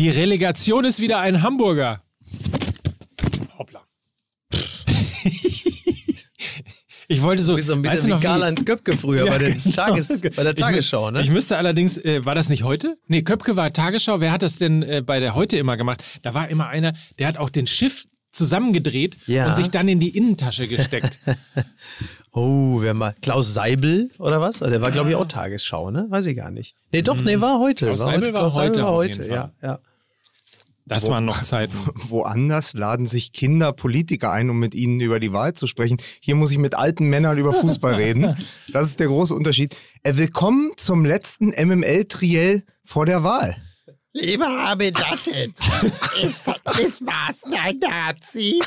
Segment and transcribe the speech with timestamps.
[0.00, 2.02] Die Relegation ist wieder ein Hamburger.
[3.58, 3.80] Hoppla.
[7.08, 7.52] ich wollte so.
[7.52, 9.50] Du bist so ein bisschen weißt du wie noch, Karl-Heinz Köpke früher Ja, bei, der
[9.54, 9.74] genau.
[9.74, 11.20] Tages, bei der Ich Tagesschau, ne?
[11.22, 12.96] Ich müsste allerdings, äh, war das nicht heute?
[13.08, 14.20] Nee, Köpke war Tagesschau.
[14.20, 16.04] Wer hat das denn äh, bei der heute immer gemacht?
[16.22, 19.48] Da war immer einer, der hat auch den Schiff zusammengedreht Ja.
[19.48, 21.18] und sich dann in die Innentasche gesteckt.
[22.32, 23.16] Oh, wer mal.
[23.20, 24.60] Klaus Seibel oder was?
[24.60, 26.06] Der war, glaube ich, auch Tagesschau, ne?
[26.08, 26.76] Weiß ich gar nicht.
[26.92, 27.86] Nee, doch, nee, war heute.
[27.86, 28.32] Klaus war Seibel heute.
[28.34, 29.78] war Klaus Seibel heute war heute, ja, ja.
[30.88, 31.76] Das waren noch Zeiten.
[31.94, 35.98] Woanders laden sich Kinder Politiker ein, um mit ihnen über die Wahl zu sprechen.
[36.20, 38.34] Hier muss ich mit alten Männern über Fußball reden.
[38.72, 39.76] Das ist der große Unterschied.
[40.02, 43.54] Äh, willkommen zum letzten MML-Triell vor der Wahl.
[44.14, 45.52] Lieber Armin Laschet,
[46.22, 48.60] ist Bismarck ein Nazi?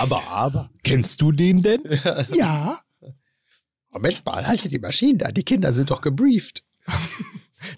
[0.00, 0.70] Aber, aber.
[0.82, 1.82] Kennst du den denn?
[2.34, 2.80] Ja.
[3.90, 5.28] Moment mal, haltet die Maschinen da.
[5.28, 6.64] Die Kinder sind doch gebrieft.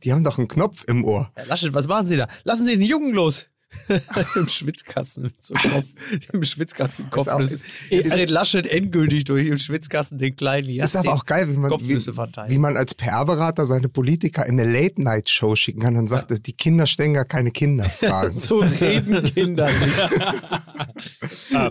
[0.02, 1.30] Die haben doch einen Knopf im Ohr.
[1.34, 2.28] Herr Laschet, was machen Sie da?
[2.44, 3.48] Lassen Sie den Jungen los.
[4.36, 5.84] Im Schwitzkasten einem Kopf.
[6.32, 7.26] Im Schwitzkasten im Kopf.
[7.26, 11.24] Ist auch- Das- Jetzt dreht Laschet endgültig durch im Schwitzkasten den kleinen Ist aber auch
[11.26, 12.14] geil, wie man, wie, Kopfnüsse
[12.48, 16.86] wie man als PR-Berater seine Politiker in eine Late-Night-Show schicken kann und sagt, die Kinder
[16.86, 18.32] stellen gar keine Kinderfragen.
[18.42, 19.98] So reden Kinder nicht.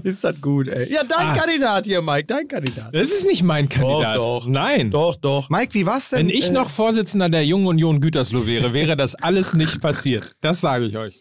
[0.04, 0.92] Ist das gut, ey.
[0.92, 1.36] Ja, dein Ah.
[1.36, 2.94] Kandidat hier, Mike, dein Kandidat.
[2.94, 4.18] Das ist nicht mein Kandidat.
[4.18, 4.48] doch.
[4.48, 4.92] Nein.
[4.92, 5.50] Doch, doch.
[5.50, 6.20] Mike, wie war's denn?
[6.20, 10.32] Wenn ich Äh, noch Vorsitzender der Jungen Union Gütersloh wäre, wäre das alles nicht passiert.
[10.42, 11.20] Das sage ich euch.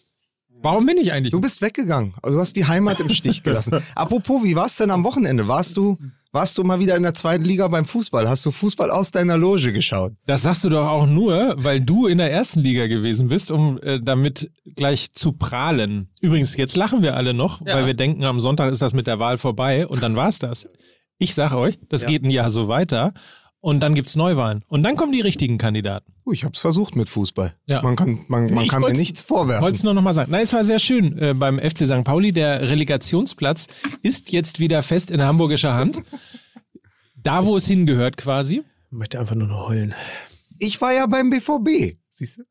[0.62, 1.30] Warum bin ich eigentlich?
[1.32, 2.14] Du bist weggegangen.
[2.22, 3.82] Also du hast die Heimat im Stich gelassen.
[3.94, 5.48] Apropos, wie war's denn am Wochenende?
[5.48, 5.96] Warst du,
[6.32, 8.28] warst du mal wieder in der zweiten Liga beim Fußball?
[8.28, 10.12] Hast du Fußball aus deiner Loge geschaut?
[10.26, 13.78] Das sagst du doch auch nur, weil du in der ersten Liga gewesen bist, um
[13.82, 16.08] äh, damit gleich zu prahlen.
[16.20, 17.74] Übrigens, jetzt lachen wir alle noch, Ja.
[17.74, 20.68] weil wir denken, am Sonntag ist das mit der Wahl vorbei und dann war's das.
[21.18, 22.08] Ich sage euch, das Ja.
[22.08, 23.12] geht ein Jahr so weiter
[23.60, 26.12] und dann gibt's Neuwahlen und dann kommen die richtigen Kandidaten.
[26.24, 27.54] Uh, ich hab's versucht mit Fußball.
[27.66, 27.82] Ja.
[27.82, 29.62] Man kann, man, man kann mir nichts vorwerfen.
[29.62, 30.30] Wollte es nur noch mal sagen.
[30.32, 32.04] Na, es war sehr schön äh, beim FC St.
[32.04, 32.32] Pauli.
[32.32, 33.66] Der Relegationsplatz
[34.02, 36.02] ist jetzt wieder fest in hamburgischer Hand.
[37.16, 38.62] Da, wo es hingehört quasi.
[38.90, 39.94] Ich möchte einfach nur noch heulen.
[40.58, 41.96] Ich war ja beim BVB.
[42.08, 42.42] Siehst du?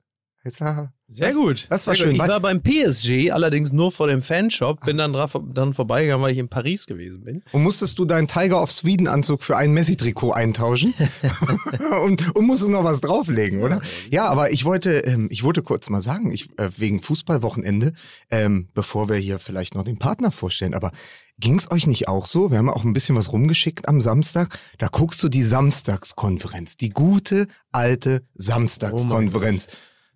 [0.45, 1.67] Jetzt war, Sehr das, gut.
[1.69, 2.15] Das war Sehr schön.
[2.15, 2.23] gut.
[2.23, 5.13] Ich war beim PSG, allerdings nur vor dem Fanshop, bin dann,
[5.53, 7.43] dann vorbeigegangen, weil ich in Paris gewesen bin.
[7.51, 10.93] Und musstest du deinen Tiger of Sweden Anzug für ein Messi-Trikot eintauschen?
[12.05, 13.81] und, und musstest noch was drauflegen, oder?
[14.09, 17.91] Ja, aber ich wollte, ähm, ich wollte kurz mal sagen, ich, äh, wegen Fußballwochenende,
[18.31, 20.91] ähm, bevor wir hier vielleicht noch den Partner vorstellen, aber
[21.37, 22.49] ging's euch nicht auch so?
[22.49, 24.57] Wir haben auch ein bisschen was rumgeschickt am Samstag.
[24.77, 29.67] Da guckst du die Samstagskonferenz, die gute alte Samstagskonferenz.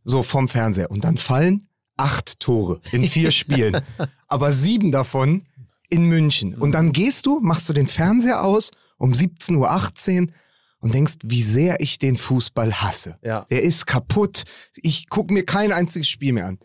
[0.03, 0.91] So vom Fernseher.
[0.91, 1.59] Und dann fallen
[1.97, 3.81] acht Tore in vier Spielen.
[4.27, 5.43] aber sieben davon
[5.89, 6.55] in München.
[6.55, 10.33] Und dann gehst du, machst du den Fernseher aus um 17.18 Uhr
[10.79, 13.17] und denkst, wie sehr ich den Fußball hasse.
[13.21, 13.45] Ja.
[13.49, 14.43] Der ist kaputt.
[14.75, 16.59] Ich gucke mir kein einziges Spiel mehr an.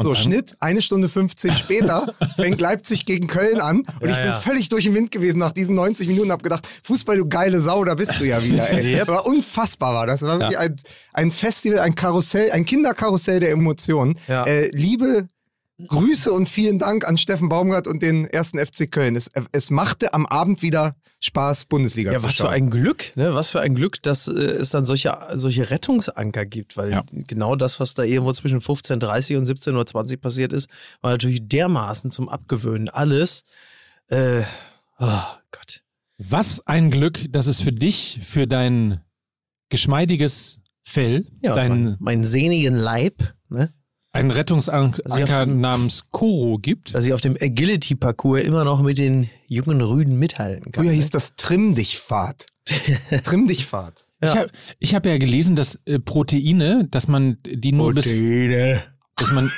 [0.00, 0.14] Und so?
[0.14, 4.40] Schnitt, eine Stunde 15 später fängt Leipzig gegen Köln an und Ja, ich bin ja.
[4.40, 7.84] völlig durch den Wind gewesen nach diesen 90 Minuten, hab gedacht, Fußball, du geile Sau,
[7.84, 8.96] da bist du ja wieder, ey.
[8.96, 9.08] Yep.
[9.08, 10.22] War unfassbar war das.
[10.22, 10.76] War wirklich ein,
[11.12, 14.18] ein Festival, ein Karussell, ein Kinderkarussell der Emotionen.
[14.28, 14.44] Ja.
[14.44, 15.28] Äh, liebe
[15.88, 19.16] Grüße und vielen Dank an Steffen Baumgart und den ersten FC Köln.
[19.16, 22.52] Es, es machte am Abend wieder Spaß, Bundesliga Ja, zu was für schauen.
[22.52, 23.34] ein Glück, ne?
[23.34, 27.04] Was für ein Glück, dass äh, es dann solche, solche Rettungsanker gibt, weil Ja.
[27.12, 30.68] genau das, was da irgendwo zwischen 15.30 und 17.20 Uhr passiert ist,
[31.02, 32.88] war natürlich dermaßen zum Abgewöhnen.
[32.88, 33.42] Alles.
[34.08, 34.42] Äh,
[34.98, 35.06] oh
[35.50, 35.82] Gott.
[36.18, 39.00] Was ein Glück, dass es für dich, für dein
[39.68, 43.72] geschmeidiges Fell, Ja, dein, mein, mein sehnigen Leib, ne?
[44.12, 46.94] Einen Rettungsanker ja, namens Koro gibt.
[46.94, 50.84] Dass ich auf dem Agility-Parcours immer noch mit den jungen Rüden mithalten kann.
[50.84, 50.96] Früher ne?
[50.96, 52.46] hieß das Trimm dich Fahrt.
[53.24, 54.04] Trimm dich Fahrt.
[54.22, 54.50] Ich habe
[54.82, 59.50] hab ja gelesen, dass äh, Proteine, dass man die nur bis, dass man,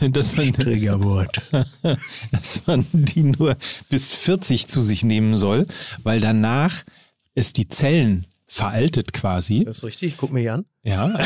[0.12, 1.40] dass man, Triggerwort.
[2.32, 3.56] dass man die nur
[3.88, 5.66] bis 40 zu sich nehmen soll,
[6.02, 6.84] weil danach
[7.34, 9.64] es die Zellen veraltet quasi.
[9.64, 10.64] Das ist richtig, guck mich an.
[10.84, 11.08] Ja.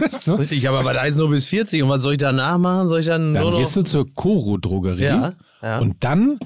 [0.00, 2.58] Das ist richtig, aber, aber da ist nur bis 40 und was soll ich danach
[2.58, 2.90] machen?
[2.90, 3.58] Soll ich dann, Dann nur noch...
[3.58, 5.78] gehst du zur Koro-Drogerie Ja, ja.
[5.78, 6.38] und dann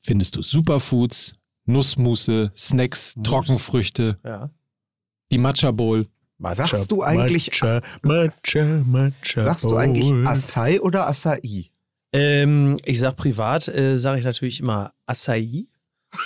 [0.00, 1.34] findest du Superfoods,
[1.64, 4.50] Nussmusse, Snacks, Trockenfrüchte, ja.
[5.30, 6.06] die Matcha Bowl.
[6.40, 10.12] Sagst du eigentlich- Matcha, Matcha, Matcha Sagst du eigentlich.
[10.26, 11.70] Acai oder Acai?
[12.12, 15.66] Ähm, ich sag privat, äh, sage ich natürlich immer Acai.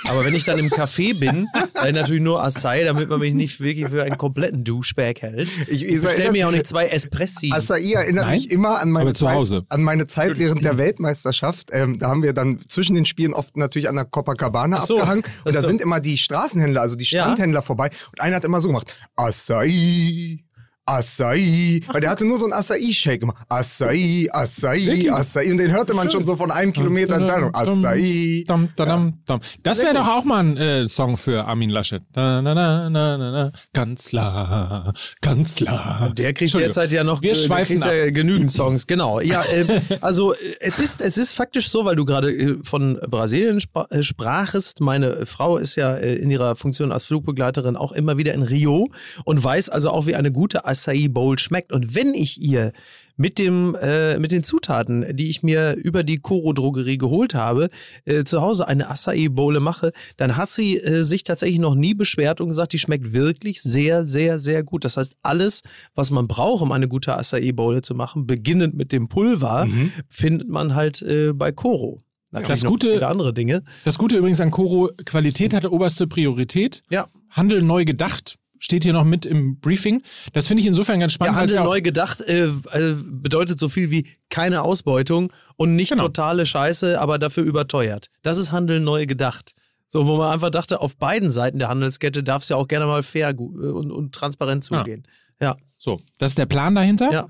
[0.04, 1.46] Aber wenn ich dann im Café bin,
[1.86, 5.48] ich natürlich nur Acai, damit man mich nicht wirklich für einen kompletten Douchebag hält.
[5.68, 7.50] Ich, Ich bestell mir auch nicht zwei Espressi.
[7.52, 11.68] Acai erinnert Nein, mich immer an meine, Zeit, an meine Zeit während der Weltmeisterschaft.
[11.72, 14.98] Ähm, da haben wir dann zwischen den Spielen oft natürlich an der Copacabana so.
[14.98, 15.24] abgehangen.
[15.44, 15.68] Und da so.
[15.68, 17.22] sind immer die Straßenhändler, also die Ja.
[17.24, 17.90] Strandhändler vorbei.
[18.12, 20.42] Und einer hat immer so gemacht, Acai,
[20.86, 21.80] Acai.
[21.88, 23.38] Weil der hatte nur so einen Acai-Shake gemacht.
[23.48, 25.50] Acai, Acai, Acai.
[25.50, 27.54] Und den hörte man schon so von einem Kilometer Entfernung.
[27.54, 28.44] Acai.
[28.46, 29.14] Dam, dam.
[29.62, 32.02] Das wäre doch auch mal ein äh, Song für Armin Laschet.
[32.12, 33.52] Da, na, na, na, na, na.
[33.72, 36.12] Kanzler, Kanzler.
[36.16, 39.20] Der kriegt derzeit ja noch Wir äh, schweifen ja genügend Songs, genau.
[39.20, 42.98] Ja, äh, also äh, es ist, es ist faktisch so, weil du gerade äh, von
[43.08, 44.80] Brasilien spra sprachest.
[44.80, 48.88] Meine Frau ist ja in ihrer Funktion als Flugbegleiterin auch immer wieder in Rio
[49.24, 51.72] und weiß also auch, wie eine gute Acai Bowl schmeckt.
[51.72, 52.72] Und wenn ich ihr
[53.16, 57.68] mit dem äh, mit den Zutaten, die ich mir über die Koro Drogerie geholt habe,
[58.06, 61.94] äh, zu Hause eine Acai Bowle mache, dann hat sie äh, sich tatsächlich noch nie
[61.94, 64.84] beschwert und gesagt, die schmeckt wirklich sehr sehr sehr gut.
[64.84, 65.60] Das heißt, alles,
[65.94, 69.68] was man braucht, um eine gute Acai Bowle zu machen, beginnend mit dem Pulver,
[70.08, 72.00] findet man halt äh, bei Koro.
[72.32, 73.62] Natürlich Das Gute- andere Dinge.
[73.84, 76.82] Das Gute übrigens an Koro, Qualität hatte oberste Priorität.
[76.90, 77.06] Ja.
[77.30, 78.38] Handel neu gedacht.
[78.58, 80.02] Steht hier noch mit im Briefing.
[80.32, 81.36] Das finde ich insofern ganz Ja, spannend.
[81.36, 85.90] Handel ja auch- neu gedacht äh, äh, bedeutet so viel wie keine Ausbeutung und nicht
[85.90, 86.04] Genau.
[86.04, 88.06] totale Scheiße, aber dafür überteuert.
[88.22, 89.52] Das ist Handel neu gedacht.
[89.86, 92.86] So, wo man einfach dachte, auf beiden Seiten der Handelskette darf es ja auch gerne
[92.86, 94.78] mal fair äh, und, und transparent Ja.
[94.78, 95.06] zugehen.
[95.40, 97.12] Ja, So, das ist der Plan dahinter.
[97.12, 97.28] ja.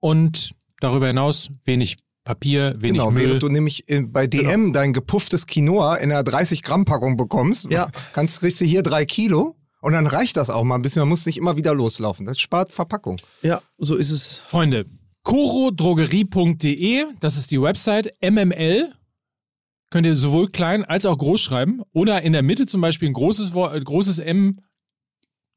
[0.00, 3.24] Und darüber hinaus wenig Papier, wenig Genau, Müll.
[3.26, 7.90] während du nämlich bei DM dein gepufftes Quinoa in einer 30-Gramm-Packung bekommst, Ja.
[8.12, 11.00] kannst, kriegst du hier drei Kilo und dann reicht das auch mal ein bisschen.
[11.00, 12.24] Man muss nicht immer wieder loslaufen.
[12.24, 13.16] Das spart Verpackung.
[13.42, 14.38] ja, so ist es.
[14.38, 14.86] Freunde,
[15.24, 18.14] corodrogerie.de, das ist die Website.
[18.22, 18.92] MML
[19.90, 21.82] könnt ihr sowohl klein als auch groß schreiben.
[21.92, 24.60] Oder in der Mitte zum Beispiel ein großes, Wort, äh, großes M,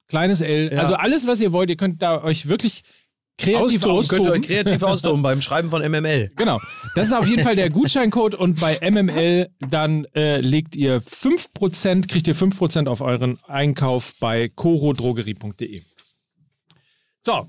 [0.08, 0.74] kleines L.
[0.74, 0.80] Ja.
[0.80, 1.70] Also alles, was ihr wollt.
[1.70, 2.84] Ihr könnt da euch wirklich
[3.38, 4.08] kreativ Austoben, austoben.
[4.08, 6.32] könnt ihr euch kreativ austoben beim Schreiben von MML.
[6.36, 6.60] Genau.
[6.96, 12.08] Das ist auf jeden Fall der Gutscheincode und bei MML dann äh, legt ihr 5%,
[12.08, 15.82] kriegt ihr 5% auf euren Einkauf bei corodrogerie.de.
[17.20, 17.48] So.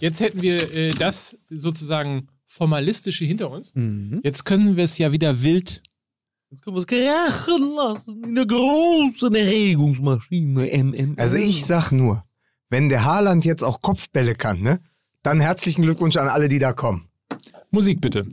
[0.00, 3.72] Jetzt hätten wir äh, das sozusagen formalistische hinter uns.
[4.22, 5.82] Jetzt können wir es ja wieder wild.
[6.50, 11.14] Jetzt können wir es krachen lassen in der großen Erregungsmaschine MML.
[11.16, 12.24] Also ich sag nur,
[12.72, 14.80] wenn der Haaland jetzt auch Kopfbälle kann, ne?
[15.22, 17.06] Dann herzlichen Glückwunsch an alle, die da kommen.
[17.70, 18.24] Musik bitte.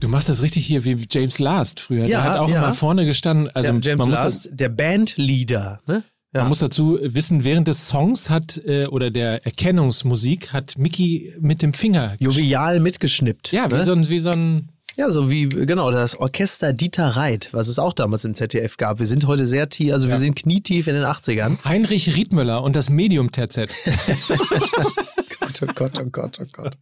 [0.00, 2.06] Du machst das richtig hier wie James Last früher.
[2.06, 2.58] Ja, der hat auch ja.
[2.58, 3.48] immer vorne gestanden.
[3.54, 5.80] Also ja, James man, muss Last, der Bandleader.
[5.86, 6.02] Ne?
[6.34, 6.40] Ja.
[6.42, 11.62] man muss dazu wissen, während des Songs hat äh, oder der Erkennungsmusik hat Mickey mit
[11.62, 12.16] dem Finger.
[12.18, 13.52] Jovial mitgeschnippt.
[13.52, 13.82] Ja, wie, ne?
[13.82, 14.68] so ein, wie so ein.
[14.96, 18.98] Ja, so wie, genau, das Orchester Dieter Reit, was es auch damals im ZDF gab.
[18.98, 21.64] Wir sind heute sehr tief, also wir sind knietief in den 80ern.
[21.64, 23.58] Heinrich Riedmüller und das Medium-TZ.
[25.40, 26.78] Gott, oh Gott, oh Gott, oh Gott.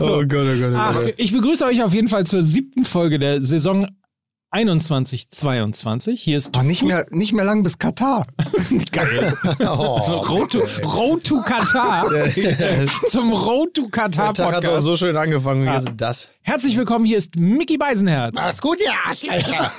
[0.00, 1.14] Oh Gott, oh Gott, oh Ach, Gott.
[1.16, 3.86] ich begrüße euch auf jeden Fall zur siebten Folge der Saison
[4.50, 6.12] 21-22.
[6.16, 8.26] Hier ist Oh, nicht, mehr, nicht mehr lang bis Katar.
[8.92, 9.32] geil.
[9.60, 12.06] Road, to, Road to Katar.
[13.08, 14.84] Zum Road to Katar Der Tag hat doch Podcast.
[14.84, 16.28] so schön angefangen und jetzt das.
[16.40, 18.36] Herzlich willkommen, hier ist Mickey Beisenherz.
[18.36, 19.70] Macht's gut, ihr Arschlöcher.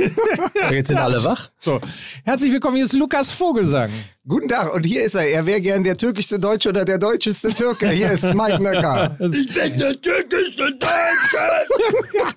[0.71, 1.49] Jetzt sind alle wach.
[1.59, 1.79] So,
[2.23, 3.89] herzlich willkommen, hier ist Lukas Vogelsang.
[4.27, 5.27] Guten Tag, und hier ist er.
[5.27, 7.89] Er wäre gern der türkischste Deutsche oder der deutscheste Türke.
[7.89, 9.15] Hier ist Mike Nöcker.
[9.19, 12.35] Ich bin der türkische Deutsche.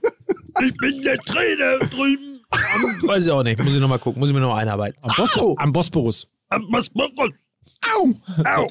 [0.61, 2.41] Ich bin der Trainer drüben.
[3.03, 3.63] Weiß ich auch nicht.
[3.63, 4.21] Muss ich nochmal gucken.
[4.21, 4.99] Muss ich mir noch einarbeiten.
[5.03, 6.29] Am, Bos am Bosporus.
[6.71, 7.13] Was macht
[7.83, 8.13] Au!
[8.45, 8.69] Au!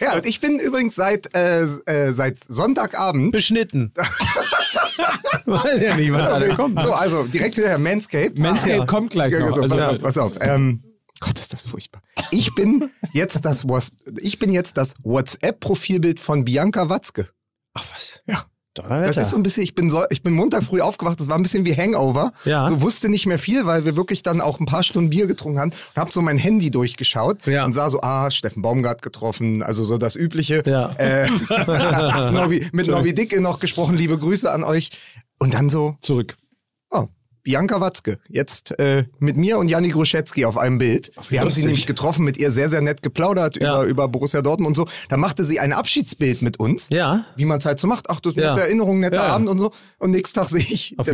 [0.00, 3.32] Ja, und ich bin übrigens seit, äh, äh, seit Sonntagabend.
[3.32, 3.92] Beschnitten.
[5.46, 6.80] Weiß ja nicht, was da kommt.
[6.82, 8.38] So, also direkt wieder Manscaped.
[8.38, 8.86] Manscaped ja.
[8.86, 9.54] kommt gleich noch.
[9.54, 10.32] so, Also, pass auf, pass auf.
[10.40, 10.82] Ähm,
[11.20, 12.02] Gott, ist das furchtbar.
[12.32, 13.64] Ich bin jetzt das,
[14.18, 17.28] ich bin jetzt das WhatsApp-Profilbild von Bianca Watzke.
[17.74, 18.22] Ach was.
[18.26, 18.44] Ja.
[18.61, 18.61] Donnerwetter.
[18.74, 21.36] Das ist so ein bisschen, ich bin, so, ich bin Montag früh aufgewacht, das war
[21.36, 22.32] ein bisschen wie Hangover.
[22.44, 22.68] Ja.
[22.68, 25.58] So wusste nicht mehr viel, weil wir wirklich dann auch ein paar Stunden Bier getrunken
[25.60, 27.64] haben und hab so mein Handy durchgeschaut Ja.
[27.64, 30.62] und sah so, ah, Steffen Baumgart getroffen, also so das Übliche.
[30.66, 30.90] Ja.
[30.96, 31.28] Äh,
[32.72, 34.90] mit Novi Dicke noch gesprochen, liebe Grüße an euch.
[35.38, 36.36] Und dann so, zurück.
[37.42, 41.10] Bianca Watzke, jetzt äh, mit mir und Janni Gruschetzky auf einem Bild.
[41.28, 43.78] Wir haben sie nämlich getroffen, mit ihr sehr, sehr nett geplaudert Ja.
[43.80, 44.92] über, über Borussia Dortmund und so.
[45.08, 47.24] Da machte sie ein Abschiedsbild mit uns Ja.
[47.36, 48.10] wie man es halt so macht.
[48.10, 48.50] Ach, das ist Ja.
[48.54, 49.22] nette Erinnerung, netter Ja.
[49.34, 49.72] Abend und so.
[49.98, 51.04] Und nächsten Tag sehe ich Ach,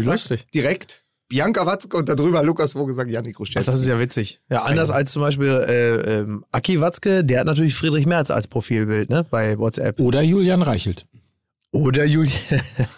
[0.54, 3.62] direkt Bianca Watzke und darüber Lukas Vogelsang, Janik Ach, Ruschel.
[3.62, 4.40] das ist ja witzig.
[4.50, 8.46] Ja, anders als zum Beispiel äh, ähm, Aki Watzke, der hat natürlich Friedrich Merz als
[8.48, 9.26] Profilbild, ne?
[9.30, 10.00] Bei WhatsApp.
[10.00, 11.06] Oder Julian Reichelt.
[11.70, 12.32] Oder Julian.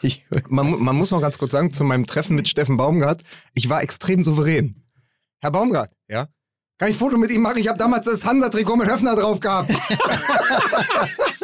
[0.48, 3.22] man, man muss noch ganz kurz sagen, zu meinem Treffen mit Steffen Baumgart,
[3.54, 4.76] ich war extrem souverän.
[5.40, 6.28] Herr Baumgart, ja?
[6.78, 7.58] Kann ich ein Foto mit ihm machen?
[7.58, 9.70] Ich habe damals das Hansa-Trikot mit Höfner drauf gehabt.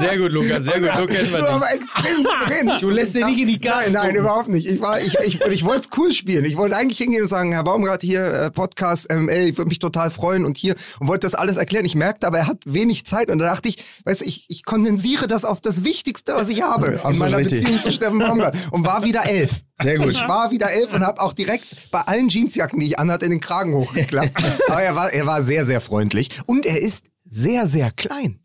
[0.00, 0.90] Sehr gut, Lukas, sehr gut.
[0.96, 1.52] So kennen wir Du dich.
[1.54, 2.72] aber extrem souverän.
[2.80, 4.66] Du lässt dir nicht in die Karten Nein, nein, überhaupt nicht.
[4.68, 6.44] Ich, war, ich, ich, ich wollte es cool spielen.
[6.44, 9.78] Ich wollte eigentlich hingehen und sagen, Herr Baumgart, hier äh, Podcast, ML, ich würde mich
[9.78, 11.84] total freuen und hier und wollte das alles erklären.
[11.84, 14.64] Ich merkte aber, er hat wenig Zeit und da dachte ich, weißt du, ich, ich
[14.64, 17.60] kondensiere das auf das Wichtigste, was ich habe in absolut meiner richtig.
[17.62, 19.50] Beziehung zu Steffen Baumgart und war wieder elf.
[19.82, 20.10] Sehr gut.
[20.10, 23.40] Ich war wieder elf und habe auch direkt bei allen Jeansjacken, die ich anhatte, den
[23.40, 24.32] Kragen hochgeklappt.
[24.68, 28.40] aber er war, er war sehr, sehr freundlich und er ist sehr, sehr klein.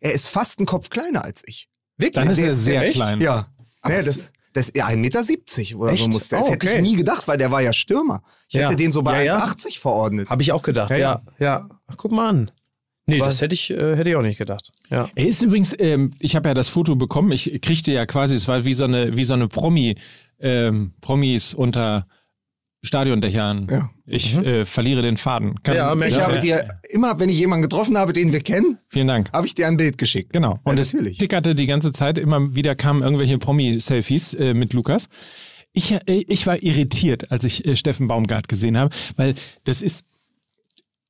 [0.00, 1.68] Er ist fast einen Kopf kleiner als ich.
[1.96, 2.14] Wirklich?
[2.14, 2.96] Dann ist er sehr echt?
[2.96, 3.20] klein.
[3.20, 3.48] Ja.
[3.82, 5.20] Es- das, das ja, 1,70 Meter
[5.78, 6.12] oder so Echt?
[6.12, 6.36] musste.
[6.36, 6.76] Das Oh, hätte okay.
[6.76, 8.22] ich nie gedacht, weil der war ja Stürmer.
[8.48, 8.62] Ich Ja.
[8.62, 9.44] hätte den so bei Ja, ja.
[9.44, 10.28] 1,80 verordnet.
[10.28, 11.22] Habe ich auch gedacht, Ja, ja.
[11.38, 11.44] ja.
[11.46, 11.68] ja.
[11.86, 12.50] Ach, guck mal an.
[13.06, 14.70] Nee, Aber- das hätte ich, äh, hätte ich auch nicht gedacht.
[14.90, 15.08] Ja.
[15.14, 18.48] Er ist übrigens, ähm, ich habe ja das Foto bekommen, ich kriegte ja quasi, es
[18.48, 19.96] war wie so eine, wie so eine Promi,
[20.40, 22.06] ähm, Promis unter
[22.82, 23.66] Stadiondächern.
[23.70, 23.90] Ja.
[24.06, 25.62] Ich äh, verliere den Faden.
[25.62, 28.78] Kann, Ja, Ich Ja, habe dir immer, wenn ich jemanden getroffen habe, den wir kennen,
[28.88, 29.30] Vielen Dank.
[29.32, 30.32] habe ich dir ein Bild geschickt.
[30.32, 30.60] Genau.
[30.64, 35.08] Und Ja, es tickerte die ganze Zeit, immer wieder kamen irgendwelche Promi-Selfies äh, mit Lukas.
[35.72, 40.04] Ich, äh, ich war irritiert, als ich äh, Steffen Baumgart gesehen habe, weil das ist.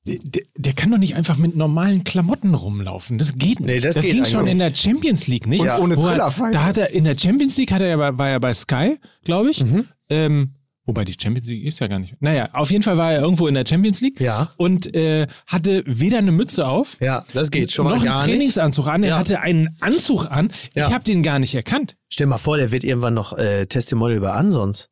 [0.06, 3.18] Der, der kann doch nicht einfach mit normalen Klamotten rumlaufen.
[3.18, 3.66] Das geht nicht.
[3.66, 4.52] Nee, das geht ging schon nicht.
[4.52, 5.60] in der Champions League nicht.
[5.60, 6.52] Und ohne Wo er- Trillerpfeife.
[6.54, 8.96] Da hat er in der Champions League hat er ja bei, war er bei Sky,
[9.24, 9.62] glaube ich.
[9.62, 9.84] Mhm.
[10.08, 10.54] Ähm,
[10.88, 12.14] wobei die Champions League ist ja gar nicht.
[12.20, 14.50] Naja, auf jeden Fall war er irgendwo in der Champions League Ja.
[14.56, 18.26] und äh, hatte weder eine Mütze auf Ja, das geht schon mal noch einen gar
[18.26, 18.34] nicht.
[18.38, 19.02] Trainingsanzug an.
[19.02, 19.18] Er Ja.
[19.18, 20.50] hatte einen Anzug an.
[20.74, 20.88] Ja.
[20.88, 21.96] Ich habe den gar nicht erkannt.
[22.10, 24.88] Stell mal vor, der wird irgendwann noch äh, Testimonial bei Ansons.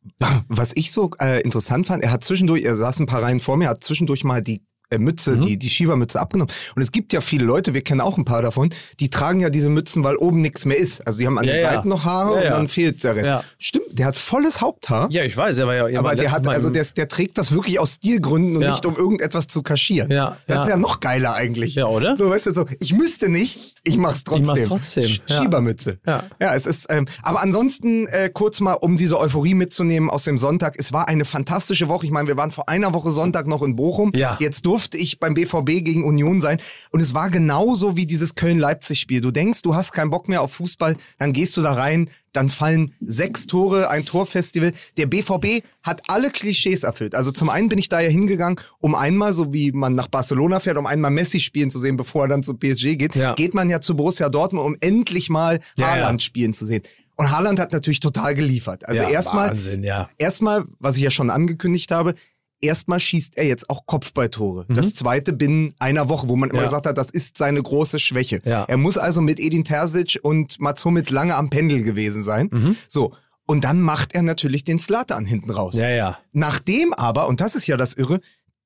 [0.48, 3.56] Was ich so äh, interessant fand, er hat zwischendurch, er saß ein paar Reihen vor
[3.56, 5.46] mir, hat zwischendurch mal die äh, Mütze, Mhm.
[5.46, 6.52] die, die Schiebermütze abgenommen.
[6.76, 8.68] Und es gibt ja viele Leute, wir kennen auch ein paar davon,
[9.00, 11.04] die tragen ja diese Mützen, weil oben nichts mehr ist.
[11.06, 11.74] Also die haben an Ja, den ja.
[11.74, 13.26] Seiten noch Haare Ja, und dann fehlt der Rest.
[13.26, 13.44] Ja.
[13.58, 15.08] Stimmt, der hat volles Haupthaar.
[15.10, 17.78] Ja, ich weiß, er war ja Aber der hat, also der, der trägt das wirklich
[17.80, 20.10] aus Stilgründen und nicht um irgendetwas zu kaschieren.
[20.10, 21.74] Ja, Das ist ja noch geiler eigentlich.
[21.74, 22.16] Ja, oder?
[22.16, 24.46] So, weißt du, so, ich müsste nicht, ich mach's trotzdem.
[24.46, 25.20] mach's trotzdem, Sch-.
[25.26, 25.98] Schiebermütze.
[26.06, 26.24] Ja.
[26.40, 30.38] Ja, es ist, ähm, aber ansonsten äh, kurz mal, um diese Euphorie mitzunehmen aus dem
[30.38, 30.74] Sonntag.
[30.78, 32.06] Es war eine fantastische Woche.
[32.06, 34.12] Ich meine, wir waren vor einer Woche Sonntag noch in Bochum.
[34.14, 34.36] Ja.
[34.40, 36.58] Jetzt durfte ich beim BVB gegen Union sein.
[36.92, 39.22] Und es war genauso wie dieses Köln-Leipzig-Spiel.
[39.22, 42.50] Du denkst, du hast keinen Bock mehr auf Fußball, dann gehst du da rein, dann
[42.50, 44.74] fallen sechs Tore, ein Torfestival.
[44.98, 47.14] Der BVB hat alle Klischees erfüllt.
[47.14, 50.60] Also zum einen bin ich da ja hingegangen, um einmal, so wie man nach Barcelona
[50.60, 53.32] fährt, um einmal Messi spielen zu sehen, bevor er dann zu PSG geht, Ja.
[53.32, 56.26] geht man ja zu Borussia Dortmund, um endlich mal Ja, Haaland ja.
[56.26, 56.82] spielen zu sehen.
[57.16, 58.86] Und Haaland hat natürlich total geliefert.
[58.86, 60.06] Also ja, erstmal, ja.
[60.18, 62.14] erstmal, was ich ja schon angekündigt habe,
[62.60, 64.66] erstmal schießt er jetzt auch Kopfballtore.
[64.68, 66.64] Das zweite binnen einer Woche, wo man immer Mhm.
[66.64, 66.68] Ja.
[66.68, 68.40] gesagt hat, das ist seine große Schwäche.
[68.44, 68.64] Ja.
[68.64, 72.48] Er muss also mit Edin Terzic und Mats Hummels lange am Pendel gewesen sein.
[72.52, 72.76] Mhm.
[72.88, 73.14] So.
[73.46, 75.76] Und dann macht er natürlich den Slatan hinten raus.
[75.76, 76.18] Ja, ja.
[76.32, 78.20] Nachdem aber, und das ist ja das Irre,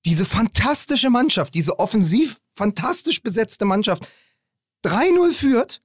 [0.06, 4.08] diese fantastische Mannschaft, diese offensiv fantastisch besetzte Mannschaft
[4.86, 5.82] 3-0 führt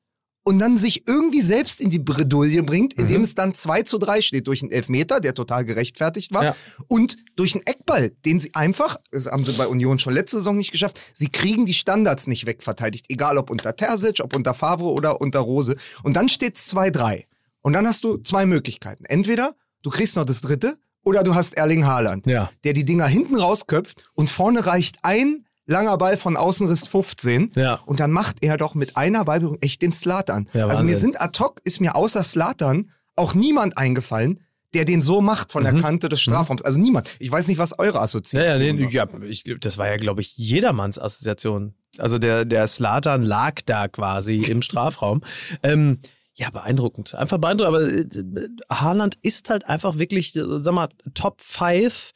[0.47, 3.23] und dann sich irgendwie selbst in die Bredouille bringt, indem Mhm.
[3.23, 6.55] es dann 2 zu 3 steht durch einen Elfmeter, der total gerechtfertigt war, Ja.
[6.87, 10.55] und durch einen Eckball, den sie einfach, das haben sie bei Union schon letzte Saison
[10.55, 14.85] nicht geschafft, sie kriegen die Standards nicht wegverteidigt, egal ob unter Terzic, ob unter Favre
[14.85, 15.75] oder unter Rose.
[16.03, 17.25] Und dann steht es 2-3.
[17.61, 19.05] Und dann hast du zwei Möglichkeiten.
[19.05, 22.51] Entweder du kriegst noch das dritte oder du hast Erling Haaland, Ja.
[22.63, 27.75] der die Dinger hinten rausköpft und vorne reicht ein langer Ball von Außenriss 15 Ja.
[27.85, 30.47] und dann macht er doch mit einer Ballberührung echt den Slatan.
[30.53, 34.41] Ja, also mir sind ad hoc, ist mir außer Slatan auch niemand eingefallen,
[34.73, 36.61] der den so macht von der Kante des Strafraums.
[36.61, 37.15] Also niemand.
[37.19, 38.91] Ich weiß nicht, was eure Ja, Assoziation ja, nee, war.
[38.91, 41.73] ja ich, das war ja, glaube ich, jedermanns Assoziation.
[41.97, 45.21] Also der, der Slatan lag da quasi im Strafraum.
[45.63, 45.99] Ähm,
[46.33, 47.15] ja, beeindruckend.
[47.15, 47.73] Einfach beeindruckend.
[47.73, 52.11] Aber äh, Haaland ist halt einfach wirklich, äh, sag mal, Top 5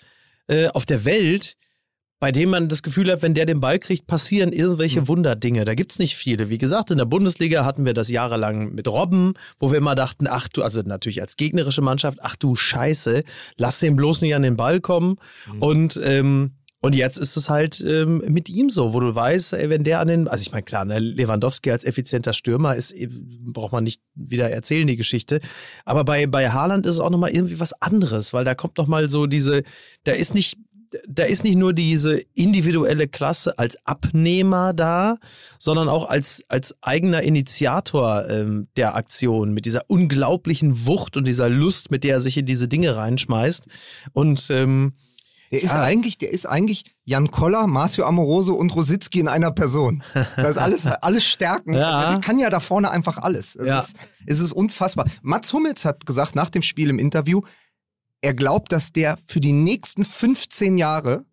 [0.47, 1.55] äh, auf der Welt,
[2.19, 5.63] bei dem man das Gefühl hat, wenn der den Ball kriegt, passieren irgendwelche Wunderdinge.
[5.63, 6.49] Da gibt's nicht viele.
[6.49, 10.27] Wie gesagt, in der Bundesliga hatten wir das jahrelang mit Robben, wo wir immer dachten,
[10.27, 13.23] ach du, also natürlich als gegnerische Mannschaft, ach du Scheiße,
[13.55, 15.15] lass den bloß nicht an den Ball kommen.
[15.59, 19.69] Und ähm, und jetzt ist es halt ähm, mit ihm so, wo du weißt, ey,
[19.69, 23.09] wenn der an den, also ich meine, klar, ne, Lewandowski als effizienter Stürmer ist, eh,
[23.11, 25.41] braucht man nicht wieder erzählen, die Geschichte.
[25.83, 29.09] Aber bei, bei Haaland ist es auch nochmal irgendwie was anderes, weil da kommt nochmal
[29.09, 29.63] so diese,
[30.05, 30.57] da ist nicht,
[31.07, 35.17] da ist nicht nur diese individuelle Klasse als Abnehmer da,
[35.57, 41.49] sondern auch als, als eigener Initiator ähm, der Aktion mit dieser unglaublichen Wucht und dieser
[41.49, 43.67] Lust, mit der er sich in diese Dinge reinschmeißt.
[44.13, 44.93] Und ähm,
[45.51, 45.81] Der ist Ja.
[45.81, 50.03] eigentlich, der ist eigentlich Jan Koller, Marcio Amoroso und Rositzky in einer Person.
[50.35, 51.73] Das ist alles, alles Stärken.
[51.73, 52.11] Ja.
[52.13, 53.55] Der kann ja da vorne einfach alles.
[53.55, 53.79] Es, Ja.
[53.79, 53.95] ist,
[54.27, 55.05] es ist unfassbar.
[55.21, 57.41] Mats Hummels hat gesagt nach dem Spiel im Interview,
[58.21, 61.25] er glaubt, dass der für die nächsten 15 Jahre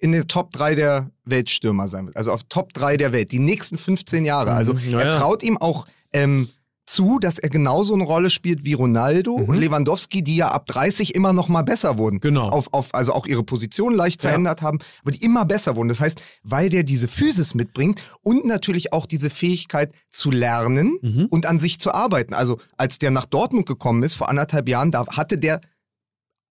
[0.00, 2.16] in den Top 3 der Weltstürmer sein wird.
[2.16, 4.52] Also auf Top 3 der Welt, die nächsten 15 Jahre.
[4.52, 6.48] Also Mhm, ja, er traut ihm auch ähm,
[6.86, 11.14] zu, dass er genauso eine Rolle spielt wie Ronaldo und Lewandowski, die ja ab 30
[11.14, 12.14] immer noch mal besser wurden.
[12.16, 12.20] Mhm.
[12.20, 12.48] Genau.
[12.48, 14.30] Auf, auf, also auch ihre Position leicht Ja.
[14.30, 15.88] verändert haben, aber die immer besser wurden.
[15.88, 21.26] Das heißt, weil der diese Physis mitbringt und natürlich auch diese Fähigkeit zu lernen Mhm.
[21.28, 22.32] und an sich zu arbeiten.
[22.34, 25.60] Also als der nach Dortmund gekommen ist, vor anderthalb Jahren, da hatte der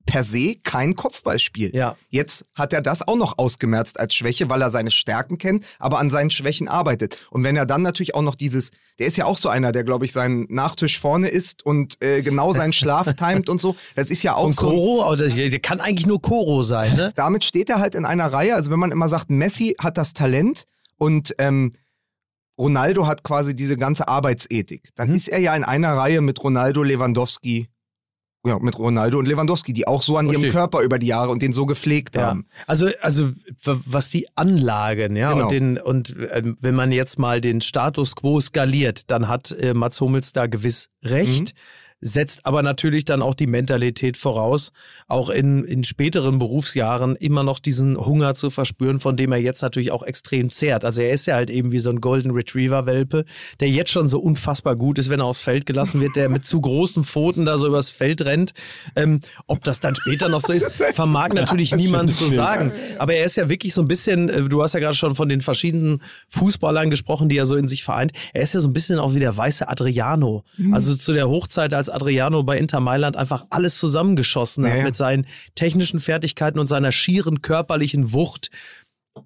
[0.08, 1.76] per se kein Kopfballspiel.
[1.76, 1.96] Ja.
[2.10, 6.00] Jetzt hat er das auch noch ausgemerzt als Schwäche, weil er seine Stärken kennt, aber
[6.00, 7.20] an seinen Schwächen arbeitet.
[7.30, 9.84] Und wenn er dann natürlich auch noch dieses, der ist ja auch so einer, der,
[9.84, 13.76] glaube ich, seinen Nachtisch vorne isst und äh, genau seinen Schlaf timet und so.
[13.96, 14.68] Das ist ja auch Und so.
[14.70, 17.14] Koro, der kann eigentlich nur Koro sein, ne?
[17.16, 18.56] Damit steht er halt in einer Reihe.
[18.56, 20.64] Also wenn man immer sagt, Messi hat das Talent
[20.98, 21.74] und ähm,
[22.60, 25.16] Ronaldo hat quasi diese ganze Arbeitsethik, dann Mhm.
[25.16, 27.68] ist er ja in einer Reihe mit Ronaldo, Lewandowski,
[28.48, 30.52] ja, mit Ronaldo und Lewandowski, die auch so an ihrem Verstehe.
[30.52, 32.28] Körper über die Jahre und den so gepflegt Ja.
[32.28, 32.46] haben.
[32.66, 33.32] Also, also
[33.64, 35.46] was die Anlagen, ja, Genau.
[35.46, 39.74] und, den, und ähm, wenn man jetzt mal den Status quo skaliert, dann hat äh,
[39.74, 41.54] Mats Hummels da gewiss recht.
[42.00, 44.72] Setzt aber natürlich dann auch die Mentalität voraus,
[45.08, 49.62] auch in, in späteren Berufsjahren immer noch diesen Hunger zu verspüren, von dem er jetzt
[49.64, 50.86] natürlich auch extrem zehrt.
[50.86, 53.26] Also er ist ja halt eben wie so ein Golden Retriever-Welpe,
[53.60, 56.46] der jetzt schon so unfassbar gut ist, wenn er aufs Feld gelassen wird, der mit
[56.46, 58.52] zu großen Pfoten da so übers Feld rennt.
[58.96, 62.72] Ähm, ob das dann später noch so ist, vermag natürlich niemand zu sagen.
[63.00, 65.30] Aber er ist ja wirklich so ein bisschen, äh, du hast ja gerade schon von
[65.30, 68.12] den verschiedenen Fußballern gesprochen, die er so in sich vereint.
[68.34, 70.44] Er ist ja so ein bisschen auch wie der weiße Adriano.
[70.72, 74.84] Also zu der Hochzeit, als Adriano bei Inter Mailand einfach alles zusammengeschossen hat Ja, ja.
[74.84, 75.26] mit seinen
[75.56, 78.50] technischen Fertigkeiten und seiner schieren körperlichen Wucht.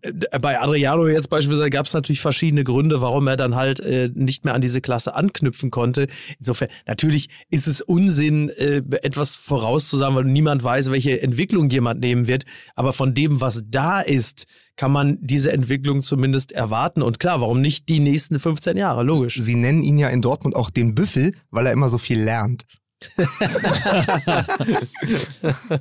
[0.01, 4.09] Äh, Bei Adriano jetzt beispielsweise gab es natürlich verschiedene Gründe, warum er dann halt äh,
[4.13, 6.07] nicht mehr an diese Klasse anknüpfen konnte.
[6.39, 12.27] Insofern, natürlich ist es Unsinn, äh, etwas vorauszusagen, weil niemand weiß, welche Entwicklung jemand nehmen
[12.27, 12.43] wird.
[12.75, 14.45] Aber von dem, was da ist,
[14.75, 17.01] kann man diese Entwicklung zumindest erwarten.
[17.01, 19.03] Und klar, warum nicht die nächsten 15 Jahre?
[19.03, 19.35] Logisch.
[19.39, 22.65] Sie nennen ihn ja in Dortmund auch den Büffel, weil er immer so viel lernt.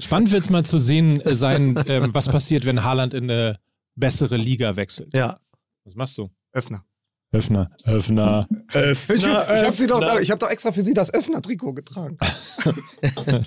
[0.00, 3.58] Spannend wird es mal zu sehen äh, sein, ähm, was passiert, wenn Haaland in eine
[4.00, 5.15] bessere Liga wechselt.
[5.15, 5.39] Ja.
[5.84, 6.30] Was machst du?
[6.52, 6.84] Öffner.
[7.32, 8.49] Öffner, Öffner.
[8.75, 12.19] Ich, ich habe sie doch, ich hab doch extra für Sie das Öffner-Trikot getragen.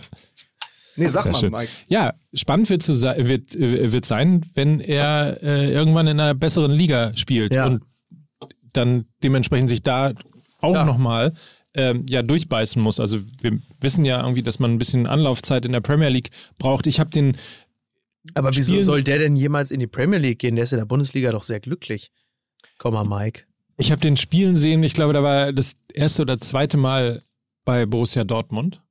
[0.96, 1.52] nee, sag Sehr mal, schön.
[1.52, 1.72] Mike.
[1.88, 6.72] Ja, spannend wird, zu se wird, wird sein, wenn er äh, irgendwann in einer besseren
[6.72, 7.66] Liga spielt Ja.
[7.68, 7.84] und
[8.72, 10.14] dann dementsprechend sich da
[10.62, 10.86] auch Ja.
[10.86, 11.34] nochmal
[11.76, 13.00] ähm, ja, durchbeißen muss.
[13.00, 16.86] Also wir wissen ja irgendwie, dass man ein bisschen Anlaufzeit in der Premier League braucht.
[16.88, 17.36] Ich habe den,
[18.36, 20.56] Aber wieso Spielen- soll der denn jemals in die Premier League gehen?
[20.56, 22.12] Der ist in der Bundesliga doch sehr glücklich.
[22.78, 23.44] Komm mal, Mike.
[23.78, 27.24] ich habe den Spielen sehen, ich glaube, da war das erste oder zweite Mal
[27.66, 28.82] bei Borussia Dortmund.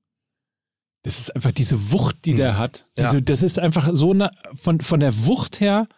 [1.02, 2.86] Das ist einfach diese Wucht, die der hat.
[2.96, 3.10] Ja.
[3.10, 5.88] Diese, Das ist einfach so eine, von, von der Wucht her,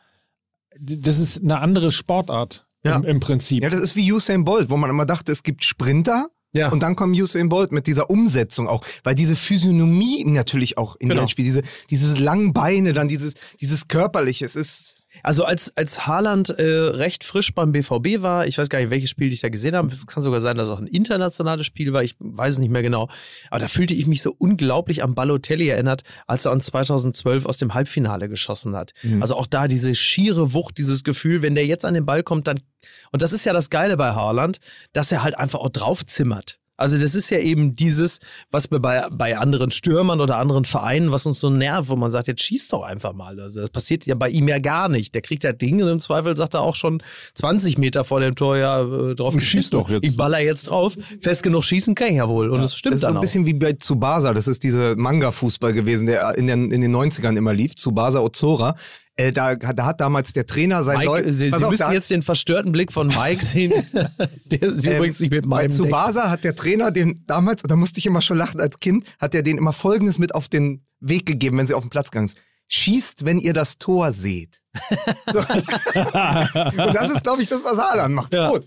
[0.81, 2.97] das ist eine andere Sportart Ja.
[2.97, 3.63] im, im Prinzip.
[3.63, 6.31] Ja, das ist wie Usain Bolt, wo man immer dachte, es gibt Sprinter.
[6.55, 6.71] Ja.
[6.71, 11.09] Und dann kommt Usain Bolt mit dieser Umsetzung auch, weil diese Physiognomie natürlich auch in
[11.09, 11.23] Genau.
[11.23, 11.29] genau.
[11.29, 16.51] spielt, diese, dieses langen Beine, dann dieses, dieses körperliche, es ist, Also als, als Haaland
[16.51, 19.77] äh, recht frisch beim BVB war, ich weiß gar nicht, welches Spiel ich da gesehen
[19.77, 22.71] habe, kann sogar sein, dass es auch ein internationales Spiel war, ich weiß es nicht
[22.71, 23.09] mehr genau,
[23.51, 27.57] aber da fühlte ich mich so unglaublich an Balotelli erinnert, als er uns 2012 aus
[27.57, 28.93] dem Halbfinale geschossen hat.
[29.23, 32.47] Also auch da diese schiere Wucht, dieses Gefühl, wenn der jetzt an den Ball kommt,
[32.47, 32.61] dann,
[33.13, 34.59] und das ist ja das Geile bei Haaland,
[34.93, 36.59] dass er halt einfach auch draufzimmert.
[36.77, 38.19] Also das ist ja eben dieses,
[38.51, 42.11] was wir bei, bei anderen Stürmern oder anderen Vereinen, was uns so nervt, wo man
[42.11, 43.39] sagt, jetzt schieß doch einfach mal.
[43.39, 45.15] Also das passiert ja bei ihm ja gar nicht.
[45.15, 47.03] Der kriegt das Ding und im Zweifel sagt er auch schon
[47.35, 49.79] 20 Meter vor dem Tor ja äh, drauf Schieß geschissen.
[49.79, 50.05] doch jetzt.
[50.05, 50.97] Ich baller jetzt drauf.
[51.21, 52.51] Fest genug schießen kann ich ja wohl.
[52.51, 53.23] Und es stimmt das ist so dann ein auch.
[53.23, 57.37] bisschen wie bei Tsubasa, das ist dieser Manga-Fußball gewesen, der in den, in den 90ern
[57.37, 58.75] immer lief, Tsubasa Ozora.
[59.17, 62.11] Äh, da, da hat damals der Trainer sein Mike, Leut- Sie, Sie auf, müssen jetzt
[62.11, 63.73] den verstörten Blick von Mike sehen.
[64.47, 65.77] Der ist Ähm, übrigens nicht mit Bei meinem Deck.
[65.81, 69.05] Tsubasa hat der Trainer den damals, und da musste ich immer schon lachen als Kind,
[69.21, 72.11] hat er den immer Folgendes mit auf den Weg gegeben, wenn sie auf den Platz
[72.11, 72.41] gegangen ist.
[72.67, 74.63] Schießt, wenn ihr das Tor seht.
[75.33, 75.39] So.
[75.95, 78.35] und das ist, glaube ich, das, was Haaland macht.
[78.35, 78.51] Ja.
[78.51, 78.67] Gut.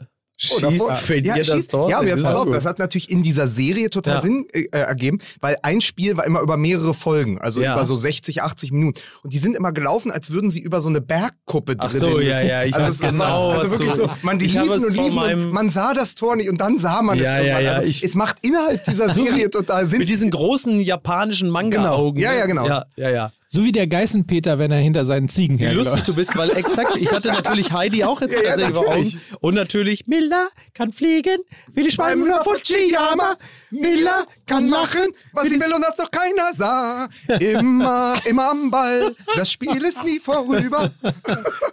[0.51, 2.09] Oh, davor- Schießt, wenn ihr das Tor Ja, seht.
[2.09, 4.21] jetzt Das pass ist auf, das hat natürlich in dieser Serie total Ja.
[4.21, 7.73] Sinn äh, ergeben, weil ein Spiel war immer über mehrere Folgen, also Ja.
[7.73, 8.99] über so 60, 80 Minuten.
[9.23, 12.19] Und die sind immer gelaufen, als würden sie über so eine Bergkuppe Ach drin so,
[12.19, 15.49] ja, ja, ich also weiß genau, War, also wirklich so, man liefen und liefen und
[15.51, 17.63] man sah das Tor nicht und dann sah man Ja, es ja, irgendwann.
[17.63, 19.97] ja, also ich- es macht innerhalb dieser Serie total Sinn.
[19.99, 22.17] Mit diesen großen japanischen Manga-Augen.
[22.19, 22.29] Genau.
[22.29, 22.39] Ja, ne?
[22.39, 22.67] ja, genau.
[22.67, 23.31] Ja, ja, ja.
[23.49, 25.85] So wie der Geißenpeter, wenn er hinter seinen Ziegen Wie herläuft.
[25.85, 29.21] lustig du bist, weil exakt, ich hatte natürlich Heidi auch jetzt Ja, ja, vor Augen.
[29.39, 31.37] Und natürlich, Miller kann fliegen,
[31.71, 33.35] wie die Schwalben über Fujiyama.
[33.71, 37.07] Miller kann machen, was sie will und das doch keiner sah.
[37.39, 40.91] Immer, immer am Ball, das Spiel ist nie vorüber.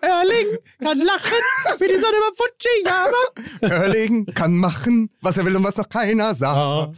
[0.00, 0.46] Erling
[0.80, 1.42] kann lachen,
[1.80, 3.80] wie die Sonne über Fujiyama.
[3.82, 6.92] Erlegen kann machen, was er will und was doch keiner sah.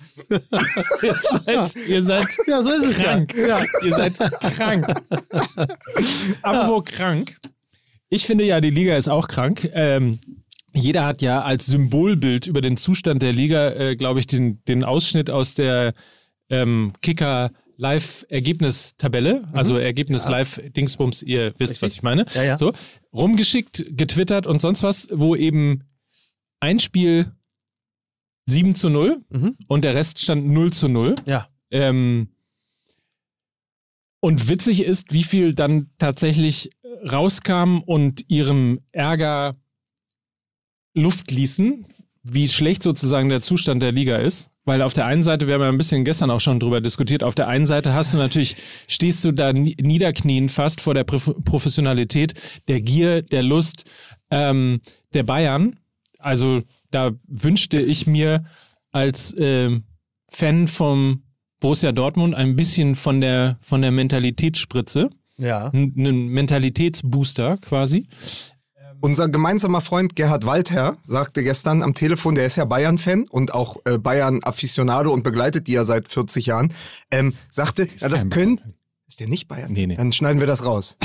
[1.03, 3.35] ihr, seid, ihr seid Ja, so ist es krank.
[3.37, 3.61] ja.
[3.83, 4.66] Ihr seid krank.
[6.43, 7.37] Apropos krank.
[8.09, 9.69] Ich finde ja, die Liga ist auch krank.
[9.75, 10.19] Ähm,
[10.75, 14.85] jeder hat ja als Symbolbild über den Zustand der Liga, äh, glaube ich, den, den
[14.85, 15.95] Ausschnitt aus der
[16.51, 22.25] ähm, Kicker Live-Ergebnistabelle, also Ergebnis Live-Dingsbums, ihr wisst, was ich meine.
[22.35, 22.57] Ja, ja.
[22.57, 22.73] So,
[23.13, 25.85] rumgeschickt, getwittert und sonst was, wo eben
[26.61, 27.33] ein Spiel
[28.47, 29.57] 7 zu 0 Mhm.
[29.69, 31.17] und der Rest stand 0 zu 0.
[31.27, 31.49] Ja.
[31.71, 32.29] Ähm,
[34.21, 36.71] und witzig ist, wie viel dann tatsächlich
[37.05, 39.57] rauskam und ihrem Ärger
[40.95, 41.87] Luft ließen,
[42.23, 44.51] wie schlecht sozusagen der Zustand der Liga ist.
[44.65, 47.23] Weil auf der einen Seite, wir haben ja ein bisschen gestern auch schon drüber diskutiert,
[47.23, 48.57] auf der einen Seite hast du natürlich,
[48.89, 52.35] stehst du da ni- niederknien fast vor der Prof- Professionalität,
[52.67, 53.89] der Gier, der Lust
[54.33, 54.81] ähm,
[55.15, 55.79] der Bayern.
[56.19, 58.45] Also da wünschte ich mir
[58.91, 59.85] als ähm,
[60.29, 61.23] Fan vom
[61.61, 65.69] Borussia Dortmund ein bisschen von der, von der Mentalitätsspritze, Ja.
[65.73, 68.07] einen Mentalitätsbooster quasi.
[69.01, 73.77] Unser gemeinsamer Freund Gerhard Walther sagte gestern am Telefon, der ist ja Bayern-Fan und auch
[73.85, 76.73] äh, Bayern-Afficionado und begleitet die ja seit 40 Jahren,
[77.11, 78.61] ähm, sagte, ja, das können.
[79.07, 79.73] Ist der nicht Bayern?
[79.73, 79.95] Nee, nee.
[79.97, 80.97] Dann schneiden wir das raus.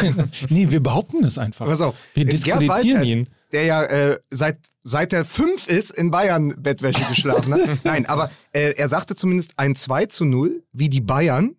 [0.48, 1.66] nee, wir behaupten das einfach.
[1.66, 1.94] Pass auf.
[2.14, 3.28] Wir äh, Gerhard diskreditieren ihn.
[3.52, 7.84] Der ja äh, seit, seit er fünf ist in Bayern-Bettwäsche geschlafen hat.
[7.84, 11.56] Nein, aber äh, er sagte zumindest ein 2 zu 0, wie die Bayern,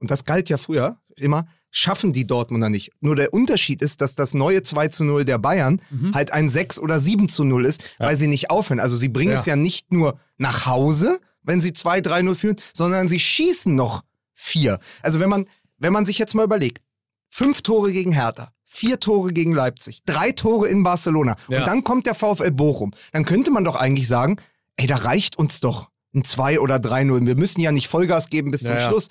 [0.00, 2.92] und das galt ja früher immer, schaffen die Dortmunder nicht.
[3.00, 5.80] Nur der Unterschied ist, dass das neue 2 zu 0 der Bayern
[6.14, 8.80] halt ein 6 oder 7 zu 0 ist, weil sie nicht aufhören.
[8.80, 9.38] Also sie bringen Ja.
[9.38, 13.74] es ja nicht nur nach Hause, wenn sie 2, 3, 0 führen, sondern sie schießen
[13.74, 14.02] noch
[14.34, 14.78] vier.
[15.02, 15.46] Also wenn man,
[15.78, 16.80] wenn man sich jetzt mal überlegt,
[17.28, 21.60] fünf Tore gegen Hertha, vier Tore gegen Leipzig, drei Tore in Barcelona Ja.
[21.60, 24.36] und dann kommt der VfL Bochum, dann könnte man doch eigentlich sagen,
[24.76, 27.24] ey, da reicht uns doch ein 2 oder 3-0.
[27.26, 28.88] Wir müssen ja nicht Vollgas geben bis zum Ja.
[28.88, 29.08] Schluss.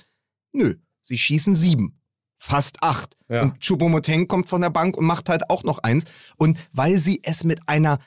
[0.51, 1.99] Nö, sie schießen sieben.
[2.35, 3.15] Fast acht.
[3.29, 6.03] Und Choupo-Moteng kommt von der Bank und macht halt auch noch eins.
[6.37, 7.99] Und weil sie es mit einer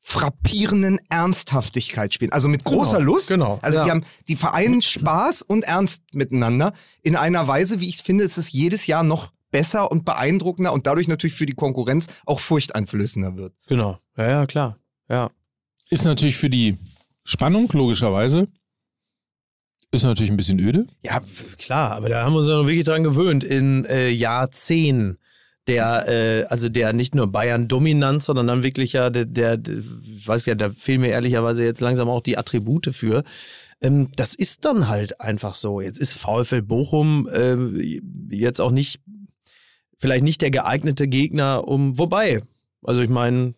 [0.00, 2.32] frappierenden Ernsthaftigkeit spielen.
[2.32, 3.28] Also mit großer Genau, Lust.
[3.28, 3.84] genau, Also ja.
[3.84, 8.38] die haben, die vereinen Spaß und Ernst miteinander in einer Weise, wie ich finde, es
[8.38, 13.36] ist jedes Jahr noch besser und beeindruckender und dadurch natürlich für die Konkurrenz auch furchteinflößender
[13.36, 13.54] wird.
[13.66, 13.98] Genau.
[14.16, 14.78] Ja, ja, klar.
[15.08, 15.30] Ja.
[15.88, 16.78] Ist natürlich für die
[17.24, 18.48] Spannung, logischerweise.
[19.92, 20.86] Ist natürlich ein bisschen öde.
[21.04, 21.20] Ja,
[21.58, 23.42] klar, aber da haben wir uns ja noch wirklich dran gewöhnt.
[23.42, 25.18] In äh, Jahr 10
[25.66, 30.26] der, äh, also der nicht nur Bayern-Dominanz, sondern dann wirklich ja der, der, der, ich
[30.26, 33.24] weiß ja, da fehlen mir ehrlicherweise jetzt langsam auch die Attribute für.
[33.80, 35.80] Ähm, das ist dann halt einfach so.
[35.80, 39.00] Jetzt ist VfL Bochum äh, jetzt auch nicht,
[40.00, 42.42] vielleicht nicht der geeignete Gegner, um, wobei,
[42.84, 43.54] also ich meine,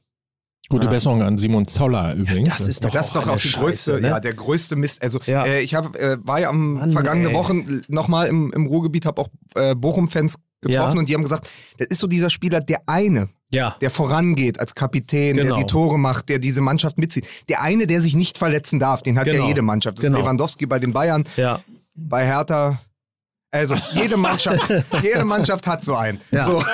[0.68, 0.90] Gute Ja.
[0.90, 2.56] Besserung an Simon Zoller übrigens.
[2.58, 4.08] das ist Ja, doch das ist auch doch auch die Scheiße, größte, ne?
[4.08, 5.02] ja, der größte Mist.
[5.02, 5.44] Also Ja.
[5.44, 7.34] äh, ich hab, äh, war ja am Mann, vergangene ey.
[7.34, 10.98] Wochen nochmal im, im Ruhrgebiet, habe auch äh, Bochum-Fans getroffen Ja.
[11.00, 14.74] und die haben gesagt, das ist so dieser Spieler, der eine, ja, der vorangeht als
[14.76, 15.56] Kapitän, Genau.
[15.56, 17.26] der die Tore macht, der diese Mannschaft mitzieht.
[17.48, 19.48] Der eine, der sich nicht verletzen darf, den hat ja Genau.
[19.48, 19.98] jede Mannschaft.
[19.98, 20.18] Das Genau.
[20.18, 21.60] ist Lewandowski bei den Bayern, ja,
[21.96, 22.78] bei Hertha.
[23.52, 24.60] Also jede Mannschaft,
[25.02, 26.20] jede Mannschaft hat so einen.
[26.30, 26.44] Ja.
[26.44, 26.64] So.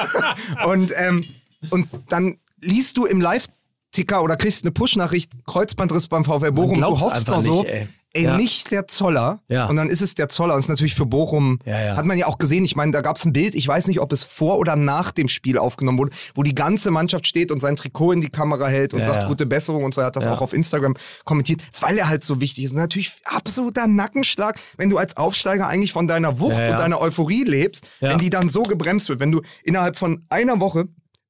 [0.65, 1.23] Und, ähm,
[1.71, 6.81] und dann liest du im Live-Ticker oder kriegst eine Push-Nachricht, Kreuzbandriss beim VfL Bochum.
[6.81, 7.89] Du hoffst doch so, nicht, ey.
[8.15, 8.37] Ey, Ja.
[8.37, 9.43] nicht der Zoller.
[9.49, 9.67] Ja.
[9.67, 10.55] Und dann ist es der Zoller.
[10.55, 11.97] Und ist natürlich für Bochum, Ja, ja.
[11.97, 12.65] hat man ja auch gesehen.
[12.65, 15.11] Ich meine, da gab es ein Bild, ich weiß nicht, ob es vor oder nach
[15.11, 18.69] dem Spiel aufgenommen wurde, wo die ganze Mannschaft steht und sein Trikot in die Kamera
[18.69, 20.01] hält und Ja, sagt gute Besserung und so.
[20.01, 20.95] Er hat das auch auf Instagram
[21.25, 22.71] kommentiert, weil er halt so wichtig ist.
[22.73, 27.45] Und natürlich absoluter Nackenschlag, wenn du als Aufsteiger eigentlich von deiner Wucht und deiner Euphorie
[27.45, 30.87] lebst, wenn die dann so gebremst wird, wenn du innerhalb von einer Woche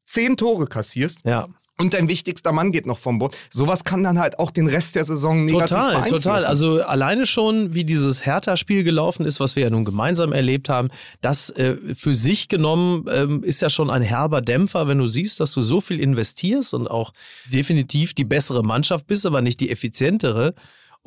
[0.06, 1.48] zehn Tore kassierst ja.
[1.80, 3.36] Und dein wichtigster Mann geht noch vom Bord.
[3.50, 6.22] Sowas kann dann halt auch den Rest der Saison negativ Total, beeinflussen.
[6.24, 6.44] total.
[6.44, 10.88] Also alleine schon, wie dieses Hertha-Spiel gelaufen ist, was wir ja nun gemeinsam erlebt haben,
[11.20, 15.38] das äh, für sich genommen ähm, ist ja schon ein herber Dämpfer, wenn du siehst,
[15.38, 17.12] dass du so viel investierst und auch
[17.52, 20.54] definitiv die bessere Mannschaft bist, aber nicht die effizientere.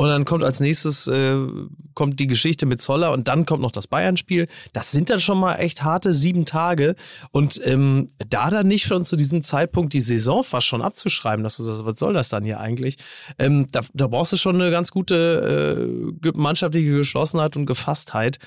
[0.01, 1.37] Und dann kommt als nächstes äh,
[1.93, 4.47] kommt die Geschichte mit Zoller und dann kommt noch das Bayern-Spiel.
[4.73, 6.95] Das sind dann schon mal echt harte sieben Tage.
[7.29, 11.57] Und ähm, da dann nicht schon zu diesem Zeitpunkt die Saison fast schon abzuschreiben, dass
[11.57, 12.97] du sagst, was soll das dann hier eigentlich?
[13.37, 18.39] Ähm, da, da brauchst du schon eine ganz gute äh, mannschaftliche Geschlossenheit und Gefasstheit.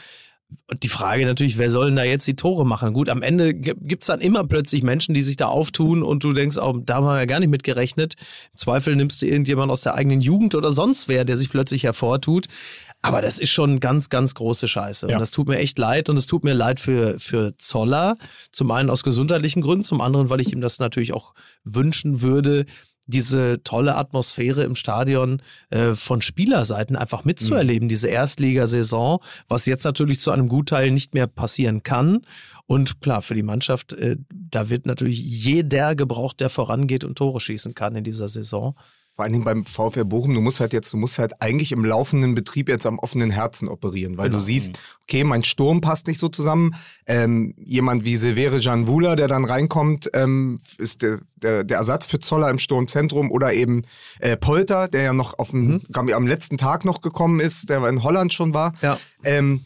[0.83, 2.93] Die Frage natürlich, wer soll denn da jetzt die Tore machen?
[2.93, 6.33] Gut, am Ende gibt es dann immer plötzlich Menschen, die sich da auftun und du
[6.33, 8.15] denkst, auch, da haben wir ja gar nicht mit gerechnet.
[8.53, 11.85] Im Zweifel nimmst du irgendjemand aus der eigenen Jugend oder sonst wer, der sich plötzlich
[11.85, 12.47] hervortut.
[13.03, 15.09] Aber das ist schon ganz, ganz große Scheiße.
[15.09, 15.17] Ja.
[15.17, 16.09] Und das tut mir echt leid.
[16.09, 18.17] Und es tut mir leid für, für Zoller.
[18.51, 22.65] Zum einen aus gesundheitlichen Gründen, zum anderen, weil ich ihm das natürlich auch wünschen würde,
[23.07, 30.21] diese tolle Atmosphäre im Stadion äh, von Spielerseiten einfach mitzuerleben, diese Erstligasaison, was jetzt natürlich
[30.21, 32.23] zu einem Gutteil nicht mehr passieren kann.
[32.67, 37.41] Und klar, für die Mannschaft, äh, da wird natürlich jeder gebraucht, der vorangeht und Tore
[37.41, 38.75] schießen kann in dieser Saison.
[39.17, 41.85] Vor allen Dingen beim VfL Bochum, du musst halt jetzt, du musst halt eigentlich im
[41.85, 44.39] laufenden Betrieb jetzt am offenen Herzen operieren, weil Genau.
[44.39, 46.75] du siehst, okay, mein Sturm passt nicht so zusammen.
[47.07, 52.19] Ähm, jemand wie Severe Janvula, der dann reinkommt, ähm, ist der, der, der Ersatz für
[52.19, 53.83] Zoller im Sturmzentrum oder eben
[54.19, 57.87] äh, Polter, der ja noch auf dem, ich, am letzten Tag noch gekommen ist, der
[57.87, 58.75] in Holland schon war.
[58.83, 58.99] Ja.
[59.23, 59.65] Ähm,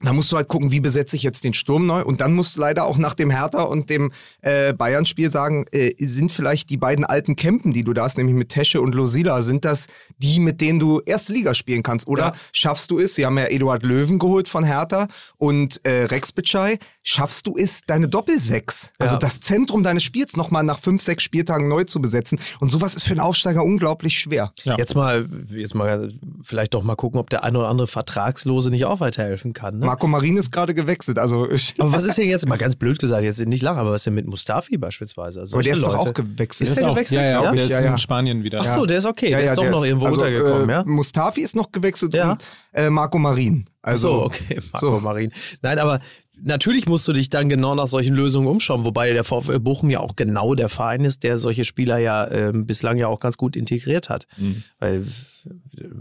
[0.00, 2.04] da musst du halt gucken, wie besetze ich jetzt den Sturm neu.
[2.04, 5.92] Und dann musst du leider auch nach dem Hertha und dem äh, Bayern-Spiel sagen, äh,
[5.98, 9.42] sind vielleicht die beiden alten Campen, die du da hast, nämlich mit Tesche und Losila,
[9.42, 12.06] sind das die, mit denen du erste Liga spielen kannst?
[12.06, 12.34] Oder Ja.
[12.52, 16.78] schaffst du es, sie haben ja Eduard Löwen geholt von Hertha und äh, Rex Bitschei,
[17.02, 19.18] schaffst du es, deine Doppelsechs, also Ja.
[19.18, 22.38] das Zentrum deines Spiels nochmal nach fünf, sechs Spieltagen neu zu besetzen?
[22.60, 24.52] Und sowas ist für einen Aufsteiger unglaublich schwer.
[24.62, 24.76] Ja.
[24.78, 28.84] Jetzt mal, jetzt mal vielleicht doch mal gucken, ob der ein oder andere Vertragslose nicht
[28.84, 29.80] auch weiterhelfen kann.
[29.80, 29.87] Ne?
[29.88, 32.98] Marco Marin ist gerade gewechselt, also ich, Aber was ist denn jetzt, mal ganz blöd
[32.98, 35.40] gesagt, jetzt nicht lange, aber was ist denn mit Mustafi beispielsweise?
[35.40, 36.10] Also aber der ist solche doch Leute.
[36.10, 36.68] auch gewechselt.
[36.68, 37.20] Ist Der der auch, gewechselt?
[37.22, 37.52] Ja, ja, Ja?
[37.52, 37.90] der ist Ja, ja.
[37.92, 38.60] in Spanien wieder.
[38.62, 40.84] Ach so, der ist okay, der ist doch der noch irgendwo also, untergekommen, äh, ja?
[40.84, 42.32] Mustafi ist noch gewechselt Ja.
[42.32, 43.64] und äh, Marco Marin.
[43.82, 45.00] Also, so, okay, Marco so.
[45.00, 45.32] Marin.
[45.62, 46.00] Nein, aber
[46.42, 50.00] natürlich musst du dich dann genau nach solchen Lösungen umschauen, wobei der VfL Bochum ja
[50.00, 53.56] auch genau der Verein ist, der solche Spieler ja ähm, bislang ja auch ganz gut
[53.56, 54.26] integriert hat.
[54.38, 54.62] Mhm.
[54.78, 55.04] Weil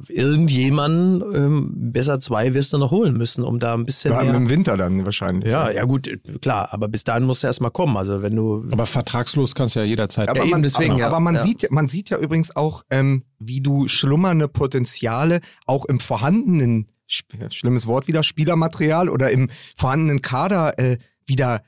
[0.10, 4.34] irgendjemanden, ähm, besser zwei wirst du noch holen müssen, um da ein bisschen Ja, mehr...
[4.36, 5.50] im Winter dann wahrscheinlich.
[5.50, 6.10] Ja, ja gut,
[6.41, 7.97] klar, aber bis dahin musst du erstmal kommen.
[7.97, 8.65] Also wenn du...
[8.71, 10.30] Aber vertragslos kannst du ja jederzeit.
[10.30, 11.08] Aber, Ja, eben man, deswegen, aber, ja.
[11.08, 11.41] aber man, Ja.
[11.41, 16.88] Sieht, ja- man sieht ja übrigens auch, ähm, wie du schlummernde Potenziale auch im vorhandenen,
[17.08, 21.63] schlimmes Wort wieder, Spielermaterial oder im vorhandenen Kader äh, wieder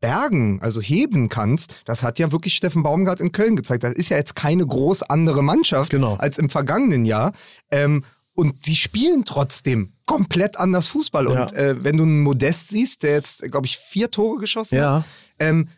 [0.00, 1.76] bergen, also heben kannst.
[1.86, 3.84] Das hat ja wirklich Steffen Baumgart in Köln gezeigt.
[3.84, 6.16] Das ist ja jetzt keine groß andere Mannschaft Genau.
[6.16, 7.32] als im vergangenen Jahr.
[7.70, 11.24] Ähm, und sie spielen trotzdem komplett anders Fußball.
[11.30, 11.42] Ja.
[11.42, 14.82] Und äh, wenn du einen Modest siehst, der jetzt, glaube ich, vier Tore geschossen hat,
[14.82, 15.04] Ja,
[15.38, 15.68] ähm,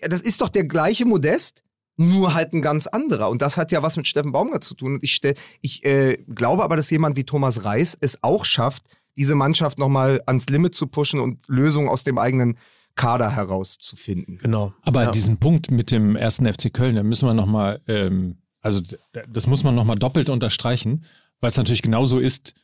[0.00, 1.62] ja, das ist doch der gleiche Modest,
[1.96, 3.28] nur halt ein ganz anderer.
[3.28, 4.94] Und das hat ja was mit Steffen Baumgart zu tun.
[4.94, 8.84] Und ich, stell, ich äh, glaube aber, dass jemand wie Thomas Reis es auch schafft,
[9.16, 12.56] diese Mannschaft nochmal ans Limit zu pushen und Lösungen aus dem eigenen
[12.94, 14.38] Kader herauszufinden.
[14.38, 14.74] genau.
[14.82, 15.10] Aber ja.
[15.10, 18.82] diesen Punkt mit dem ersten FC Köln, da müssen wir nochmal, ähm, also
[19.28, 21.04] das muss man nochmal doppelt unterstreichen,
[21.40, 22.54] weil es natürlich genauso ist,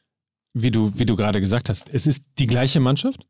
[0.52, 1.88] wie du, wie du gerade gesagt hast.
[1.92, 3.26] Es ist die gleiche Mannschaft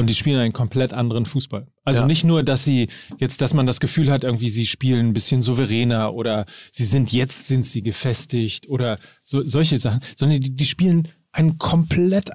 [0.00, 1.66] und die spielen einen komplett anderen Fußball.
[1.84, 2.06] Also Ja.
[2.06, 5.42] nicht nur, dass sie jetzt, dass man das Gefühl hat, irgendwie sie spielen ein bisschen
[5.42, 10.64] souveräner oder sie sind jetzt sind sie gefestigt oder so, solche Sachen, sondern die, die
[10.64, 12.30] spielen einen komplett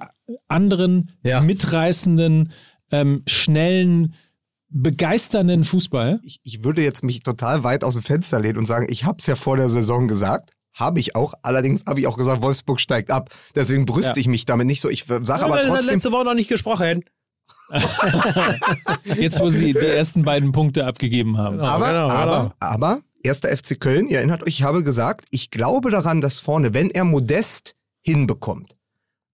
[0.48, 1.40] anderen, Ja.
[1.40, 2.52] mitreißenden,
[2.92, 4.14] ähm, schnellen,
[4.68, 6.20] begeisternden Fußball.
[6.22, 9.16] Ich, ich würde jetzt mich total weit aus dem Fenster lehnen und sagen, ich habe
[9.20, 10.50] es ja vor der Saison gesagt.
[10.74, 11.32] Habe ich auch.
[11.40, 13.30] Allerdings habe ich auch gesagt, Wolfsburg steigt ab.
[13.54, 14.16] Deswegen brüste Ja.
[14.20, 14.90] ich mich damit nicht so.
[14.90, 17.02] Ich sage aber trotzdem, letzte Woche noch nicht gesprochen.
[19.16, 21.58] Jetzt, wo sie die ersten beiden Punkte abgegeben haben.
[21.58, 21.68] Genau.
[21.68, 22.54] aber, genau, aber, genau.
[22.60, 26.74] aber, erster FC Köln, ihr erinnert euch, ich habe gesagt, ich glaube daran, dass vorne,
[26.74, 28.76] wenn er Modest hinbekommt,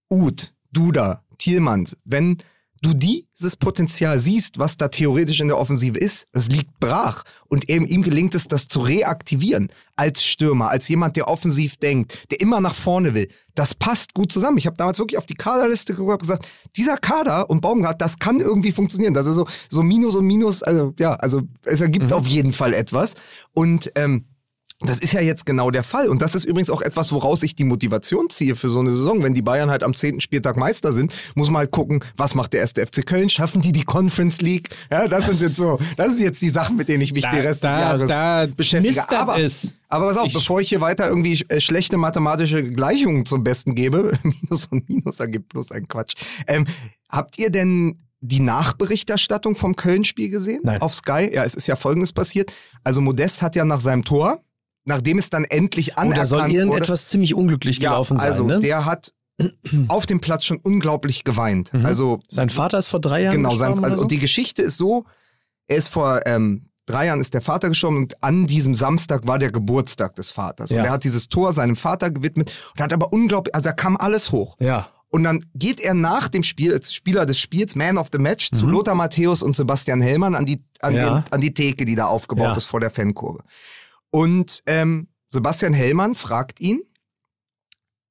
[0.09, 2.37] Uth, Duda, Thielmanns, wenn
[2.83, 7.69] du dieses Potenzial siehst, was da theoretisch in der Offensive ist, es liegt brach und
[7.69, 12.41] eben ihm gelingt es, das zu reaktivieren als Stürmer, als jemand, der offensiv denkt, der
[12.41, 13.29] immer nach vorne will.
[13.55, 14.57] Das passt gut zusammen.
[14.57, 18.19] Ich habe damals wirklich auf die Kaderliste geguckt und gesagt, dieser Kader und Baumgart, das
[18.19, 19.13] kann irgendwie funktionieren.
[19.13, 22.73] Das ist so, so Minus und Minus, also ja, also es ergibt auf jeden Fall
[22.73, 23.13] etwas.
[23.53, 24.25] Und ähm,
[24.85, 26.09] das ist ja jetzt genau der Fall.
[26.09, 29.23] Und das ist übrigens auch etwas, woraus ich die Motivation ziehe für so eine Saison.
[29.23, 30.21] Wenn die Bayern halt am 10.
[30.21, 33.29] Spieltag Meister sind, muss man halt gucken, was macht der erste FC Köln?
[33.29, 34.69] Schaffen die die Conference League?
[34.91, 37.31] Ja, das sind jetzt so, das sind jetzt die Sachen, mit denen ich mich Da-
[37.31, 39.09] den Rest da- des Jahres da beschäftige.
[39.17, 39.75] Aber, es.
[39.89, 43.75] aber pass auf, Ich- bevor ich hier weiter irgendwie äh, schlechte mathematische Gleichungen zum Besten
[43.75, 46.13] gebe, Minus und Minus ergibt plus ein Quatsch.
[46.47, 46.65] Ähm,
[47.09, 50.61] habt ihr denn die Nachberichterstattung vom Köln-Spiel gesehen?
[50.63, 50.81] Nein.
[50.81, 51.29] Auf Sky?
[51.33, 52.51] Ja, es ist ja Folgendes passiert.
[52.83, 54.41] Also Modest hat ja nach seinem Tor,
[54.85, 58.27] nachdem es dann endlich Oh, anerkannt da soll wurde, irgendetwas ziemlich unglücklich gelaufen sein.
[58.27, 58.59] also ne?
[58.59, 59.13] der hat
[59.87, 61.73] auf dem Platz schon unglaublich geweint.
[61.73, 61.85] Mhm.
[61.85, 64.01] Also sein Vater ist vor drei Jahren genau, gestorben sein, also, so?
[64.03, 65.05] und die Geschichte ist so,
[65.67, 69.39] er ist vor ähm, drei Jahren ist der Vater gestorben und an diesem Samstag war
[69.39, 70.69] der Geburtstag des Vaters.
[70.69, 70.79] Ja.
[70.81, 73.95] Und er hat dieses Tor seinem Vater gewidmet und hat aber unglaublich, also da kam
[73.97, 74.55] alles hoch.
[74.59, 74.89] Ja.
[75.09, 78.49] Und dann geht er nach dem Spiel, als Spieler des Spiels, Man of the Match,
[78.51, 81.19] zu Lothar Matthäus und Sebastian Hellmann an die, an, Ja.
[81.19, 82.55] den, an die Theke, die da aufgebaut Ja.
[82.57, 83.43] ist vor der Fankurve.
[84.15, 86.83] Und ähm, Sebastian Hellmann fragt ihn,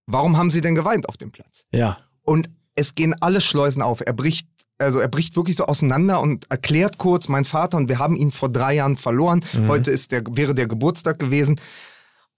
[0.06, 1.64] warum haben Sie denn geweint auf dem Platz?
[1.72, 1.98] Ja.
[2.22, 4.02] Und es gehen alle Schleusen auf.
[4.04, 8.00] Er bricht, also er bricht wirklich so auseinander und erklärt kurz, mein Vater und wir
[8.00, 9.44] haben ihn vor drei Jahren verloren.
[9.68, 11.60] Heute ist der, wäre der Geburtstag gewesen.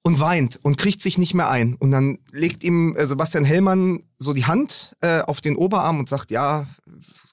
[0.06, 1.76] Und weint und kriegt sich nicht mehr ein.
[1.76, 6.10] Und dann legt ihm äh, Sebastian Hellmann so die Hand äh, auf den Oberarm und
[6.10, 6.66] sagt, ja,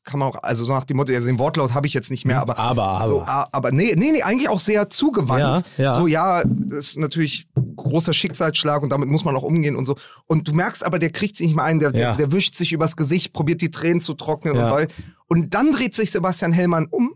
[0.06, 2.24] kann man auch, also so nach dem Motto, also den Wortlaut habe ich jetzt nicht
[2.26, 2.58] mehr, aber.
[2.58, 3.08] Aber, aber.
[3.10, 5.66] So, a- aber nee, nee, nee, eigentlich auch sehr zugewandt.
[5.78, 5.96] Ja, ja.
[6.00, 9.98] So, ja, das ist natürlich großer Schicksalsschlag und damit muss man auch umgehen und so.
[10.28, 12.00] Und du merkst aber, der kriegt sich nicht mehr ein, der, Ja.
[12.12, 14.88] der, der wischt sich übers Gesicht, probiert die Tränen zu trocknen und, weil,
[15.28, 17.16] und dann dreht sich Sebastian Hellmann um.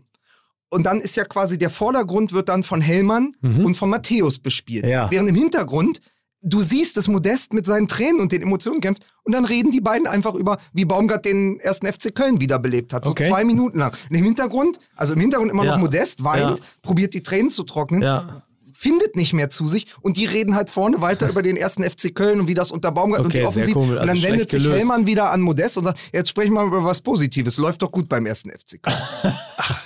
[0.68, 4.84] Und dann ist ja quasi der Vordergrund wird dann von Hellmann und von Matthäus bespielt.
[4.84, 4.90] Mhm.
[4.90, 5.10] Ja.
[5.10, 6.00] Während im Hintergrund
[6.42, 9.80] du siehst, dass Modest mit seinen Tränen und den Emotionen kämpft und dann reden die
[9.80, 13.28] beiden einfach über, wie Baumgart den ersten FC Köln wiederbelebt hat, so Okay.
[13.28, 13.92] zwei Minuten lang.
[14.10, 15.72] Und im Hintergrund, also im Hintergrund immer Ja.
[15.72, 16.64] noch Modest, weint, Ja.
[16.82, 18.42] probiert die Tränen zu trocknen, Ja.
[18.86, 22.14] Findet nicht mehr zu sich und die reden halt vorne weiter über den ersten FC
[22.14, 23.76] Köln und wie das unter Baumgart und Okay, die sehr Offensiv.
[23.76, 24.78] und also dann schlecht wendet sich gelöst.
[24.78, 27.90] Hellmann wieder an Modest und sagt, jetzt sprechen wir mal über was Positives, läuft doch
[27.90, 28.96] gut beim ersten FC Köln.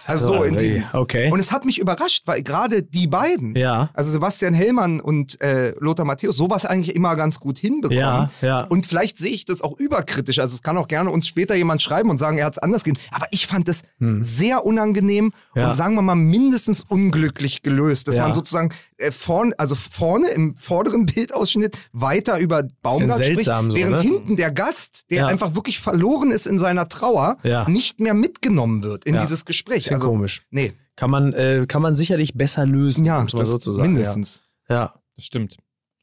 [0.07, 0.85] also so in diesem.
[0.93, 1.31] Okay.
[1.31, 3.91] Und es hat mich überrascht, weil gerade die beiden, Ja.
[3.95, 7.99] also Sebastian Hellmann und äh, Lothar Matthäus, sowas eigentlich immer ganz gut hinbekommen.
[8.01, 8.63] Ja, ja.
[8.65, 10.39] Und vielleicht sehe ich das auch überkritisch.
[10.39, 12.85] Also es kann auch gerne uns später jemand schreiben und sagen, er hat es anders
[12.85, 12.99] gesehen.
[13.13, 13.83] Aber ich fand es
[14.21, 15.65] sehr unangenehm Hm.
[15.65, 20.57] Und sagen wir mal mindestens unglücklich gelöst, dass man sozusagen äh, vorn, also vorne im
[20.57, 24.03] vorderen Bildausschnitt weiter über Baumgart spricht, seltsam so, während ne?
[24.03, 25.27] hinten der Gast, der Ja.
[25.27, 27.69] einfach wirklich verloren ist in seiner Trauer, Ja.
[27.69, 29.23] nicht mehr mitgenommen wird in Ja.
[29.23, 29.85] dieses Gespräch.
[29.85, 30.43] Bisschen also komisch.
[30.51, 33.93] nee, Kann man, äh, kann man sicherlich besser lösen, ja, muss man das sozusagen.
[33.93, 34.41] mindestens.
[34.69, 34.75] Ja.
[34.75, 34.95] ja.
[35.17, 35.57] Das stimmt.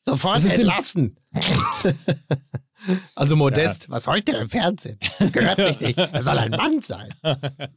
[0.06, 1.18] Sofort Das entlassen.
[3.16, 4.98] also Modest, was heute im Fernsehen?
[5.20, 5.98] Das gehört sich nicht.
[5.98, 7.10] Er soll ein Mann sein.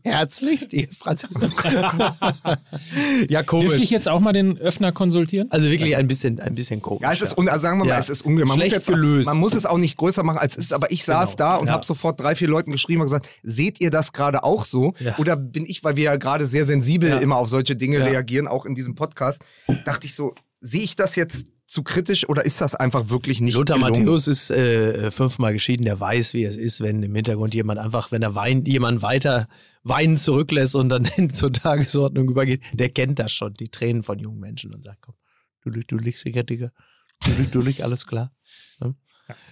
[0.02, 1.52] Herzlichst, die Französin.
[3.28, 3.90] ja, Dürfte ich komisch.
[3.90, 5.50] jetzt auch mal den Öffner konsultieren?
[5.50, 7.02] Also wirklich ein bisschen, ein bisschen komisch.
[7.02, 7.98] Ja, es ist, also sagen wir mal, Ja.
[7.98, 8.48] es ist unglücklich.
[8.48, 9.26] Man, muss Schlecht jetzt, gelöst.
[9.26, 10.72] man muss es auch nicht größer machen, als es ist.
[10.72, 11.48] Aber ich saß Genau.
[11.50, 11.72] da und Ja.
[11.74, 14.94] habe sofort drei, vier Leuten geschrieben und gesagt, seht ihr das gerade auch so?
[14.98, 15.16] Ja.
[15.18, 17.18] Oder bin ich, weil wir ja gerade sehr sensibel Ja.
[17.18, 18.04] immer auf solche Dinge Ja.
[18.04, 19.42] reagieren, auch in diesem Podcast,
[19.84, 23.54] dachte ich so, sehe ich das jetzt zu kritisch oder ist das einfach wirklich nicht
[23.54, 24.00] Lothar gelungen?
[24.04, 28.11] Matthäus ist äh, fünfmal geschieden, der weiß, wie es ist, wenn im Hintergrund jemand einfach,
[28.11, 29.46] wenn er weint, jemand weiter
[29.85, 34.18] weinen zurücklässt und dann hin zur Tagesordnung übergeht, der kennt das schon, die Tränen von
[34.18, 35.14] jungen Menschen und sagt, komm,
[35.64, 36.72] du, du liegst sicher, Digga,
[37.24, 38.33] du, liegst- du liegst, alles klar.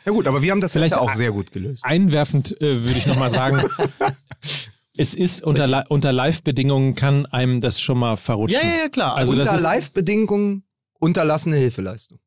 [0.04, 1.84] Ja gut, aber wir haben das Vielleicht auch sehr gut gelöst.
[1.84, 3.62] Einwerfend äh, würde ich nochmal sagen,
[4.96, 8.58] es ist unter, unter Live-Bedingungen kann einem das schon mal verrutschen.
[8.90, 9.14] klar.
[9.14, 10.64] Also das Unter ist- Live-Bedingungen
[10.98, 12.18] unterlassene Hilfeleistung.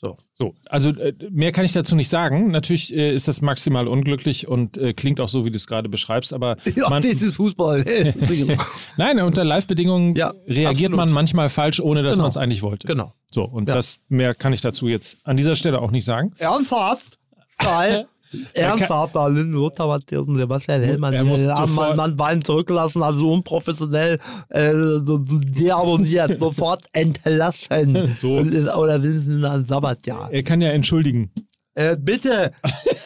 [0.00, 0.16] So.
[0.32, 2.52] So, also äh, mehr kann ich dazu nicht sagen.
[2.52, 5.88] Natürlich äh, ist das maximal unglücklich und äh, klingt auch so, wie du es gerade
[5.88, 6.56] beschreibst, aber
[6.88, 7.84] man, ist Fußball.
[8.96, 10.96] nein, unter Live-Bedingungen Ja, reagiert absolut.
[10.96, 12.22] man manchmal falsch, ohne dass Genau.
[12.22, 12.86] man es eigentlich wollte.
[12.86, 13.12] genau.
[13.32, 13.74] So, und Ja.
[13.74, 16.32] das mehr kann ich dazu jetzt an dieser Stelle auch nicht sagen.
[16.38, 17.18] Ernsthaft?
[17.48, 18.04] Sei.
[18.54, 22.16] Ernsthaft, da sind Lothar Matthäus und Sebastian Hellmann, Er muss die haben sofort- man, man
[22.16, 24.18] Bein zurückgelassen, also unprofessionell,
[24.50, 28.08] äh, so, so deabonniert, sofort entlassen.
[28.18, 28.36] So.
[28.36, 30.32] Und, in- oder wenigstens ein Sabbatjahr.
[30.32, 31.30] Er kann ja entschuldigen.
[31.74, 32.50] Äh, bitte,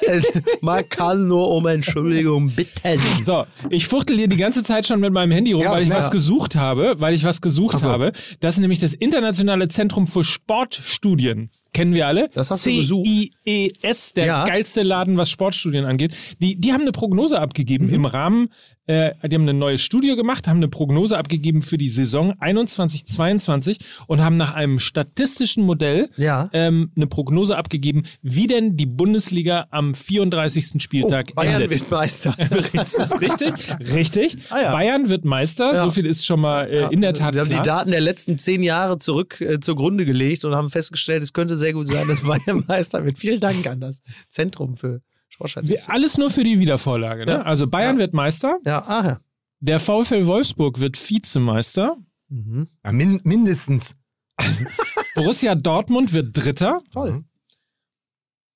[0.07, 0.23] äh,
[0.63, 2.99] man kann nur um Entschuldigung bitten.
[3.23, 5.91] So, ich fuchtel hier die ganze Zeit schon mit meinem Handy rum, Ja, weil ich
[5.91, 5.97] ja.
[5.97, 7.91] was gesucht habe, weil ich was gesucht so.
[7.91, 8.13] habe.
[8.41, 11.51] Das ist nämlich das Internationale Zentrum für Sportstudien.
[11.73, 12.29] Kennen wir alle?
[12.35, 13.07] Das hast du gesucht.
[13.07, 14.45] CIES, der Ja.
[14.45, 16.15] geilste Laden, was Sportstudien angeht.
[16.41, 17.95] Die, die haben eine Prognose abgegeben Mhm.
[17.95, 18.49] im Rahmen,
[18.87, 23.79] äh, die haben eine neue Studie gemacht, haben eine Prognose abgegeben für die Saison 21-22
[24.07, 26.51] und haben nach einem statistischen Modell Ja.
[26.53, 30.83] ähm, eine Prognose abgegeben, wie denn die Bundesliga am 34.
[30.83, 31.81] Spieltag Oh, Bayern endet.
[31.81, 32.35] wird Meister.
[32.73, 33.53] Ist das richtig?
[33.95, 34.37] Richtig.
[34.51, 34.73] Ah, ja.
[34.73, 35.75] Bayern wird Meister.
[35.75, 35.85] Ja.
[35.85, 37.63] So viel ist schon mal äh, in der Tat Sie haben klar.
[37.63, 41.57] die Daten der letzten zehn Jahre zurück äh, zugrunde gelegt und haben festgestellt, es könnte
[41.57, 43.19] sehr gut sein, dass Bayern Meister wird.
[43.19, 45.01] Vielen Dank an das Zentrum für
[45.33, 45.95] Wir, Sportstatistik.
[45.95, 47.25] alles nur für die Wiedervorlage.
[47.27, 47.33] Ne?
[47.33, 47.43] Ja.
[47.43, 48.59] Also Bayern wird Meister.
[48.65, 49.21] Ja, aha.
[49.61, 51.97] Der VfL Wolfsburg wird Vizemeister.
[52.29, 52.69] Mhm.
[52.85, 53.97] Ja, min mindestens.
[55.15, 56.83] Borussia Dortmund wird Dritter.
[56.91, 57.25] Toll.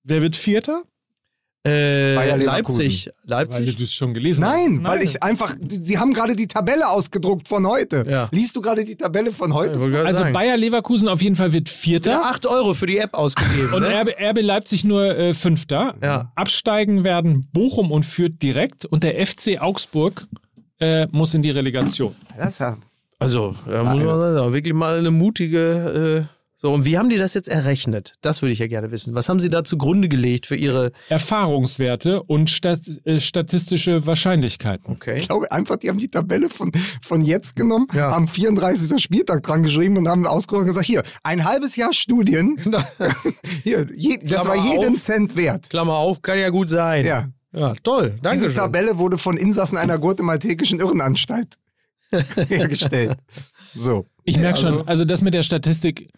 [0.02, 0.84] Wer wird Vierter?
[1.66, 2.80] Äh, Bayer Leverkusen.
[2.82, 3.10] Leipzig.
[3.24, 3.76] Weil Leipzig.
[3.76, 4.90] du es schon gelesen Nein, hast.
[4.92, 8.04] weil ich einfach, sie haben gerade die Tabelle ausgedruckt von heute.
[8.08, 8.28] Ja.
[8.30, 9.78] Liest du gerade die Tabelle von heute?
[9.78, 10.32] gerade Also sagen.
[10.32, 12.10] Bayer Leverkusen auf jeden Fall wird Vierter.
[12.12, 13.72] Ja, 8 Euro für die App ausgegeben.
[13.74, 14.00] Und ne?
[14.02, 15.94] RB, RB Leipzig nur äh, Fünfter.
[16.02, 16.32] Ja.
[16.36, 18.84] Absteigen werden Bochum und Fürth direkt.
[18.84, 20.26] Und der FC Augsburg
[20.78, 22.14] äh, muss in die Relegation.
[22.36, 22.76] Das ist ja,
[23.18, 26.28] Also, da muss man sagen, wirklich mal eine mutige
[26.58, 28.14] So, und wie haben die das jetzt errechnet?
[28.22, 29.14] Das würde ich ja gerne wissen.
[29.14, 30.90] Was haben sie da zugrunde gelegt für ihre.
[31.10, 34.90] Erfahrungswerte und stat äh, statistische Wahrscheinlichkeiten.
[34.94, 35.18] Okay.
[35.18, 38.08] Ich glaube einfach, die haben die Tabelle von, von jetzt genommen, Ja.
[38.08, 38.98] am 34.
[39.02, 42.56] Spieltag dran geschrieben und haben ausgerechnet und gesagt, hier, ein halbes Jahr Studien,
[43.62, 45.00] hier, je, das Klammer war jeden auf.
[45.02, 45.68] Cent wert.
[45.68, 47.04] Klammer auf, kann ja gut sein.
[47.04, 47.28] Ja.
[47.52, 48.18] Ja, toll.
[48.22, 48.54] Danke Diese schön.
[48.56, 51.56] Tabelle wurde von Insassen einer guatemaltekischen Irrenanstalt
[52.48, 53.16] hergestellt.
[53.74, 54.06] So.
[54.24, 56.08] Ich merke also- schon, also das mit der Statistik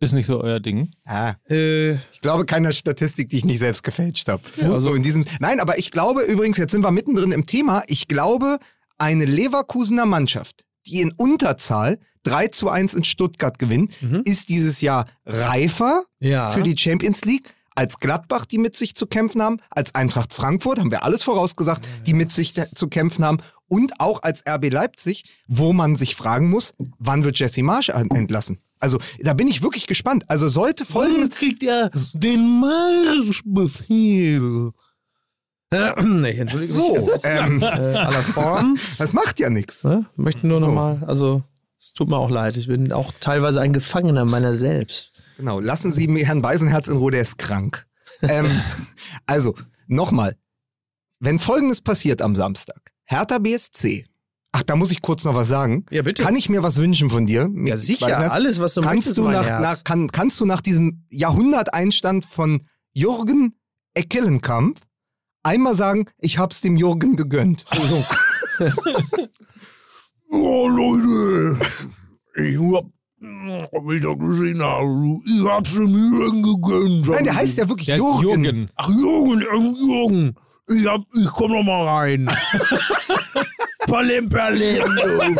[0.00, 0.90] ist nicht so euer Ding.
[1.06, 4.42] Ah, Äh, ich glaube keiner Statistik, die ich nicht selbst gefälscht habe.
[4.60, 5.24] Ja, so in diesem.
[5.40, 7.82] Nein, aber ich glaube übrigens, jetzt sind wir mittendrin im Thema.
[7.86, 8.58] Ich glaube,
[8.98, 14.22] eine Leverkusener Mannschaft, die in Unterzahl 3 zu 1 in Stuttgart gewinnt, Mhm.
[14.24, 16.50] ist dieses Jahr reifer ja.
[16.50, 20.78] für die Champions League als Gladbach, die mit sich zu kämpfen haben, als Eintracht Frankfurt,
[20.78, 23.38] haben wir alles vorausgesagt, die mit sich zu kämpfen haben
[23.68, 28.10] und auch als RB Leipzig, wo man sich fragen muss, wann wird Jesse Marsch en-
[28.10, 28.58] entlassen?
[28.84, 30.24] Also da bin ich wirklich gespannt.
[30.28, 31.30] Also sollte folgendes...
[31.30, 34.72] kriegt er den Marschbefehl.
[36.02, 38.76] nee, entschuldige So, mich ähm, äh, aller Form.
[38.98, 39.84] das macht ja nichts.
[39.84, 40.04] Ne?
[40.16, 40.66] Möchten nur So.
[40.66, 41.42] nochmal, also
[41.78, 45.12] es tut mir auch leid, ich bin auch teilweise ein Gefangener meiner selbst.
[45.38, 47.86] Genau, lassen Sie mir Herrn Weisenherz in Ruhe, der ist krank.
[48.20, 48.50] ähm,
[49.26, 49.54] also,
[49.86, 50.36] nochmal.
[51.20, 52.92] Wenn Folgendes passiert am Samstag.
[53.04, 54.04] Hertha BSC.
[54.56, 55.84] Ach, da muss ich kurz noch was sagen.
[55.90, 56.22] Ja, bitte.
[56.22, 57.50] Kann ich mir was wünschen von dir?
[57.64, 58.32] ja, sicher, Weisenherz?
[58.32, 62.62] alles, was du kannst möchtest, du nach, nach, kann, kannst du nach diesem Jahrhunderteinstand von
[62.92, 63.56] Jürgen
[63.94, 64.78] Eckelenkamp
[65.42, 67.64] einmal sagen, ich hab's dem Jürgen gegönnt.
[70.30, 71.58] Oh, Leute,
[72.36, 72.84] ich hab
[73.86, 77.08] wieder gesehen, habe, ich hab's dem Jürgen gegönnt.
[77.08, 78.44] Nein, der heißt ja wirklich Der Jürgen.
[78.44, 78.70] Jürgen.
[78.76, 80.34] Ach, Jürgen, Jürgen,
[80.68, 82.30] ich, hab, ich komm noch mal rein.
[83.86, 84.82] Palim, palim.
[84.84, 85.36] du.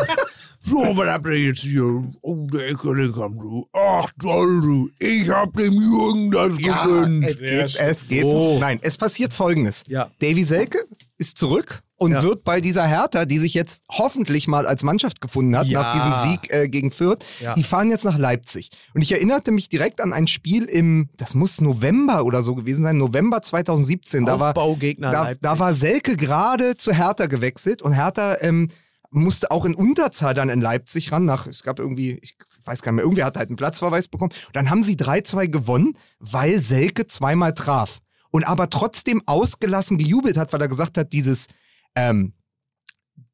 [0.66, 1.84] So, was habt ihr jetzt hier?
[2.22, 3.68] Oh, der Ecke, der kam du.
[3.74, 4.90] Ach, toll, du.
[4.99, 7.24] Ich hab dem Jürgen das Ja, gegönnt.
[7.26, 8.24] es geht, es geht.
[8.24, 8.59] Oh.
[8.59, 9.82] Nein, es passiert folgendes.
[9.88, 10.11] Ja.
[10.20, 10.78] Davy Selke
[11.18, 12.22] ist zurück und Ja.
[12.22, 15.82] wird bei dieser Hertha, die sich jetzt hoffentlich mal als Mannschaft gefunden hat, Ja.
[15.82, 17.55] nach diesem Sieg äh, gegen Fürth, Ja.
[17.55, 18.70] die fahren jetzt nach Leipzig.
[18.95, 22.82] Und ich erinnerte mich direkt an ein Spiel im, das muss November oder so gewesen
[22.82, 24.24] sein, November 2017.
[24.26, 28.70] Da war, Aufbaugegner da, da war Selke gerade zu Hertha gewechselt und Hertha ähm,
[29.11, 31.24] musste auch in Unterzahl dann in Leipzig ran.
[31.24, 34.32] Nach, es gab irgendwie, ich weiß gar nicht mehr, irgendwer hat halt einen Platzverweis bekommen.
[34.49, 38.01] Und dann haben sie 3-2 gewonnen, weil Selke zweimal traf.
[38.32, 41.47] Und aber trotzdem ausgelassen gejubelt hat, weil er gesagt hat, dieses,
[41.95, 42.32] ähm,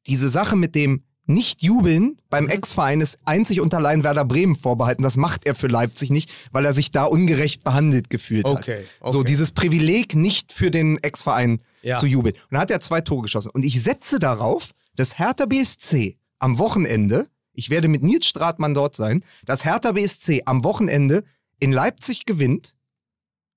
[0.07, 5.03] diese Sache mit dem Nicht-Jubeln beim Ex-Verein ist einzig und allein Werder Bremen vorbehalten.
[5.03, 8.57] Das macht er für Leipzig nicht, weil er sich da ungerecht behandelt gefühlt hat.
[8.57, 9.27] Okay, So okay.
[9.27, 11.97] dieses Privileg, nicht für den Ex-Verein Ja.
[11.97, 12.35] zu jubeln.
[12.35, 13.51] Und dann hat er zwei Tore geschossen.
[13.53, 18.95] Und ich setze darauf, dass Hertha BSC am Wochenende, ich werde mit Nils Stratmann dort
[18.95, 21.23] sein, dass Hertha BSC am Wochenende
[21.59, 22.75] in Leipzig gewinnt,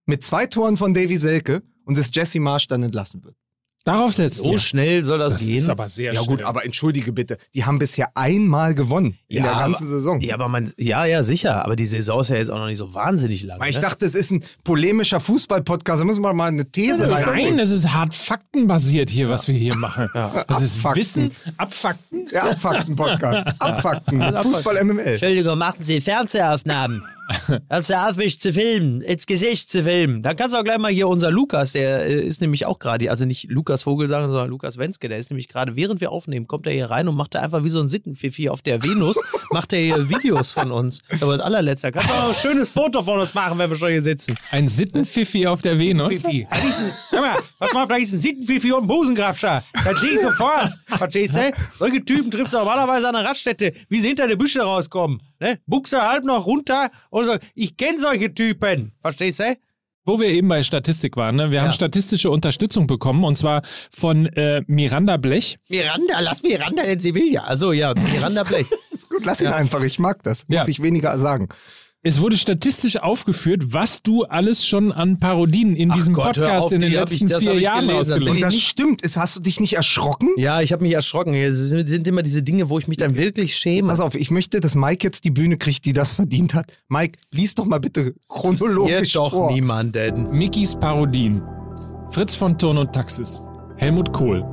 [0.06, 3.36] mit zwei Toren von Davy Selke und dass Jesse Marsch dann entlassen wird.
[3.84, 4.58] Darauf setzt so ihr.
[4.58, 5.58] schnell soll das, Das gehen.
[5.58, 6.36] ist aber sehr Ja schnell.
[6.38, 10.20] gut, aber entschuldige bitte, die haben bisher einmal gewonnen in Ja, der ganzen aber- Saison.
[10.22, 11.62] ja, aber man, ja, ja, sicher.
[11.64, 13.60] Aber die Saison ist ja jetzt auch noch nicht so wahnsinnig lang.
[13.60, 13.82] Weil ich ne?
[13.82, 17.24] dachte, es ist ein polemischer Fußball-Podcast, da müssen wir mal eine These rein.
[17.26, 20.08] Nein, das ist hart faktenbasiert hier, was wir hier machen.
[20.48, 21.00] Das ist Abfakten.
[21.00, 22.26] Wissen, Abfakten.
[22.32, 23.46] Der Abfakten-Podcast.
[23.60, 24.22] Abfakten.
[24.42, 25.00] Fußball MML.
[25.06, 27.02] Entschuldigung, machen Sie Fernsehaufnahmen.
[27.68, 30.22] Hörst du auf, mich zu filmen, ins Gesicht zu filmen.
[30.22, 33.10] Dann kannst du auch gleich mal hier unser Lukas, der äh, ist nämlich auch gerade,
[33.10, 36.66] also nicht Lukas Vogelsang, sondern Lukas Wenske, der ist nämlich gerade, während wir aufnehmen, kommt
[36.66, 39.18] er hier rein und macht da einfach wie so ein Sittenpfiffi auf der Venus,
[39.50, 41.00] macht er hier Videos von uns.
[41.20, 43.90] Aber als allerletzter, kannst du auch ein schönes Foto von uns machen, wenn wir schon
[43.90, 44.36] hier sitzen.
[44.50, 46.22] Ein Sittenpfiffi auf der Venus.
[46.22, 46.46] Pfiffi.
[46.50, 49.64] Da ist ein, hör mal, was macht da ist ein Sittenpfiffi und ein Busengrabscher?
[49.72, 50.74] Das sehe ich sofort.
[50.86, 51.52] Verstehst du?
[51.78, 55.20] Solche Typen triffst du normalerweise an der Raststätte, wie sie hinter der Büsche rauskommen.
[55.40, 55.58] Ne?
[55.66, 57.36] Buchse halb noch runter und so.
[57.54, 58.92] Ich kenne solche Typen.
[59.00, 59.56] Verstehst du?
[60.06, 61.50] Wo wir eben bei Statistik waren, ne?
[61.50, 65.56] wir haben statistische Unterstützung bekommen und zwar von äh, Miranda Blech.
[65.70, 67.44] Miranda, lass Miranda in Sevilla.
[67.44, 68.66] Also ja, Miranda Blech.
[68.92, 69.82] Ist gut, lass ihn einfach.
[69.82, 70.46] Ich mag das.
[70.46, 70.68] Muss Ja.
[70.68, 71.48] ich weniger sagen.
[72.06, 76.72] Es wurde statistisch aufgeführt, was du alles schon an Parodien in diesem Gott, Podcast auf,
[76.72, 78.12] in den letzten ich- vier Jahren gelesen.
[78.12, 79.00] Und ausgelegt das stimmt.
[79.00, 80.28] Ist, hast du dich nicht erschrocken?
[80.36, 81.32] Ja, ich habe mich erschrocken.
[81.32, 83.88] Es sind, immer diese Dinge, wo ich mich dann wirklich schäme.
[83.88, 86.66] Pass auf, ich möchte, dass Mike jetzt die Bühne kriegt, die das verdient hat.
[86.88, 89.50] Mike, lies doch mal bitte chronologisch doch vor.
[89.50, 90.28] niemanden.
[90.30, 91.40] Mikis Parodien.
[92.10, 93.40] Fritz von Turn und Taxis.
[93.78, 94.44] Helmut Kohl.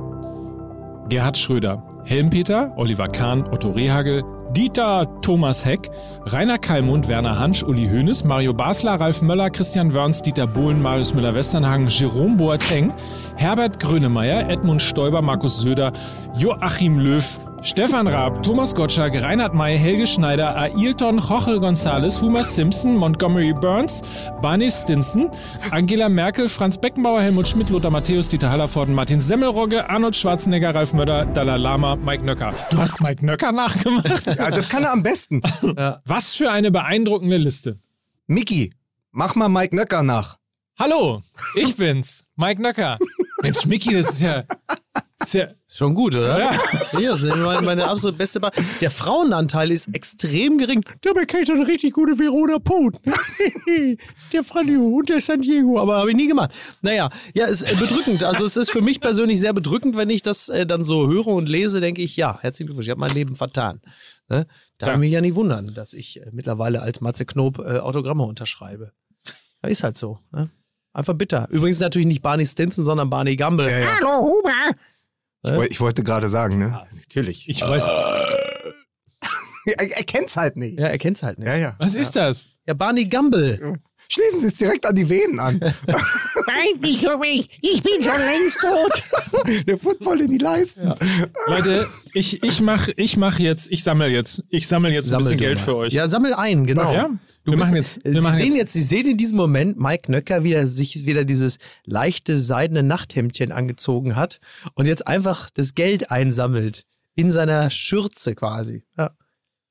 [1.10, 1.86] Gerhard Schröder.
[2.06, 4.22] Helmpeter, Oliver Kahn, Otto Rehagel,
[4.56, 5.90] Dieter Thomas Heck,
[6.26, 11.14] Rainer Kallmund, Werner Hansch, Uli Hoeneß, Mario Basler, Ralf Möller, Christian Wörns, Dieter Bohlen, Marius
[11.14, 12.92] Müller-Westernhagen, Jerome Boateng,
[13.36, 15.92] Herbert Grönemeyer, Edmund Stoiber, Markus Söder,
[16.36, 17.24] Joachim Löw,
[17.64, 24.02] Stefan Raab, Thomas Gottschalk, Reinhard May, Helge Schneider, Ailton, Jorge González, Homer Simpson, Montgomery Burns,
[24.42, 25.30] Barney Stinson,
[25.70, 30.92] Angela Merkel, Franz Beckenbauer, Helmut Schmidt, Lothar Matthäus, Dieter Hallervorden, Martin Semmelrogge, Arnold Schwarzenegger, Ralf
[30.92, 32.52] Möller, Dalai Lama, Mike Nöcker.
[32.70, 34.26] Du hast Mike Nöcker nachgemacht?
[34.26, 35.40] Ja, das kann er am besten.
[36.04, 37.78] Was für eine beeindruckende Liste.
[38.26, 38.72] Mickey,
[39.12, 40.36] mach mal Mike Nöcker nach.
[40.80, 41.22] Hallo,
[41.54, 42.98] ich bin's, Mike Nöcker.
[43.40, 44.42] Mensch, Micky, das ist ja...
[45.22, 46.38] Ist ja Ist schon gut, oder?
[46.38, 46.50] Ja.
[46.98, 48.52] Ja, das ist meine, meine absolute beste Bar.
[48.80, 50.84] Der Frauenanteil ist extrem gering.
[51.02, 52.96] Dabei kann ich doch eine richtig gute Verona Pot.
[54.32, 56.50] der Franjo und der San Diego, aber habe ich nie gemacht.
[56.82, 58.24] Naja, ja, ist bedrückend.
[58.24, 61.28] Also es ist für mich persönlich sehr bedrückend, wenn ich das äh, dann so höre
[61.28, 63.80] und lese, denke ich, ja, herzlichen Glückwunsch, ich habe mein Leben vertan.
[64.28, 64.46] Ne?
[64.78, 64.92] Da Ja.
[64.92, 64.98] ja.
[64.98, 68.92] mich ja nie wundern, dass ich äh, mittlerweile als Matze Knob äh, Autogramme unterschreibe.
[69.62, 70.18] Ja, ist halt so.
[70.32, 70.50] Ne?
[70.92, 71.48] Einfach bitter.
[71.50, 73.70] Übrigens natürlich nicht Barney Stinson, sondern Barney Gumble.
[73.70, 73.96] Ja, ja.
[73.96, 74.76] Hallo, Huber.
[75.44, 76.86] Ich, woll- ich wollte gerade sagen, ne?
[76.94, 77.48] Natürlich.
[77.48, 77.86] Ich weiß.
[79.64, 80.76] Er, er kennt's halt nicht.
[80.76, 81.46] Ja, er kennt's halt nicht.
[81.46, 81.76] Ja, ja.
[81.78, 82.48] Was ist das?
[82.66, 83.78] Ja, Barney Gumble.
[84.08, 85.60] Schließen Sie es direkt an die Venen an.
[85.86, 87.48] Weint nicht um mich.
[87.60, 89.02] Ich bin schon längst tot.
[89.66, 90.92] Der Football in die Leisten.
[91.46, 95.24] Leute, ich, ich mach, ich mach jetzt, ich sammle jetzt, ich sammle jetzt ein Sammel
[95.24, 95.64] bisschen du Geld mal.
[95.64, 95.92] für euch.
[95.92, 96.92] Ja, sammel ein, genau.
[96.92, 97.10] Ja?
[97.44, 100.10] Wir machen jetzt, wir Sie machen sehen jetzt, jetzt, Sie sehen in diesem Moment Mike
[100.10, 104.40] Nöcker, wie er sich wieder dieses leichte seidene Nachthemdchen angezogen hat
[104.74, 106.84] und jetzt einfach das Geld einsammelt
[107.14, 108.84] in seiner Schürze quasi.
[108.96, 109.10] Ja.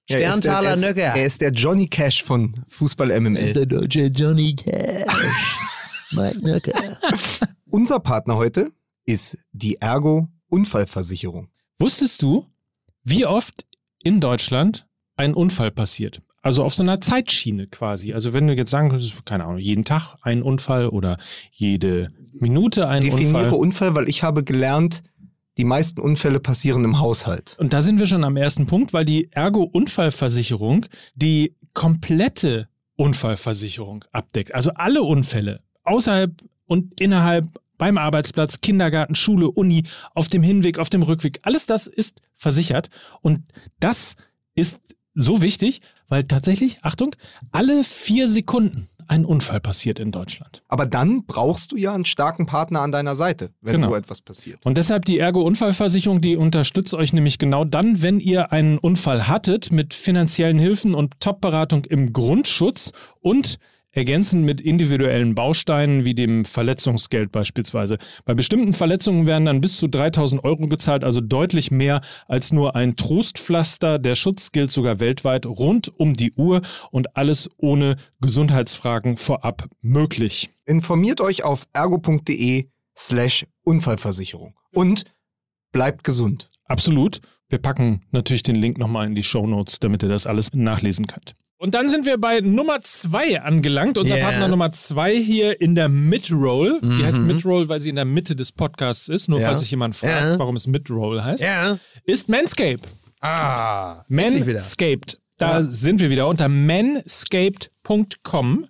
[0.10, 1.02] Ja, er ist der- Sterntaler er ist, Nöcker.
[1.16, 3.54] Er ist der Johnny Cash von Fußball MML.
[3.54, 5.58] der deutsche Johnny Cash.
[6.12, 6.74] Mike Nöcker.
[7.70, 8.72] Unser Partner heute
[9.06, 11.48] ist die Ergo Unfallversicherung.
[11.80, 12.46] wusstest du,
[13.04, 13.66] wie oft
[14.04, 14.86] in Deutschland
[15.16, 16.22] ein Unfall passiert?
[16.44, 18.14] Also auf so einer Zeitschiene quasi.
[18.14, 21.18] Also wenn du jetzt sagen könntest, keine Ahnung, jeden Tag ein Unfall oder
[21.52, 23.60] jede Minute ein Definiere Unfall.
[23.60, 25.04] Unfall, weil ich habe gelernt,
[25.58, 27.56] die meisten Unfälle passieren im Haushalt.
[27.60, 30.86] Und da sind wir schon am ersten Punkt, weil die Ergo-Unfallversicherung
[31.16, 34.54] die komplette Unfallversicherung abdeckt.
[34.54, 36.32] Also alle Unfälle außerhalb
[36.68, 37.48] und innerhalb
[37.78, 39.84] beim Arbeitsplatz, Kindergarten, Schule, Uni,
[40.14, 41.40] auf dem Hinweg, auf dem Rückweg.
[41.42, 42.90] Alles das ist versichert.
[43.22, 43.42] Und
[43.80, 44.16] das
[44.54, 44.80] ist
[45.16, 47.16] so wichtig, weil tatsächlich, Achtung,
[47.52, 50.64] alle vier Sekunden ein Unfall passiert in Deutschland.
[50.70, 53.90] Aber dann brauchst du ja einen starken Partner an deiner Seite, wenn Genau.
[53.90, 54.66] so etwas passiert.
[54.66, 59.70] Und deshalb die Ergo-Unfallversicherung, die unterstützt euch nämlich genau dann, wenn ihr einen Unfall hattet,
[59.70, 63.58] mit finanziellen Hilfen und Top-Beratung im Grundschutz und
[63.92, 67.98] ergänzend mit individuellen Bausteinen wie dem Verletzungsgeld beispielsweise.
[68.26, 72.76] Bei bestimmten Verletzungen werden dann bis zu 3000 Euro gezahlt, also deutlich mehr als nur
[72.76, 74.00] ein Trostpflaster.
[74.00, 76.62] Der Schutz gilt sogar weltweit rund um die Uhr
[76.92, 80.50] und alles ohne Gesundheitsfragen vorab möglich.
[80.66, 82.68] Informiert euch auf ergo.de
[82.98, 85.06] slash Unfallversicherung und
[85.72, 86.50] bleibt gesund.
[86.66, 87.22] Absolut.
[87.50, 91.08] Wir packen natürlich den Link nochmal in die Show Notes, damit ihr das alles nachlesen
[91.08, 91.36] könnt.
[91.62, 94.00] Und dann sind wir bei Nummer zwei angelangt.
[94.00, 94.30] Unser Yeah.
[94.30, 96.80] Partner Nummer zwei hier in der Mid-Roll.
[96.82, 99.28] Die heißt Mid-Roll, weil sie in der Mitte des Podcasts ist.
[99.30, 99.50] Nur Ja.
[99.50, 100.40] falls sich jemand fragt, Ja.
[100.40, 101.44] warum es Mid-Roll heißt.
[101.44, 101.78] Ja.
[102.04, 102.80] Ist Manscape.
[103.20, 104.04] Ah.
[104.08, 105.20] Manscaped.
[105.38, 108.66] Da sind wir wieder unter manscaped.com.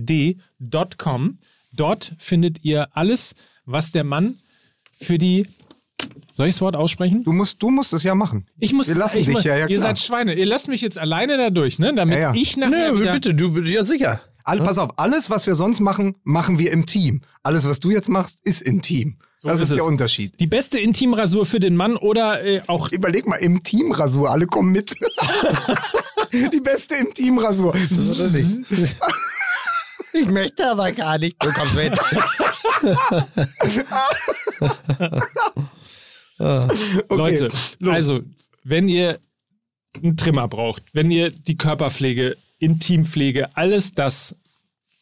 [0.00, 1.38] M-A-N-S-C-A-P-E-D.com.
[1.72, 3.34] Dort findet ihr alles,
[3.64, 4.38] was der Mann
[5.00, 5.46] für die.
[6.40, 7.22] Soll ich das Wort aussprechen?
[7.22, 8.46] Du musst, du musst es ja machen.
[8.58, 9.90] Ich muss, Wir lassen ich dich, muss, ja, ja, Ihr klar.
[9.90, 10.32] seid Schweine.
[10.32, 11.92] Ihr lasst mich jetzt alleine da durch, ne?
[11.94, 12.32] Damit Ja, ja.
[12.34, 13.12] ich nachher wieder.
[13.12, 14.22] bitte, du bist ja sicher.
[14.44, 17.20] All, pass auf, alles, was wir sonst machen, machen wir im Team.
[17.42, 19.18] Alles, was du jetzt machst, ist im Team.
[19.42, 19.84] das ist ist, der.
[19.84, 20.40] Unterschied.
[20.40, 22.90] Die beste Intimrasur für den Mann oder äh, auch.
[22.90, 24.94] Überleg mal, im Team Rasur, alle kommen mit.
[26.32, 27.74] Die beste im Team Rasur.
[30.14, 31.36] Ich möchte aber gar nicht.
[31.42, 31.92] Du kommst mit.
[37.10, 37.48] Leute,
[37.80, 37.92] los.
[37.92, 38.20] also,
[38.64, 39.18] wenn ihr
[39.96, 44.36] einen Trimmer braucht, wenn ihr die Körperpflege, Intimpflege, alles das,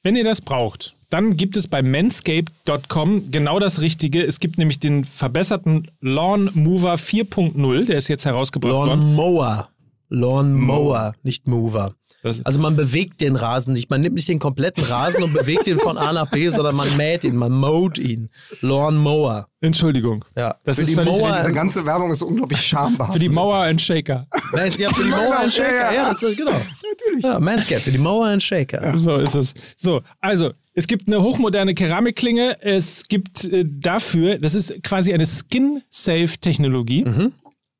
[0.02, 4.24] wenn ihr das braucht, dann gibt es bei manscaped.com genau das Richtige.
[4.24, 8.88] Es gibt nämlich den verbesserten Lawn Mover 4.0, der ist jetzt herausgebracht worden.
[9.00, 9.68] Lawn Mower.
[10.10, 11.94] Lawn Mower, nicht Mover.
[12.22, 13.90] Das- Also man bewegt den Rasen nicht.
[13.90, 16.96] Man nimmt nicht den kompletten Rasen und bewegt ihn von A nach B, sondern man
[16.96, 18.28] mäht ihn, man mowt ihn.
[18.60, 19.46] Lawn Mower.
[19.60, 20.24] Entschuldigung.
[20.36, 20.56] Ja.
[20.64, 23.12] Das Für ist die Mower, Diese ganze Werbung ist unglaublich schambar.
[23.12, 24.26] Für die Mauer ein Shaker.
[24.52, 25.74] Nein, ja, für die Mower and Shaker.
[25.74, 25.92] Ja, ja.
[25.92, 26.50] Ja, das ist, genau.
[26.52, 27.24] Natürlich.
[27.24, 28.96] Ja, Manscaped, für die Mower and Shaker.
[28.98, 29.54] So ist es.
[29.76, 32.56] So, also, es gibt eine hochmoderne Keramikklinge.
[32.62, 37.04] Es gibt äh, dafür, das ist quasi eine Skin-Safe-Technologie.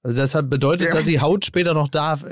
[0.02, 2.24] Also deshalb bedeutet, dass die Haut später noch darf.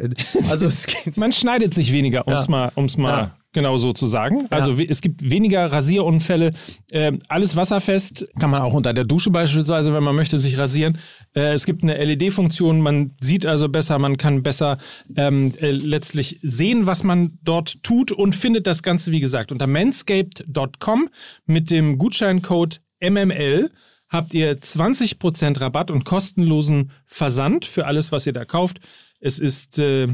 [0.50, 1.16] Also es geht.
[1.16, 2.50] Man schneidet sich weniger, um es Ja.
[2.50, 3.36] mal, um's mal Ja.
[3.52, 4.46] genau so zu sagen.
[4.50, 6.52] Also es gibt weniger Rasierunfälle.
[6.92, 10.98] Ähm, alles wasserfest, kann man auch unter der Dusche beispielsweise, wenn man möchte, sich rasieren.
[11.34, 14.78] Äh, es gibt eine LED-Funktion, man sieht also besser, man kann besser
[15.16, 19.66] ähm, äh, letztlich sehen, was man dort tut und findet das Ganze, wie gesagt, unter
[19.66, 21.08] manscaped.com
[21.46, 23.70] mit dem Gutscheincode MML
[24.08, 28.80] habt ihr 20% Rabatt und kostenlosen Versand für alles, was ihr da kauft.
[29.20, 30.08] Es ist äh,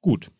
[0.00, 0.30] gut,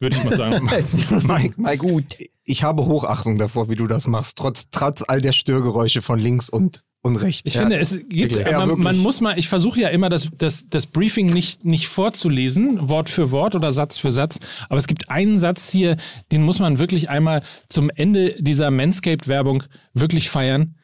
[0.00, 0.66] würde ich mal sagen.
[1.26, 2.16] Mike, Mike, gut.
[2.44, 6.50] Ich habe Hochachtung davor, wie du das machst, trotz, trotz all der Störgeräusche von links
[6.50, 7.42] und, und rechts.
[7.44, 8.46] Ich finde, es gibt, wirklich.
[8.46, 12.88] Ja, man, muss mal, ich versuche ja immer das, das, das Briefing nicht, nicht vorzulesen,
[12.88, 14.38] Wort für Wort oder Satz für Satz,
[14.68, 15.96] aber es gibt einen Satz hier,
[16.32, 19.62] den muss man wirklich einmal zum Ende dieser Manscaped-Werbung
[19.94, 20.74] wirklich feiern.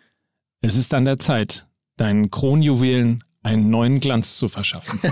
[0.60, 5.00] Es ist an der Zeit, deinen Kronjuwelen einen neuen Glanz zu verschaffen.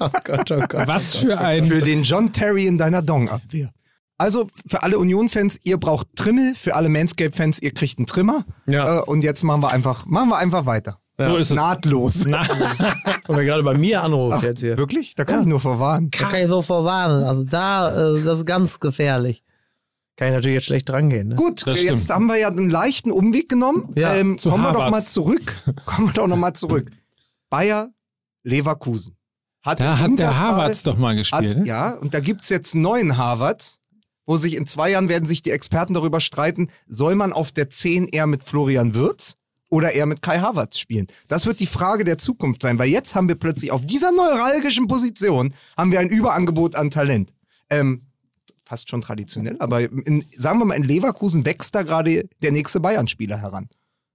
[0.00, 0.88] Oh Gott, oh Gott.
[0.88, 1.66] Was für ein...
[1.66, 3.70] Für den John Terry in deiner Dong-Abwehr.
[4.18, 8.44] Also für alle Union-Fans, ihr braucht Trimmel, für alle Manscape-Fans, ihr kriegt einen Trimmer.
[8.66, 8.98] Ja.
[8.98, 10.98] Äh, und jetzt machen wir einfach, machen wir einfach weiter.
[11.18, 11.56] So ist es.
[11.56, 12.24] Nahtlos.
[12.26, 12.42] Na,
[13.28, 14.76] Und wer gerade bei mir anruft jetzt hier.
[14.76, 15.14] Wirklich?
[15.14, 16.10] Da kann ich nur verwahren.
[16.10, 17.22] Da kann ich so vorwarnen.
[17.22, 19.42] Also da, äh, das ist ganz gefährlich.
[20.16, 21.28] Kann ich natürlich jetzt schlecht drangehen.
[21.28, 21.36] Ne?
[21.36, 22.10] Gut, Das jetzt stimmt.
[22.14, 23.92] haben wir ja einen leichten Umweg genommen.
[23.96, 25.54] Ja, ähm, zu kommen wir doch mal zurück.
[25.86, 26.90] Kommen wir doch noch mal zurück.
[27.48, 27.90] Bayer
[28.42, 29.16] Leverkusen.
[29.62, 31.54] Hat da hat der Harvards doch mal gespielt.
[31.56, 31.66] Hat, ne?
[31.68, 33.80] ja, und da gibt's jetzt einen neuen Harvards,
[34.26, 37.70] wo sich in zwei Jahren werden sich die Experten darüber streiten, soll man auf der
[37.70, 39.34] 10 eher mit Florian Wirtz
[39.68, 41.06] oder eher mit Kai Havertz spielen?
[41.28, 44.86] Das wird die Frage der Zukunft sein, weil jetzt haben wir plötzlich auf dieser neuralgischen
[44.88, 47.32] Position haben wir ein Überangebot an Talent.
[47.70, 48.02] Ähm,
[48.72, 52.80] fast schon traditionell, aber in, sagen wir mal, in Leverkusen wächst da gerade der nächste
[52.80, 53.68] Bayern-Spieler heran.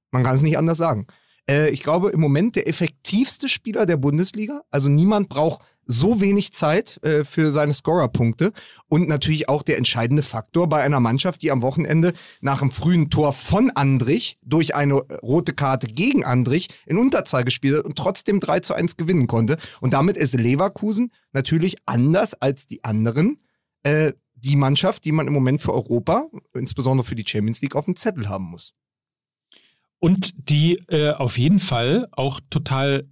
[0.10, 1.05] Man kann es nicht anders sagen.
[1.47, 4.64] Äh, ich glaube, im Moment der effektivste Spieler der Bundesliga.
[4.72, 8.51] Also niemand braucht so wenig Zeit äh, für seine Scorerpunkte.
[8.89, 13.12] Und natürlich auch der entscheidende Faktor bei einer Mannschaft, die am Wochenende nach einem frühen
[13.12, 18.39] Tor von Andrich durch eine rote Karte gegen Andrich in Unterzahl gespielt hat und trotzdem
[18.39, 19.58] 3 zu 1 gewinnen konnte.
[19.82, 23.38] Und damit ist Leverkusen natürlich anders als die anderen.
[23.84, 27.86] Äh, die Mannschaft, die man im Moment für Europa, insbesondere für die Champions League, auf
[27.86, 28.74] dem Zettel haben muss.
[30.00, 33.10] Und die äh, auf jeden Fall auch total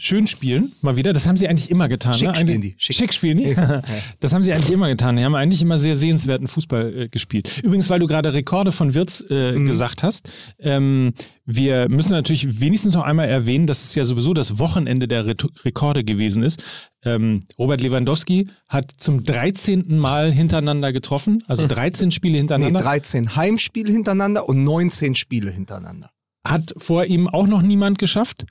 [0.00, 1.12] schön spielen, mal wieder.
[1.12, 2.14] Das haben sie eigentlich immer getan.
[2.14, 2.34] Schick ne?
[2.34, 2.96] spielen die, schick.
[2.96, 3.54] Schick, spielen die.
[4.20, 5.16] Das haben sie eigentlich immer getan.
[5.16, 7.60] Die haben eigentlich immer sehr sehenswerten Fußball äh, gespielt.
[7.62, 9.66] Übrigens, weil du gerade Rekorde von Wirtz äh, Mhm.
[9.66, 11.12] gesagt hast, ähm,
[11.46, 15.34] wir müssen natürlich wenigstens noch einmal erwähnen, dass es ja sowieso das Wochenende der Re
[15.64, 16.62] Rekorde gewesen ist.
[17.04, 19.98] Ähm, Robert Lewandowski hat zum 13.
[19.98, 22.80] Mal hintereinander getroffen, also 13 Spiele Nee, hintereinander.
[22.80, 26.10] 13 Heimspiele hintereinander und 19 Spiele hintereinander.
[26.46, 28.44] hat vor ihm auch noch niemand geschafft.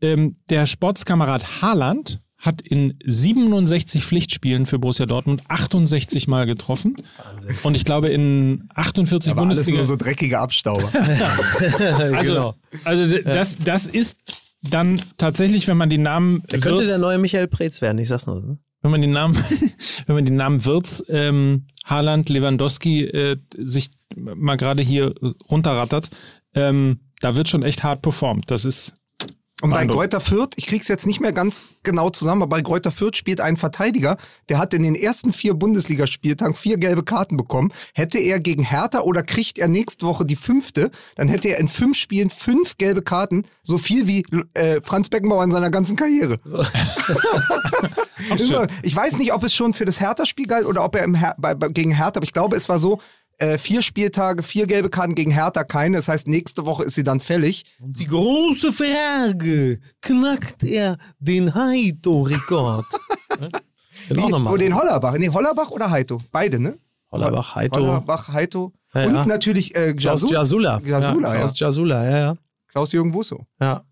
[0.00, 6.96] Ähm, der Sportskamerad Haaland hat in 67 Pflichtspielen für Borussia Dortmund 68 Mal getroffen.
[7.62, 9.78] Und ich glaube in 48 Aber alles Bundesliga.
[9.78, 10.88] nur so dreckige Abstauber.
[12.14, 12.54] also, genau.
[12.84, 14.18] also das, das ist
[14.62, 18.08] dann tatsächlich, wenn man die Namen Der könnte Wirtz- der neue Michael Preetz werden, ich
[18.08, 18.40] sag's nur.
[18.40, 18.58] Ne?
[18.86, 19.34] wenn man den Namen,
[20.06, 25.12] wenn man den Namen Wirtz, ähm, Haaland, Lewandowski äh, sich mal gerade hier
[25.50, 26.08] runterrattert,
[26.54, 28.50] ähm, da wird schon echt hart performt.
[28.50, 28.94] Das ist
[29.62, 29.86] Und bei.
[29.86, 33.40] Greuther Fürth, ich krieg's jetzt nicht mehr ganz genau zusammen, aber bei Greuther Fürth spielt
[33.40, 34.18] ein Verteidiger,
[34.50, 37.72] der hat in den ersten vier Bundesligaspieltagen vier gelbe Karten bekommen.
[37.94, 41.68] Hätte er gegen Hertha oder kriegt er nächste Woche die fünfte, dann hätte er in
[41.68, 46.38] fünf Spielen fünf gelbe Karten, so viel wie äh, Franz Beckenbauer in seiner ganzen Karriere.
[48.36, 48.66] schön.
[48.82, 51.34] Ich weiß nicht, ob es schon für das Hertha-Spiel galt oder ob er im Her
[51.38, 53.00] bei, bei, gegen Hertha, aber ich glaube, es war so,
[53.38, 55.96] äh, vier Spieltage, vier gelbe Karten gegen Hertha, keine.
[55.96, 57.64] Das heißt, nächste Woche ist sie dann fällig.
[57.80, 62.86] Die große Frage, knackt er den Heito-Rekord?
[64.08, 65.16] Wie, oh, den Hollerbach.
[65.18, 66.20] Nee, Hollerbach oder Heito?
[66.30, 66.78] Beide, ne?
[67.10, 67.76] Hollerbach, Heito.
[67.76, 68.72] Hollerbach, Heito.
[68.94, 69.26] Ja, und ja.
[69.26, 70.80] natürlich äh, Jasu, Jasula.
[70.84, 71.38] Jasula, ja.
[71.38, 72.36] Klaus Jasula, ja, ja.
[72.68, 73.46] Klaus-Jürgen Wusso.
[73.60, 73.82] ja.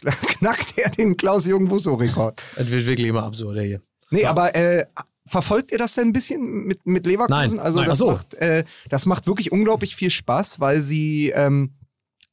[0.28, 2.40] Knackt er den Klaus-Jürgen Wusso-Rekord.
[2.56, 3.80] Das wird wirklich immer absurder hier.
[4.10, 4.86] Nee, aber äh,
[5.28, 7.56] verfolgt ihr das denn ein bisschen mit, mit Leverkusen?
[7.56, 7.88] Nein, Also nein.
[7.88, 8.12] das, so.
[8.12, 11.70] macht, äh, das macht wirklich unglaublich viel Spaß, weil sie, ähm,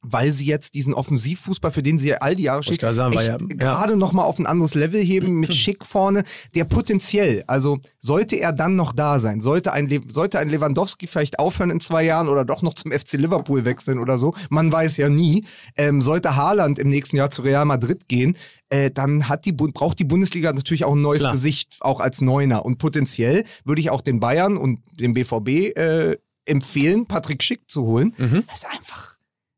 [0.08, 3.36] weil sie jetzt diesen Offensivfußball, für den sie ja all die Jahre gerade sagen, ja-
[3.38, 6.22] gerade noch mal auf ein anderes Level heben mit Schick vorne,
[6.54, 11.06] der potenziell, also sollte er dann noch da sein, sollte ein, Le sollte ein Lewandowski
[11.06, 14.70] vielleicht aufhören in zwei Jahren oder doch noch zum FC Liverpool wechseln oder so, man
[14.70, 15.44] weiß ja nie,
[15.76, 18.36] ähm, sollte Haaland im nächsten Jahr zu Real Madrid gehen,
[18.68, 21.32] äh, dann hat die, braucht die Bundesliga natürlich auch ein neues Klar.
[21.32, 22.64] Gesicht, auch als Neuner.
[22.64, 27.82] Und potenziell würde ich auch den Bayern und dem BVB äh, empfehlen, Patrick Schick zu
[27.84, 28.14] holen.
[28.18, 28.44] Mhm.
[28.48, 29.15] Das ist einfach,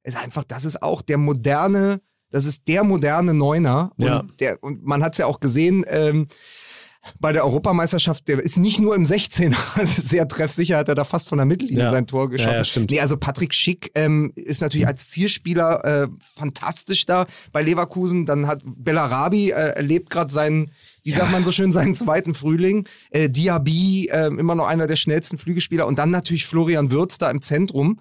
[0.09, 2.01] ist einfach, das ist auch der moderne,
[2.31, 3.93] das ist der moderne Neuner.
[3.97, 4.25] Und, Ja.
[4.41, 6.29] der, und man hat es ja auch gesehen, ähm,
[7.21, 11.05] bei der Europameisterschaft, der ist nicht nur im 16er, also sehr treffsicher, hat er da
[11.05, 11.91] fast von der Mittellinie Ja.
[11.91, 12.51] sein Tor geschossen.
[12.53, 12.91] Ja, ja, stimmt.
[12.91, 18.27] Nee, also Patrick Schick ähm, ist natürlich als Zielspieler äh, fantastisch da bei Leverkusen.
[18.27, 20.71] Dann hat Bellarabi äh, erlebt gerade seinen,
[21.03, 22.87] wie sagt man so schön, seinen zweiten Frühling.
[23.11, 25.87] Äh, Diaby, äh, immer noch einer der schnellsten Flügelspieler.
[25.87, 28.01] Und dann natürlich Florian Würz da im Zentrum.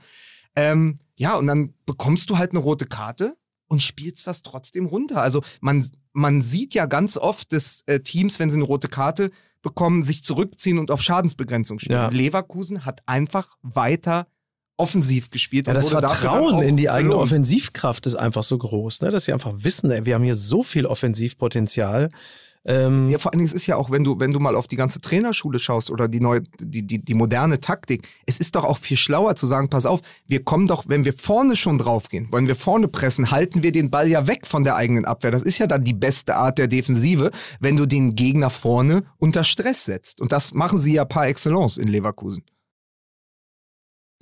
[0.57, 3.37] Ähm, ja, und dann bekommst du halt eine rote Karte
[3.67, 5.21] und spielst das trotzdem runter.
[5.21, 9.31] Also man, man sieht ja ganz oft, dass äh, Teams, wenn sie eine rote Karte
[9.61, 11.99] bekommen, sich zurückziehen und auf Schadensbegrenzung spielen.
[11.99, 12.09] Ja.
[12.09, 14.27] Leverkusen hat einfach weiter
[14.77, 15.67] offensiv gespielt.
[15.67, 17.31] Ja, und das Vertrauen in die eigene belohnt.
[17.31, 19.09] Offensivkraft ist einfach so groß, ne?
[19.09, 22.11] dass sie einfach wissen, ey, wir haben hier so viel Offensivpotenzial.
[22.67, 24.67] Ähm, Ja, vor allen Dingen, es ist ja auch, wenn du, wenn du mal auf
[24.67, 28.65] die ganze Trainerschule schaust oder die neue, die, die, die moderne Taktik, es ist doch
[28.65, 32.27] auch viel schlauer zu sagen, pass auf, wir kommen doch, wenn wir vorne schon draufgehen,
[32.31, 35.31] wenn wir vorne pressen, halten wir den Ball ja weg von der eigenen Abwehr.
[35.31, 39.43] Das ist ja dann die beste Art der Defensive, wenn du den Gegner vorne unter
[39.45, 40.19] Stress setzt.
[40.19, 42.43] Und das machen sie ja par excellence in Leverkusen.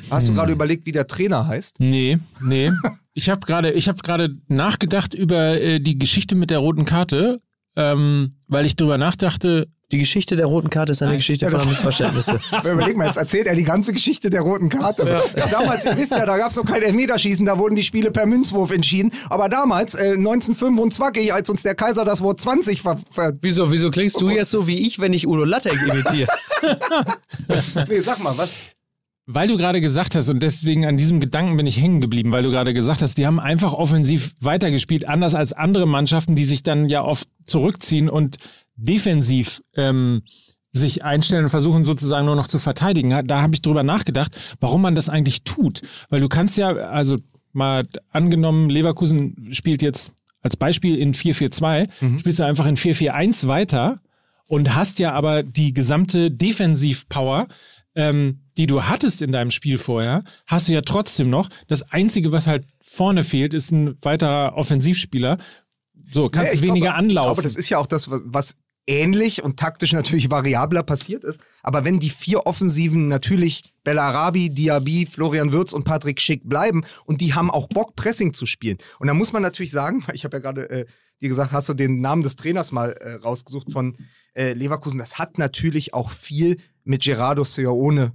[0.09, 0.35] Hast du Hm.
[0.35, 1.79] gerade überlegt, wie der Trainer heißt?
[1.79, 2.69] Nee, nee.
[3.13, 7.41] Ich habe gerade ich hab gerade nachgedacht über äh, die Geschichte mit der roten Karte,
[7.75, 12.39] ähm, weil ich drüber nachdachte, die Geschichte der roten Karte ist eine Geschichte voller Missverständnisse.
[12.63, 15.21] Überleg mal, jetzt erzählt er die ganze Geschichte der roten Karte.
[15.35, 15.47] Ja.
[15.47, 18.25] Damals, ihr wisst ja, da gab es noch kein Elfmeterschießen, da wurden die Spiele per
[18.25, 19.11] Münzwurf entschieden.
[19.29, 22.97] Aber damals, äh, 1925, als uns der Kaiser das Wort 20 ver...
[23.09, 26.27] ver wieso, wieso klingst du jetzt so wie ich, wenn ich Udo Lattek imitiere?
[27.87, 28.55] nee, sag mal, was?
[29.27, 32.43] Weil du gerade gesagt hast, und deswegen an diesem Gedanken bin ich hängen geblieben, weil
[32.43, 36.61] du gerade gesagt hast, die haben einfach offensiv weitergespielt, anders als andere Mannschaften, die sich
[36.61, 38.37] dann ja oft zurückziehen und
[38.75, 40.21] defensiv ähm,
[40.71, 43.09] sich einstellen und versuchen sozusagen nur noch zu verteidigen.
[43.27, 45.81] Da habe ich drüber nachgedacht, warum man das eigentlich tut.
[46.09, 47.17] Weil du kannst ja, also
[47.53, 50.11] mal angenommen, Leverkusen spielt jetzt
[50.41, 52.19] als Beispiel in 4-4-2, Mhm.
[52.19, 54.01] spielst du einfach in 4-4-1 weiter
[54.47, 57.47] und hast ja aber die gesamte Defensivpower,
[57.95, 61.49] ähm, die du hattest in deinem Spiel vorher, hast du ja trotzdem noch.
[61.67, 65.37] Das Einzige, was halt vorne fehlt, ist ein weiterer Offensivspieler.
[66.13, 67.29] So, kannst Ja, du weniger glaube, anlaufen.
[67.31, 68.55] Aber das ist ja auch das, was- was
[68.87, 71.39] ähnlich und taktisch natürlich variabler passiert ist.
[71.63, 77.19] Aber wenn die vier Offensiven natürlich Bellarabi, Diaby, Florian Würz und Patrick Schick bleiben und
[77.21, 78.77] die haben auch Bock, Pressing zu spielen.
[78.99, 80.85] Und da muss man natürlich sagen, ich habe ja gerade äh,
[81.21, 83.97] dir gesagt, hast du den Namen des Trainers mal äh, rausgesucht von
[84.35, 84.99] äh, Leverkusen.
[84.99, 88.11] Das hat natürlich auch viel mit Gerardo Seoane,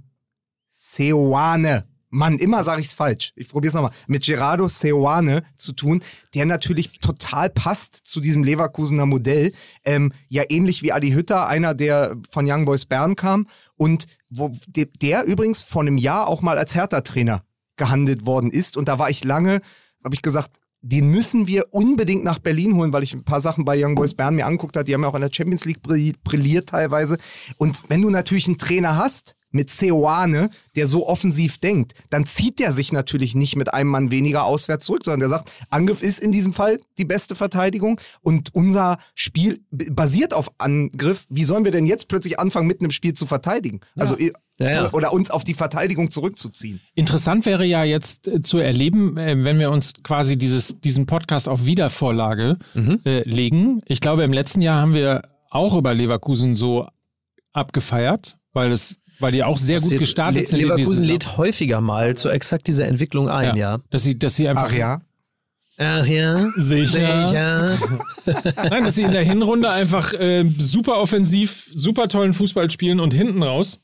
[0.71, 3.31] Seoane, Mann, immer sage ich es falsch.
[3.35, 3.93] Ich probiere es nochmal.
[4.07, 6.01] Mit Gerardo Seoane zu tun,
[6.33, 9.53] der natürlich total passt zu diesem Leverkusener Modell.
[9.85, 14.51] Ähm, ja, ähnlich wie Adi Hütter, einer, der von Young Boys Bern kam und wo
[14.67, 17.43] der, der übrigens vor einem Jahr auch mal als Hertha-Trainer
[17.77, 18.75] gehandelt worden ist.
[18.75, 19.61] Und da war ich lange,
[20.03, 23.65] habe ich gesagt, den müssen wir unbedingt nach Berlin holen, weil ich ein paar Sachen
[23.65, 24.83] bei Young Boys Bern mir anguckt habe.
[24.83, 27.17] Die haben ja auch in der Champions League brilli- brilliert teilweise.
[27.57, 32.59] Und wenn du natürlich einen Trainer hast mit Seoane, der so offensiv denkt, dann zieht
[32.59, 36.19] der sich natürlich nicht mit einem Mann weniger auswärts zurück, sondern der sagt, Angriff ist
[36.19, 41.25] in diesem Fall die beste Verteidigung und unser Spiel basiert auf Angriff.
[41.29, 43.81] Wie sollen wir denn jetzt plötzlich anfangen, mitten im Spiel zu verteidigen?
[43.97, 44.79] Also Ja, ja.
[44.81, 46.79] Oder, oder uns auf die Verteidigung zurückzuziehen.
[46.93, 51.47] Interessant wäre ja jetzt äh, zu erleben, äh, wenn wir uns quasi dieses, diesen Podcast
[51.47, 52.99] auf Wiedervorlage Mhm.
[53.03, 53.81] äh, legen.
[53.87, 56.87] Ich glaube, im letzten Jahr haben wir auch über Leverkusen so
[57.53, 60.59] abgefeiert, weil es, weil die auch sehr gut Le- gestartet sind.
[60.59, 63.79] in Leverkusen lädt häufiger mal zu exakt dieser Entwicklung ein, ja.
[63.89, 65.01] Dass sie, dass sie einfach Ach ja.
[65.77, 66.47] Ach ja.
[66.57, 67.77] sicher, Sicher.
[68.69, 73.13] Nein, dass sie in der Hinrunde einfach äh, super offensiv, super tollen Fußball spielen und
[73.13, 73.79] hinten raus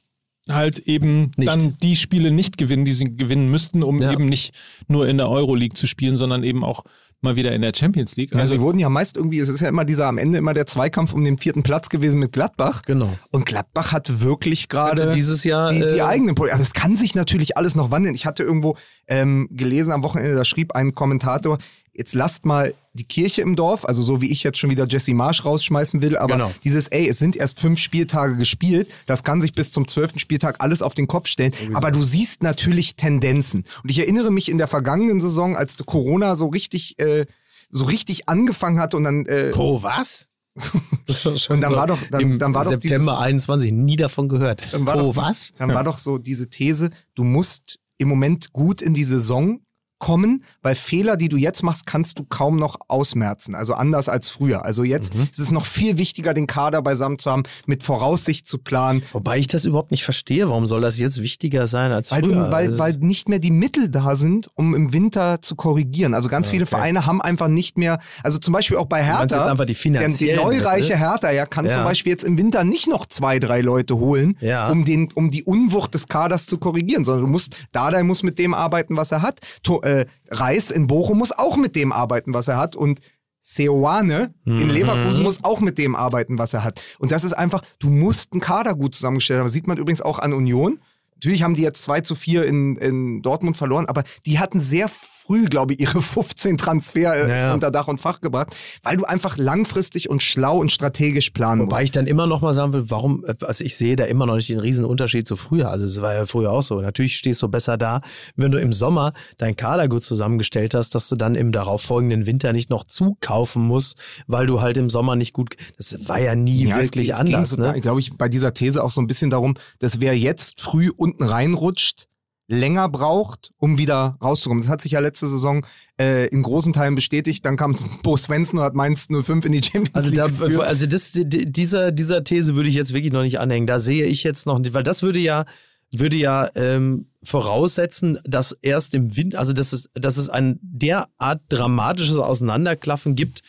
[0.50, 1.50] halt eben Nicht.
[1.50, 4.12] dann die Spiele nicht gewinnen, die sie gewinnen müssten, um Ja.
[4.14, 4.54] eben nicht
[4.88, 6.84] nur in der Euroleague zu spielen, sondern eben auch
[7.22, 8.34] mal wieder in der Champions League.
[8.34, 10.54] Ja, Also sie wurden ja meist irgendwie, es ist ja immer dieser am Ende immer
[10.54, 12.84] der Zweikampf um den vierten Platz gewesen mit Gladbach.
[12.84, 13.10] Genau.
[13.32, 16.56] Und Gladbach hat wirklich gerade dieses Jahr, die, die äh, eigenen Probleme.
[16.56, 18.16] Aber das kann sich natürlich alles noch wandeln.
[18.16, 21.58] Ich hatte irgendwo ähm, gelesen am Wochenende, da schrieb ein Kommentator,
[21.98, 25.14] jetzt lasst mal die Kirche im Dorf, also so wie ich jetzt schon wieder Jesse
[25.14, 26.52] Marsch rausschmeißen will, aber Genau.
[26.64, 30.58] dieses, ey, es sind erst fünf Spieltage gespielt, das kann sich bis zum zwölften Spieltag
[30.64, 33.66] alles auf den Kopf stellen, aber du siehst natürlich Tendenzen.
[33.84, 37.26] Und ich erinnere mich in der vergangenen Saison, als Corona so richtig, äh,
[37.70, 40.30] so richtig angefangen hat und dann äh, Co, was?
[41.50, 44.62] Und dann war doch- dann- dann war doch September dieses- 21 nie davon gehört.
[44.72, 45.54] Dann war Co, doch, was?
[45.58, 49.60] Dann war doch so diese These, du musst im Moment gut in die Saison
[50.00, 53.56] kommen, weil Fehler, die du jetzt machst, kannst du kaum noch ausmerzen.
[53.56, 54.66] Also anders als früher.
[54.66, 55.24] Also jetzt Mhm.
[55.32, 59.02] ist es noch viel wichtiger, den Kader beisammen zu haben, mit Voraussicht zu planen.
[59.14, 60.50] Wobei ich das überhaupt nicht verstehe.
[60.50, 62.34] Warum soll das jetzt wichtiger sein als Weil, früher?
[62.46, 66.14] du, weil, Also- weil nicht mehr die Mittel da sind, um im Winter zu korrigieren.
[66.14, 66.76] Also ganz viele Okay.
[66.76, 69.66] Vereine haben einfach nicht mehr, also zum Beispiel auch bei Hertha, jetzt einfach die der-
[69.68, 70.98] die finanziellen neureiche Mittel?
[71.00, 71.74] Hertha, ja, kann Ja.
[71.74, 74.70] zum Beispiel jetzt im Winter nicht noch zwei, drei Leute holen, Ja.
[74.70, 78.38] um, den, um die Unwucht des Kaders zu korrigieren, sondern du musst, Dardai muss mit
[78.40, 79.40] dem arbeiten, was er hat.
[79.64, 83.00] To, äh, Reis in Bochum muss auch mit dem arbeiten, was er hat und
[83.42, 84.60] Seoane Mhm.
[84.60, 86.82] in Leverkusen muss auch mit dem arbeiten, was er hat.
[87.00, 89.46] Und das ist einfach, du musst einen Kader gut zusammengestellt haben.
[89.46, 90.80] Das sieht man übrigens auch an Union.
[91.16, 94.90] Natürlich haben die jetzt 2 zu 4 in, in Dortmund verloren, aber die hatten sehr
[95.28, 97.54] früh, glaube ich, ihre 15 Transfer äh, Ja, ja.
[97.54, 101.72] unter Dach und Fach gebracht, weil du einfach langfristig und schlau und strategisch planen Wobei
[101.78, 101.84] musst.
[101.84, 104.36] ich dann immer noch mal sagen will, warum, äh, also ich sehe da immer noch
[104.36, 105.70] nicht den riesen Unterschied zu früher.
[105.70, 106.80] Also es war ja früher auch so.
[106.82, 108.02] Natürlich stehst du besser da,
[108.36, 112.54] wenn du im Sommer dein Kader gut zusammengestellt hast, dass du dann im darauffolgenden Winter
[112.54, 113.98] nicht noch zukaufen musst,
[114.28, 117.16] weil du halt im Sommer nicht gut, das war ja nie Ja, es wirklich ging-
[117.16, 117.50] es ging anders.
[117.52, 117.80] so, ne?
[117.82, 121.24] glaube ich, bei dieser These auch so ein bisschen darum, dass wer jetzt früh unten
[121.24, 122.07] reinrutscht,
[122.48, 124.62] länger braucht, um wieder rauszukommen.
[124.62, 125.66] Das hat sich ja letzte Saison
[126.00, 127.46] äh, in großen Teilen bestätigt.
[127.46, 130.62] Dann kam Bo Svensson und hat Mainz 05 in die Champions Also, League da, geführt.
[130.62, 133.68] also das, die- dieser, dieser These würde ich jetzt wirklich noch nicht anhängen.
[133.68, 135.46] Da sehe ich jetzt noch nicht, weil das würde ja,
[135.92, 141.42] würde ja ähm, voraussetzen, dass erst im Winter, also dass es, dass es ein derart
[141.50, 143.42] dramatisches Auseinanderklaffen gibt.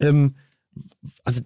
[0.00, 0.36] Ähm,
[1.24, 1.42] also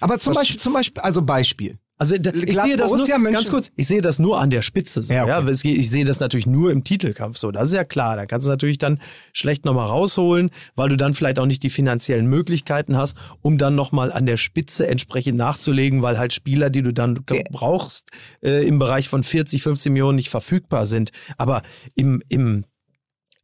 [0.00, 1.78] Aber zum Beispiel, zum Beispiel, also Beispiel.
[1.96, 5.00] Also da, ich sehe das nur, ganz kurz, ich sehe das nur an der Spitze.
[5.00, 5.54] So, Ja, ja, okay.
[5.62, 7.52] Geht- Ich sehe das natürlich nur im Titelkampf so.
[7.52, 8.16] Das ist ja klar.
[8.16, 9.00] Da kannst du natürlich dann
[9.32, 13.76] schlecht nochmal rausholen, weil du dann vielleicht auch nicht die finanziellen Möglichkeiten hast, um dann
[13.76, 17.42] nochmal an der Spitze entsprechend nachzulegen, weil halt Spieler, die du dann Ja.
[17.52, 18.10] brauchst,
[18.42, 21.10] äh, im Bereich von 40, 15 Millionen nicht verfügbar sind.
[21.38, 21.62] Aber
[21.94, 22.64] im, im,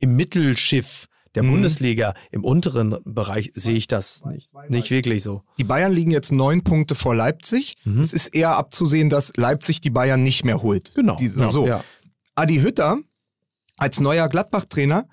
[0.01, 1.51] im Mittelschiff der Mhm.
[1.53, 5.43] Bundesliga, im unteren Bereich sehe ich das nicht, nicht wirklich so.
[5.59, 7.77] Die Bayern liegen jetzt neun Punkte vor Leipzig.
[7.85, 8.01] Mhm.
[8.01, 10.93] Es ist eher abzusehen, dass Leipzig die Bayern nicht mehr holt.
[10.95, 11.17] Genau.
[11.17, 11.51] Die, Ja.
[11.51, 11.67] so.
[11.67, 11.85] Ja.
[12.35, 12.99] Adi Hütter
[13.77, 15.07] als neuer Gladbach-Trainer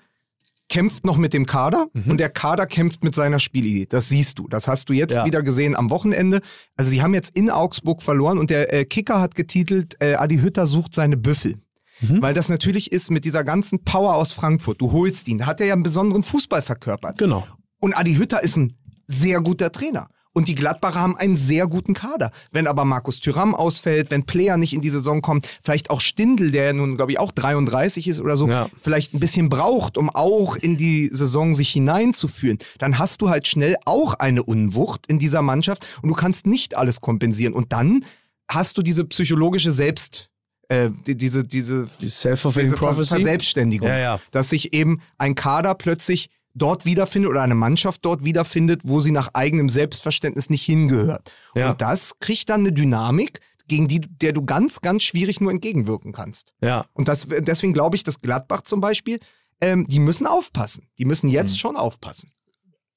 [0.68, 2.10] kämpft noch mit dem Kader Mhm.
[2.10, 3.86] und der Kader kämpft mit seiner Spielidee.
[3.88, 4.48] Das siehst du.
[4.48, 5.24] Das hast du jetzt Ja.
[5.24, 6.40] wieder gesehen am Wochenende.
[6.76, 10.38] Also sie haben jetzt in Augsburg verloren und der äh, Kicker hat getitelt, äh, Adi
[10.38, 11.54] Hütter sucht seine Büffel.
[12.00, 12.22] Mhm.
[12.22, 14.80] Weil das natürlich ist mit dieser ganzen Power aus Frankfurt.
[14.80, 15.38] Du holst ihn.
[15.38, 17.18] Da hat er ja einen besonderen Fußball verkörpert.
[17.18, 17.46] Genau.
[17.80, 18.72] Und Adi Hütter ist ein
[19.06, 20.08] sehr guter Trainer.
[20.34, 22.30] Und die Gladbacher haben einen sehr guten Kader.
[22.52, 26.52] Wenn aber Markus Thüram ausfällt, wenn Player nicht in die Saison kommt, vielleicht auch Stindl,
[26.52, 28.68] der nun, glaube ich, auch 33 ist oder so, Ja.
[28.80, 33.48] vielleicht ein bisschen braucht, um auch in die Saison sich hineinzuführen, dann hast du halt
[33.48, 37.52] schnell auch eine Unwucht in dieser Mannschaft und du kannst nicht alles kompensieren.
[37.54, 38.04] Und dann
[38.48, 40.30] hast du diese psychologische Selbst,
[40.68, 43.14] äh, die, diese, diese, Die Self-fulfilling Prophecy.
[43.14, 44.20] Verselbstständigung Ja, ja.
[44.30, 49.12] dass sich eben ein Kader plötzlich dort wiederfindet oder eine Mannschaft dort wiederfindet, wo sie
[49.12, 51.32] nach eigenem Selbstverständnis nicht hingehört.
[51.54, 51.70] Ja.
[51.70, 56.12] Und das kriegt dann eine Dynamik, gegen die der du ganz, ganz schwierig nur entgegenwirken
[56.12, 56.54] kannst.
[56.60, 56.86] Ja.
[56.94, 59.20] Und das, deswegen glaube ich, dass Gladbach zum Beispiel,
[59.60, 60.86] ähm, die müssen aufpassen.
[60.98, 61.58] Die müssen jetzt Mhm.
[61.58, 62.32] schon aufpassen.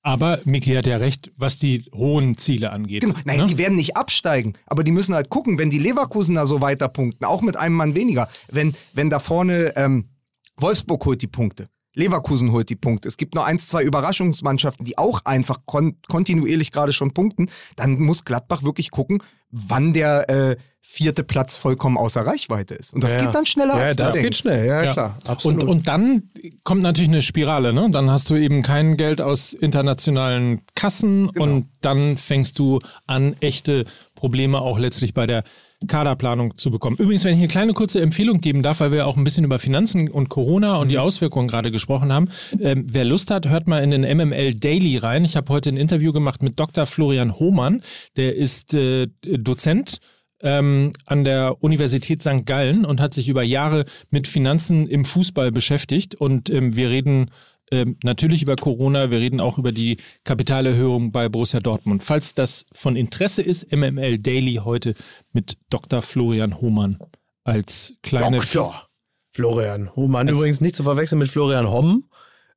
[0.03, 3.01] Aber Miki hat ja recht, was die hohen Ziele angeht.
[3.01, 3.13] Genau.
[3.23, 3.45] Nein, ne?
[3.45, 7.25] die werden nicht absteigen, aber die müssen halt gucken, wenn die Leverkusener so weiter punkten,
[7.25, 10.09] auch mit einem Mann weniger, wenn, wenn da vorne ähm,
[10.57, 11.69] Wolfsburg holt die Punkte.
[11.93, 13.09] Leverkusen holt die Punkte.
[13.09, 17.49] Es gibt noch eins, zwei Überraschungsmannschaften, die auch einfach kon kontinuierlich gerade schon punkten.
[17.75, 19.21] Dann muss Gladbach wirklich gucken,
[19.51, 22.93] wann der äh, vierte Platz vollkommen außer Reichweite ist.
[22.93, 24.93] Und das Ja, geht dann schneller Ja, als das geht schnell, ja, Ja.
[24.93, 25.17] klar.
[25.27, 25.63] Absolut.
[25.63, 26.23] Und, und dann
[26.65, 27.87] kommt natürlich eine Spirale, ne?
[27.91, 31.43] Dann hast du eben kein Geld aus internationalen Kassen Genau.
[31.43, 33.85] und dann fängst du an, echte
[34.15, 35.43] Probleme auch letztlich bei der
[35.87, 36.97] Kaderplanung zu bekommen.
[36.97, 39.59] Übrigens, wenn ich eine kleine kurze Empfehlung geben darf, weil wir auch ein bisschen über
[39.59, 41.01] Finanzen und Corona und die Mhm.
[41.01, 42.29] Auswirkungen gerade gesprochen haben.
[42.59, 45.25] Ähm, wer Lust hat, hört mal in den MML Daily rein.
[45.25, 46.85] Ich habe heute ein Interview gemacht mit Dr.
[46.85, 47.81] Florian Hohmann.
[48.15, 49.97] Der ist äh, Dozent
[50.43, 52.45] ähm, an der Universität St.
[52.45, 56.15] Gallen und hat sich über Jahre mit Finanzen im Fußball beschäftigt.
[56.15, 57.31] Und ähm, wir reden
[57.71, 62.03] ähm, natürlich über Corona, wir reden auch über die Kapitalerhöhung bei Borussia Dortmund.
[62.03, 64.93] Falls das von Interesse ist, MML Daily heute
[65.31, 66.01] mit Dr.
[66.01, 66.97] Florian Hohmann
[67.43, 68.87] als kleine Doktor
[69.31, 70.27] Florian Humann.
[70.27, 72.05] Als- Übrigens nicht zu verwechseln mit Florian Homm.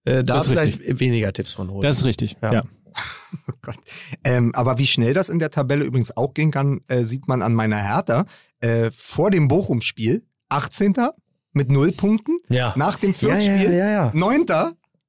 [0.04, 1.82] Äh, da vielleicht weniger Tipps von holen.
[1.82, 2.36] Das ist richtig.
[2.42, 2.52] Ja.
[2.52, 2.62] Ja.
[3.48, 3.76] Oh Gott.
[4.22, 7.42] Ähm, aber wie schnell das in der Tabelle übrigens auch gehen kann, äh, sieht man
[7.42, 8.26] an meiner Hertha.
[8.60, 10.94] Äh, vor dem Bochum-Spiel 18.
[11.52, 12.38] mit null Punkten.
[12.48, 12.74] Ja.
[12.76, 14.10] Nach dem ja, ja, Fürth-Spiel ja, ja.
[14.14, 14.46] 9.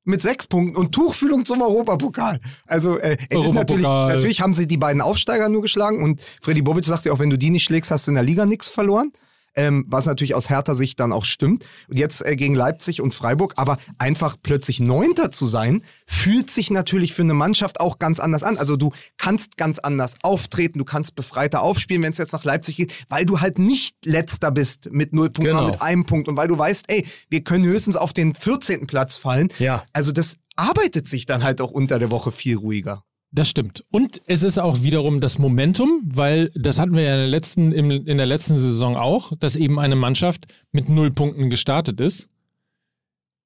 [0.05, 2.39] mit sechs Punkten und Tuchfühlung zum Europapokal.
[2.65, 4.15] Also äh, es ist natürlich, Europapokal.
[4.15, 7.29] natürlich haben sie die beiden Aufsteiger nur geschlagen und Freddy Bobic sagt ja auch, wenn
[7.29, 9.11] du die nicht schlägst, hast du in der Liga nichts verloren.
[9.55, 11.65] Ähm, was natürlich aus härter Sicht dann auch stimmt.
[11.87, 16.69] Und jetzt äh, gegen Leipzig und Freiburg, aber einfach plötzlich Neunter zu sein, fühlt sich
[16.71, 18.57] natürlich für eine Mannschaft auch ganz anders an.
[18.57, 22.75] Also du kannst ganz anders auftreten, du kannst befreiter aufspielen, wenn es jetzt nach Leipzig
[22.77, 25.65] geht, weil du halt nicht letzter bist mit null Punkten, Genau.
[25.67, 28.87] mit einem Punkt und weil du weißt, ey, wir können höchstens auf den 14.
[28.87, 29.49] Platz fallen.
[29.59, 29.83] Ja.
[29.93, 33.03] Also das arbeitet sich dann halt auch unter der Woche viel ruhiger.
[33.35, 33.83] Das stimmt.
[33.91, 37.73] Und es ist auch wiederum das Momentum, weil das hatten wir ja in der letzten,
[37.73, 42.29] in der letzten Saison auch, dass eben eine Mannschaft mit null Punkten gestartet ist.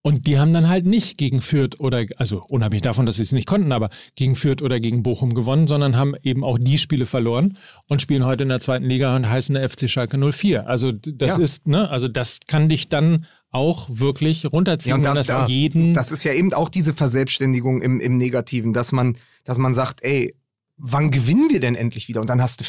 [0.02, 3.34] Und die haben dann halt nicht gegen Fürth oder, also unabhängig davon, dass sie es
[3.34, 7.06] nicht konnten, aber gegen Fürth oder gegen Bochum gewonnen, sondern haben eben auch die Spiele
[7.06, 10.68] verloren und spielen heute in der zweiten Liga und heißen der FC Schalke 04.
[10.68, 11.44] Also das Ja.
[11.44, 15.48] ist, ne, also das kann dich dann auch wirklich runterziehen, und wenn da- das da-
[15.48, 15.94] jeden.
[15.94, 20.02] Das ist ja eben auch diese Verselbstständigung im, im Negativen, dass man, dass man sagt,
[20.04, 20.34] ey,
[20.78, 22.22] wann gewinnen wir denn endlich wieder?
[22.22, 22.64] Und dann hast du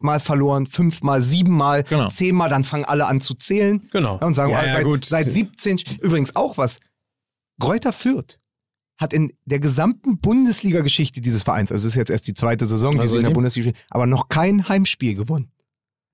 [0.00, 2.08] viermal verloren, fünfmal, siebenmal, Genau.
[2.08, 4.18] zehnmal, dann fangen alle an zu zählen Genau.
[4.20, 5.04] ja, und sagen, Ja, oh, ja, seit, gut.
[5.04, 6.78] seit 17, übrigens auch was,
[7.60, 8.38] Greuther Fürth
[8.98, 12.94] hat in der gesamten Bundesliga-Geschichte dieses Vereins, also es ist jetzt erst die zweite Saison,
[12.94, 15.50] die Also sie in der Bundesliga aber noch kein Heimspiel gewonnen.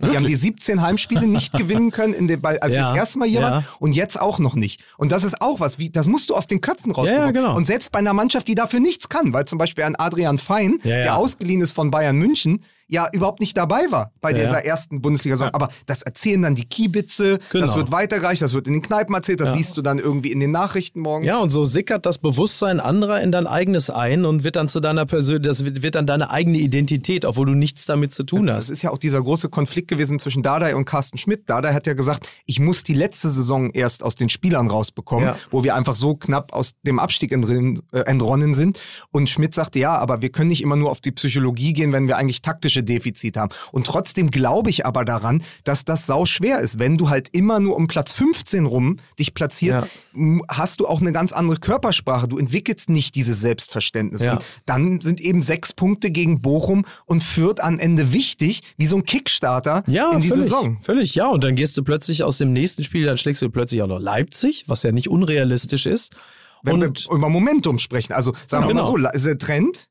[0.03, 3.19] Die haben die 17 Heimspiele nicht gewinnen können, in dem, als Ja, sie das erste
[3.19, 3.51] Mal hier ja.
[3.51, 4.83] waren und jetzt auch noch nicht.
[4.99, 7.19] Und das ist auch was, wie, das musst du aus den Köpfen rausbekommen.
[7.21, 7.57] Ja, ja, genau.
[7.57, 10.79] Und selbst bei einer Mannschaft, die dafür nichts kann, weil zum Beispiel ein Adrian Fein,
[10.85, 11.03] Ja, ja.
[11.05, 14.71] der ausgeliehen ist von Bayern München, ja überhaupt nicht dabei war bei Ja, dieser ja.
[14.71, 15.51] ersten Bundesliga-Saison.
[15.55, 17.77] Aber das erzählen dann die Kiebitze, das Genau.
[17.77, 19.57] wird weitergereicht, das wird in den Kneipen erzählt, das Ja.
[19.57, 21.27] siehst du dann irgendwie in den Nachrichten morgens.
[21.27, 24.81] Ja, und so sickert das Bewusstsein anderer in dein eigenes ein und wird dann zu
[24.81, 28.57] deiner Persön das wird, dann deine eigene Identität, obwohl du nichts damit zu tun Das
[28.57, 28.71] hast.
[28.71, 31.49] ist ja auch dieser große Konflikt gewesen zwischen Dardai und Carsten Schmidt.
[31.51, 35.37] Dardai hat ja gesagt, ich muss die letzte Saison erst aus den Spielern rausbekommen, Ja.
[35.51, 38.79] wo wir einfach so knapp aus dem Abstieg entrin- äh, entronnen sind.
[39.13, 42.07] Und Schmidt sagte, ja, aber wir können nicht immer nur auf die Psychologie gehen, wenn
[42.09, 42.43] wir eigentlich
[42.77, 43.55] taktische Defizite haben.
[43.73, 46.79] Und trotzdem glaube ich aber daran, dass das sau schwer ist.
[46.79, 49.81] Wenn du halt immer nur um Platz 15 rum dich platzierst,
[50.15, 50.39] Ja.
[50.49, 52.29] hast du auch eine ganz andere Körpersprache.
[52.29, 54.23] Du entwickelst nicht dieses Selbstverständnis.
[54.23, 54.33] Ja.
[54.35, 58.97] Und dann sind eben sechs Punkte gegen Bochum und Fürth am Ende wichtig, wie so
[58.97, 60.79] ein Kickstarter Ja, in die völlig, Saison.
[60.81, 61.29] völlig, ja.
[61.29, 63.99] Und dann gehst du plötzlich aus dem nächsten Spiel, dann schlägst du plötzlich auch noch
[64.01, 66.17] Leipzig, was ja nicht unrealistisch ist.
[66.63, 68.13] Wenn und wir über Momentum sprechen.
[68.13, 68.83] Also sagen wir Genau.
[68.85, 69.89] mal so, la- ist der Trend,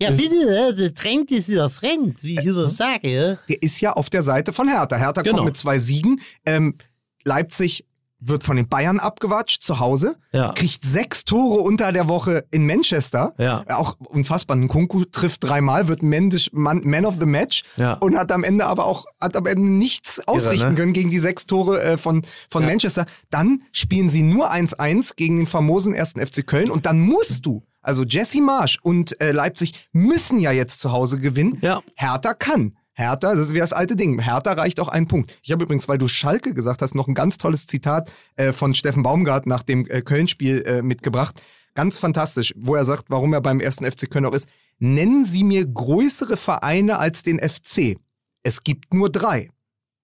[0.00, 3.38] Ja, bitte, der Trend ist ja fremd, wie ich immer sage.
[3.48, 4.96] der ist ja auf der Seite von Hertha.
[4.96, 5.36] Hertha Genau.
[5.38, 6.20] kommt mit zwei Siegen.
[6.46, 6.76] Ähm,
[7.24, 7.84] Leipzig
[8.22, 10.52] wird von den Bayern abgewatscht zu Hause, Ja.
[10.52, 13.34] kriegt sechs Tore unter der Woche in Manchester.
[13.38, 13.64] Ja.
[13.68, 14.58] Auch unfassbar.
[14.58, 17.94] Nkunku trifft dreimal, wird Man, Man, Man of the Match Ja.
[17.94, 20.74] und hat am Ende aber auch hat am Ende nichts ausrichten ne?
[20.74, 22.20] können gegen die sechs Tore äh, von,
[22.50, 23.06] von Manchester.
[23.30, 27.62] Dann spielen sie nur 1-1 gegen den famosen ersten FC Köln und dann musst du,
[27.82, 31.58] also Jesse Marsch und äh, Leipzig müssen ja jetzt zu Hause gewinnen.
[31.62, 31.82] Ja.
[31.94, 32.76] Hertha kann.
[32.92, 34.18] Hertha, das ist wie das alte Ding.
[34.20, 35.38] Hertha reicht auch ein Punkt.
[35.42, 38.74] Ich habe übrigens, weil du Schalke gesagt hast, noch ein ganz tolles Zitat äh, von
[38.74, 41.40] Steffen Baumgart nach dem äh, Köln-Spiel äh, mitgebracht.
[41.74, 44.48] Ganz fantastisch, wo er sagt, warum er beim ersten FC Köln auch ist.
[44.78, 47.96] Nennen Sie mir größere Vereine als den FC.
[48.42, 49.48] Es gibt nur drei.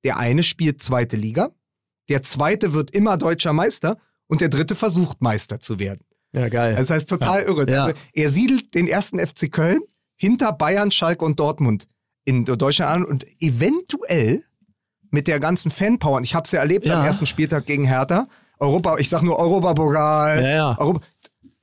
[0.04, 1.50] Der eine spielt zweite Liga,
[2.08, 3.98] der zweite wird immer deutscher Meister
[4.28, 6.05] und der dritte versucht Meister zu werden.
[6.36, 6.76] Ja, geil.
[6.76, 7.68] Das heißt total irre.
[7.70, 7.84] Ja.
[7.86, 9.80] Also, er siedelt den ersten FC Köln
[10.16, 11.88] hinter Bayern, Schalke und Dortmund
[12.24, 14.42] in Deutschland an und eventuell
[15.10, 17.00] mit der ganzen Fanpower, und ich habe es ja erlebt Ja.
[17.00, 18.28] am ersten Spieltag gegen Hertha,
[18.58, 20.78] Europa, ich sag nur Europapokal, Ja, ja.
[20.78, 21.00] Europa,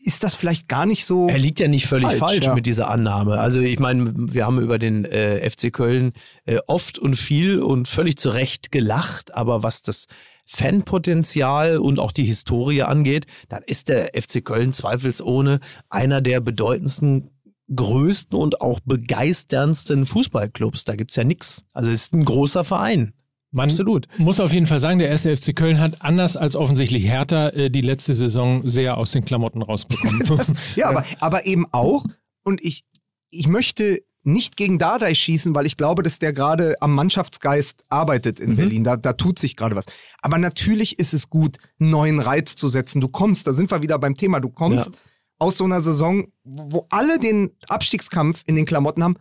[0.05, 1.27] ist das vielleicht gar nicht so.
[1.27, 2.55] Er liegt ja nicht völlig falsch, Falsch, ja.
[2.55, 3.39] mit dieser Annahme.
[3.39, 6.13] Also ich meine, wir haben über den äh, FC Köln
[6.45, 10.07] äh, oft und viel und völlig zu Recht gelacht, aber was das
[10.55, 17.31] Fanpotenzial und auch die Historie angeht, dann ist der FC Köln zweifelsohne einer der bedeutendsten
[17.73, 20.83] größten und auch begeisterndsten Fußballclubs.
[20.83, 21.65] Da gibt's ja nichts.
[21.73, 23.13] Also es ist ein großer Verein.
[23.51, 24.07] Man Absolut.
[24.17, 27.69] muss auf jeden Fall sagen, der erste FC Köln hat anders als offensichtlich Hertha äh,
[27.69, 30.23] die letzte Saison sehr aus den Klamotten rausbekommen.
[30.75, 32.05] Ja, aber, aber eben auch,
[32.43, 32.85] und ich,
[33.29, 38.39] ich möchte nicht gegen Dardai schießen, weil ich glaube, dass der gerade am Mannschaftsgeist arbeitet
[38.39, 38.83] in Berlin.
[38.83, 39.85] Da, da tut sich gerade was.
[40.21, 43.01] Aber natürlich ist es gut, einen neuen Reiz zu setzen.
[43.01, 44.91] Du kommst, da sind wir wieder beim Thema, du kommst Ja.
[45.39, 49.15] aus so einer Saison, wo alle den Abstiegskampf in den Klamotten haben,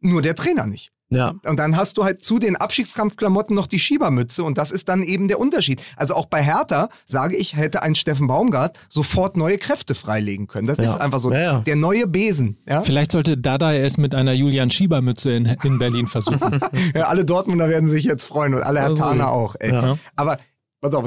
[0.00, 0.90] nur der Trainer nicht.
[1.10, 1.34] Ja.
[1.44, 5.02] Und dann hast du halt zu den Abstiegskampfklamotten noch die Schiebermütze und das ist dann
[5.02, 5.82] eben der Unterschied.
[5.96, 10.68] Also auch bei Hertha, sage ich, hätte ein Steffen Baumgart sofort neue Kräfte freilegen können.
[10.68, 10.84] Das Ja.
[10.84, 11.60] ist einfach so Ja, ja.
[11.60, 12.58] der neue Besen.
[12.68, 12.82] Ja?
[12.82, 16.60] Vielleicht sollte Dada es mit einer Julian Schieber-Mütze in, in Berlin versuchen.
[16.94, 19.56] ja, alle Dortmunder werden sich jetzt freuen und alle Also, Hertaner auch.
[19.58, 19.72] Ey.
[19.72, 19.98] ja.
[20.16, 20.36] Aber
[20.80, 21.04] pass auf,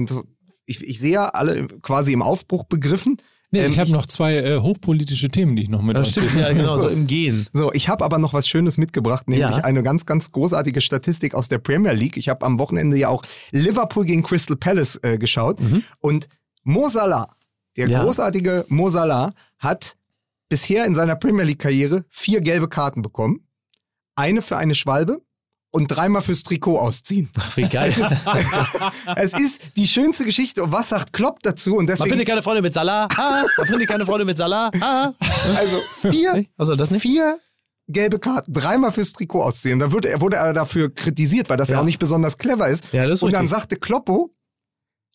[0.65, 3.17] ich, ich sehe ja alle quasi im Aufbruch begriffen.
[3.53, 6.11] Nee, Ähm, ich habe noch zwei äh, hochpolitische Themen, die ich noch mit Das euch
[6.25, 7.47] stimmt ja genau so im Gehen.
[7.53, 9.63] So, ich habe aber noch was Schönes mitgebracht, nämlich Ja.
[9.63, 12.17] eine ganz, ganz großartige Statistik aus der Premier League.
[12.17, 15.59] Ich habe am Wochenende ja auch Liverpool gegen Crystal Palace äh, geschaut
[15.99, 16.27] und
[16.63, 17.35] Mo Salah,
[17.77, 18.03] der Ja.
[18.03, 19.95] großartige Mo Salah, hat
[20.49, 23.47] bisher in seiner Premier League-Karriere vier gelbe Karten bekommen.
[24.15, 25.21] Eine für eine Schwalbe
[25.73, 27.29] und dreimal fürs Trikot ausziehen.
[27.37, 27.91] Ach, wie geil.
[29.15, 30.63] es ist die schönste Geschichte.
[30.63, 31.71] Und was sagt Klopp dazu?
[31.71, 33.07] Und Man deswegen, findet keine Freunde mit Salah.
[33.17, 34.69] Ah, man findet keine Freunde mit Salah.
[34.79, 35.13] Ah.
[35.57, 35.79] also
[36.11, 37.01] vier Also das nicht?
[37.01, 37.39] vier
[37.89, 39.79] gelbe Karten, dreimal fürs Trikot ausziehen.
[39.79, 41.75] Da wurde, er wurde er dafür kritisiert, weil das ja.
[41.75, 41.81] Ja.
[41.81, 42.83] auch nicht besonders clever ist.
[42.93, 43.57] Ja, das ist Und dann richtig.
[43.59, 44.29] sagte Kloppo,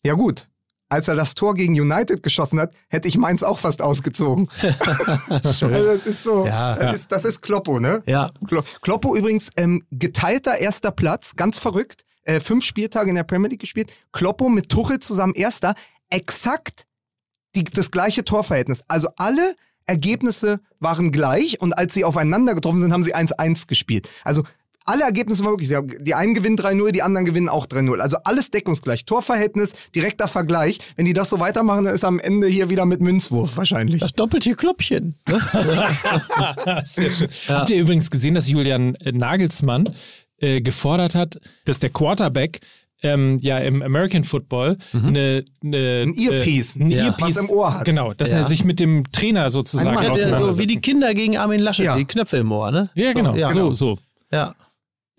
[0.04, 0.48] ja gut,
[0.89, 4.49] als er das Tor gegen United geschossen hat, hätte ich meins auch fast ausgezogen.
[5.28, 6.76] also das ist so, Ja.
[6.76, 8.03] das, Ist, das ist Kloppo, ne?
[8.07, 8.30] Ja.
[8.47, 12.05] Klo- Kloppo übrigens ähm, geteilter erster Platz, ganz verrückt.
[12.22, 13.93] Äh, fünf Spieltage in der Premier League gespielt.
[14.12, 15.74] Kloppo mit Tuchel zusammen erster.
[16.11, 16.84] Exakt
[17.55, 18.82] die, das gleiche Torverhältnis.
[18.89, 19.55] Also alle
[19.86, 24.09] Ergebnisse waren gleich und als sie aufeinander getroffen sind, haben sie 1-1 gespielt.
[24.22, 24.43] Also
[24.89, 27.99] alle Ergebnisse waren wirklich, die einen gewinnen 3-0, die anderen gewinnen auch 3-0.
[28.01, 29.05] Also alles deckungsgleich.
[29.05, 30.78] Torverhältnis, direkter Vergleich.
[30.97, 34.01] Wenn die das so weitermachen, dann ist am Ende hier wieder mit Münzwurf wahrscheinlich.
[34.01, 35.14] Das doppelte Klöppchen.
[36.84, 37.28] Sehr schön.
[37.49, 39.91] Habt ihr übrigens gesehen, dass Julian äh, Nagelsmann
[40.39, 42.61] äh, gefordert hat, dass der Quarterback
[43.03, 47.51] ähm, ja im American Football eine, eine Ein Earpiece, äh, ein ja, Earpiece was im
[47.51, 47.84] Ohr hat.
[47.84, 48.39] Genau, dass Ja.
[48.39, 51.61] er sich mit dem Trainer sozusagen Mann, Ja, der, so wie die Kinder gegen Armin
[51.61, 51.97] Laschet, Ja.
[51.97, 52.91] die Knöpfe im Ohr, ne?
[52.95, 53.32] ja, genau.
[53.34, 53.53] So, ja.
[53.53, 53.99] So, so.
[54.32, 54.55] Ja.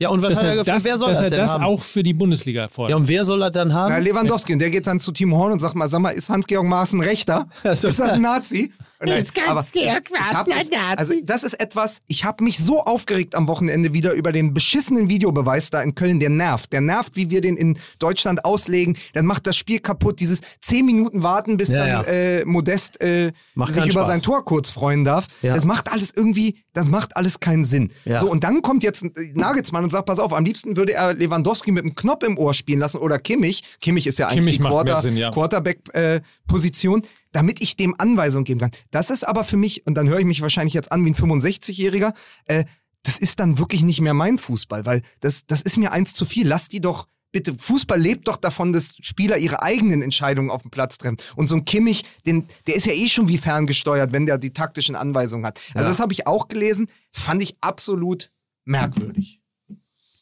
[0.02, 0.78] Ja, und was Dass hat er er gefragt?
[0.78, 1.64] das, Wer soll dass das er denn das haben?
[1.66, 2.97] auch für die Bundesliga Ja, fordert.
[2.97, 3.91] und wer soll das dann haben?
[3.91, 6.30] Na, Lewandowski, und der geht dann zu Timo Horn und sagt mal, sag mal, ist
[6.30, 7.47] Hans-Georg Maaßen Rechter?
[7.64, 8.72] Ist das ein Nazi?
[9.00, 10.97] Ein es- Nazi?
[10.97, 15.08] Also das ist etwas, ich habe mich so aufgeregt am Wochenende wieder über den beschissenen
[15.10, 16.74] Videobeweis da in Köln, der nervt.
[16.74, 18.97] Der nervt, wie wir den in Deutschland auslegen.
[19.14, 20.20] Dann macht das Spiel kaputt.
[20.20, 22.12] Dieses 10 Minuten warten, bis Ja, dann ja.
[22.12, 23.32] Äh, Modest äh,
[23.68, 24.08] sich über Spaß.
[24.08, 25.28] sein Tor kurz freuen darf.
[25.41, 25.56] Ja.
[25.56, 27.91] Das macht alles irgendwie, das macht alles keinen Sinn.
[28.06, 28.20] Ja.
[28.20, 31.14] So, und dann kommt jetzt äh, Nagelsmann und sagt, pass auf, am liebsten würde er
[31.14, 33.64] Lewandowski mit einem Knopf im Ohr spielen lassen oder Kimmich.
[33.80, 35.32] Kimmich ist ja eigentlich Kimmich die Quarter, Sinn, ja.
[35.32, 38.71] Quarterback-Position, damit ich dem Anweisungen geben kann.
[38.91, 41.15] Das ist aber für mich, und dann höre ich mich wahrscheinlich jetzt an wie ein
[41.15, 42.13] 65-Jähriger,
[42.45, 42.65] äh,
[43.03, 46.25] das ist dann wirklich nicht mehr mein Fußball, weil das, das ist mir eins zu
[46.25, 46.47] viel.
[46.47, 50.71] Lass die doch, bitte, Fußball lebt doch davon, dass Spieler ihre eigenen Entscheidungen auf dem
[50.71, 51.17] Platz treffen.
[51.36, 54.51] Und so ein Kimmich, den, der ist ja eh schon wie ferngesteuert, wenn der die
[54.51, 55.59] taktischen Anweisungen hat.
[55.73, 58.32] Also das habe ich auch gelesen, fand ich absolut
[58.65, 59.38] merkwürdig.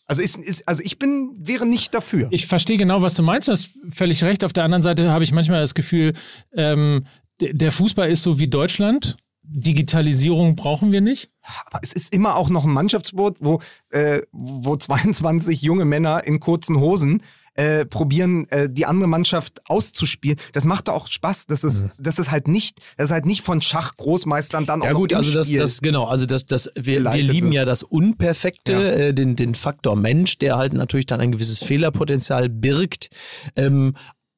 [0.07, 2.29] Also, ist, ist, also ich bin, wäre nicht dafür.
[2.31, 3.47] Ich verstehe genau, was du meinst.
[3.47, 4.43] Du hast völlig recht.
[4.43, 6.13] Auf der anderen Seite habe ich manchmal das Gefühl,
[6.53, 7.05] ähm,
[7.39, 9.17] der Fußball ist so wie Deutschland.
[9.43, 11.29] Digitalisierung brauchen wir nicht.
[11.65, 16.39] Aber es ist immer auch noch ein Mannschaftssport, wo, äh, wo 22 junge Männer in
[16.39, 17.21] kurzen Hosen
[17.57, 20.39] äh, probieren, äh, die andere Mannschaft auszuspielen.
[20.53, 21.47] Das macht doch auch Spaß.
[21.47, 24.93] Das ist, das ist halt nicht, das ist halt nicht von Schachgroßmeistern dann Ja auch
[24.93, 25.59] noch gut, im also das, Spiel.
[25.59, 27.55] das genau, also das, das wir, wir lieben wird.
[27.55, 28.79] ja das Unperfekte, Ja.
[28.79, 33.09] äh, den, den Faktor Mensch, der halt natürlich dann ein gewisses Fehlerpotenzial birgt.
[33.55, 33.95] Ähm,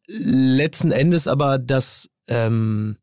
[0.08, 2.98] letzten Endes aber das, ähm,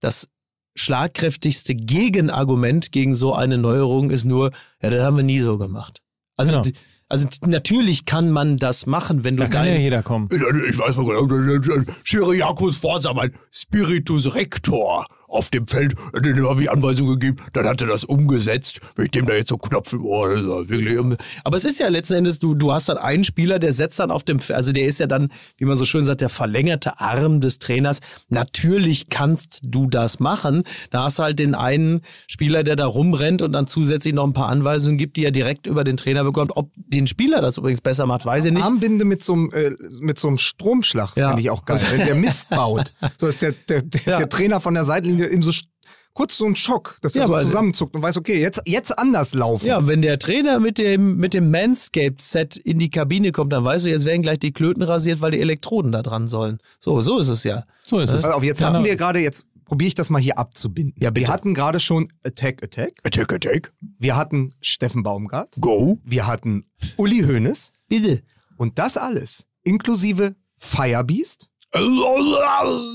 [0.00, 0.28] das
[0.76, 6.00] schlagkräftigste Gegenargument gegen so eine Neuerung ist nur, ja, das haben wir nie so gemacht.
[6.36, 6.78] Also, Genau.
[7.08, 10.28] Also natürlich kann man das machen, wenn du Da kann ja jeder kommen.
[10.30, 16.70] Ich weiß noch genau, Schiriakus Forza, mein Spiritus Rector auf dem Feld, dem habe ich
[16.70, 18.80] Anweisungen gegeben, dann hat er das umgesetzt.
[18.96, 20.30] Wenn ich dem da jetzt so Knopf im Ohr,
[20.68, 20.98] wirklich.
[21.44, 24.10] Aber es ist ja letzten Endes, du, du hast dann einen Spieler, der setzt dann
[24.10, 27.40] auf dem, also der ist ja dann, wie man so schön sagt, der verlängerte Arm
[27.40, 27.98] des Trainers.
[28.28, 30.62] Natürlich kannst du das machen.
[30.90, 34.32] Da hast du halt den einen Spieler, der da rumrennt und dann zusätzlich noch ein
[34.32, 36.52] paar Anweisungen gibt, die er direkt über den Trainer bekommt.
[36.56, 38.62] Ob den Spieler das übrigens besser macht, weiß ich nicht.
[38.64, 39.70] Armbinde mit so einem, äh,
[40.00, 41.28] mit so einem Stromschlag Ja.
[41.28, 41.80] finde ich auch geil.
[41.90, 42.92] Wenn der Mist baut.
[43.20, 44.16] So ist der, der, der, Ja.
[44.18, 44.84] der Trainer von der
[45.18, 45.52] Seitenlinie eben so
[46.14, 49.34] kurz so ein Schock, dass er Ja, so zusammenzuckt und weiß, okay, jetzt, jetzt anders
[49.34, 49.66] laufen.
[49.66, 53.84] Ja, wenn der Trainer mit dem, mit dem Manscaped-Set in die Kabine kommt, dann weißt
[53.84, 56.58] du, jetzt werden gleich die Klöten rasiert, weil die Elektroden da dran sollen.
[56.80, 57.64] So, so ist es ja.
[57.86, 58.22] So ist es.
[58.22, 58.72] Pass auf, jetzt Genau.
[58.72, 60.94] hatten wir gerade, jetzt probiere ich das mal hier abzubinden.
[61.00, 61.26] Ja, bitte.
[61.28, 62.94] Wir hatten gerade schon Attack Attack.
[63.04, 65.56] Attack, attack, Wir hatten Steffen Baumgart.
[65.60, 66.00] go.
[66.04, 66.64] Wir hatten
[66.96, 67.72] Uli Hoeneß.
[67.88, 68.22] Bitte.
[68.56, 71.48] Und das alles inklusive Firebeast,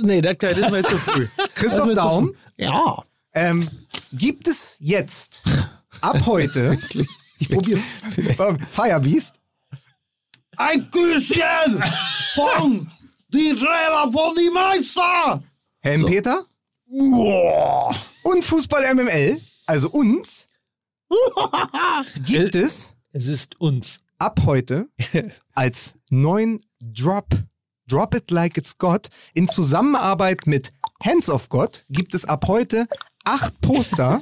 [0.04, 1.28] Nee, das das ist mir zu früh.
[1.38, 2.36] Das ist Christoph zu Daum.
[2.58, 3.04] Ja.
[3.34, 3.70] Ähm,
[4.12, 5.44] gibt es jetzt
[6.02, 6.78] ab heute,
[7.40, 7.80] ich probiere,
[8.72, 9.40] Firebeast,
[10.58, 11.84] Ein Küsschen
[12.36, 12.92] von
[13.30, 15.42] die Trainer von die Meister.
[15.80, 16.46] Helmpeter
[16.86, 17.94] Boah.
[18.24, 20.48] und Fußball MML, also uns,
[22.26, 24.00] gibt es Es ist uns.
[24.20, 24.88] ab heute
[25.54, 27.28] als neuen Drop,
[27.88, 30.72] Drop It Like It's Got, in Zusammenarbeit mit
[31.04, 32.88] Hands of God gibt es ab heute
[33.26, 34.22] acht Poster.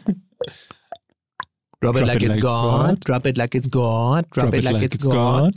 [1.80, 2.96] Drop it like it's gone.
[3.06, 4.24] Drop it like it's gone.
[4.32, 5.52] Drop it like it's gone.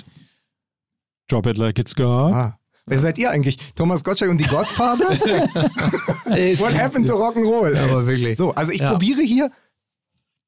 [1.29, 1.95] Drop it like it's.
[1.99, 2.59] Ah.
[2.87, 3.57] Wer seid ihr eigentlich?
[3.75, 5.21] Thomas Gottschalk und die Godfathers?
[6.61, 7.77] What happened to Rock'n'Roll?
[7.79, 8.37] Aber wirklich.
[8.37, 8.91] So, also ich Ja.
[8.91, 9.51] probiere hier.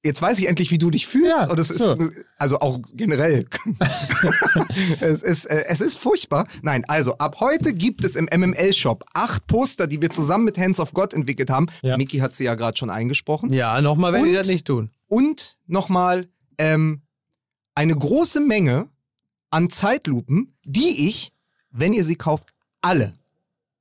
[0.07, 1.31] Jetzt weiß ich endlich, wie du dich fühlst.
[1.31, 1.97] Ja, und es ist, so.
[2.39, 3.47] also auch generell.
[5.01, 6.47] es, ist, äh, es ist furchtbar.
[6.63, 10.79] Nein, also ab heute gibt es im MML-Shop acht Poster, die wir zusammen mit Hands
[10.79, 11.67] of God entwickelt haben.
[11.83, 11.97] Ja.
[11.97, 13.53] Miki hat sie ja gerade schon eingesprochen.
[13.53, 14.91] Ja, nochmal, wenn die Und- das nicht tun.
[15.09, 16.29] Und nochmal
[16.59, 17.03] ähm,
[17.75, 18.89] eine große Menge
[19.51, 21.33] an Zeitlupen, die ich,
[21.71, 23.15] wenn ihr sie kauft, alle,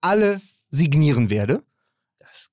[0.02, 1.64] alle signieren werde.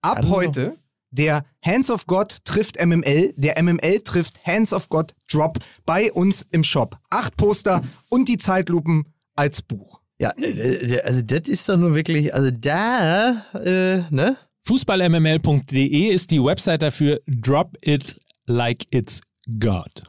[0.01, 0.78] Ab heute
[1.12, 6.44] der Hands of God trifft MML, der MML trifft Hands of God Drop bei uns
[6.51, 6.98] im Shop.
[7.10, 9.05] Acht Poster und die Zeitlupen
[9.36, 10.01] als Buch.
[10.18, 14.36] Ja, äh, also das ist doch nur wirklich, also da, äh, ne?
[14.64, 17.20] Fußballmml.de ist die Website dafür.
[17.26, 19.20] Drop it like it's
[19.59, 20.05] God.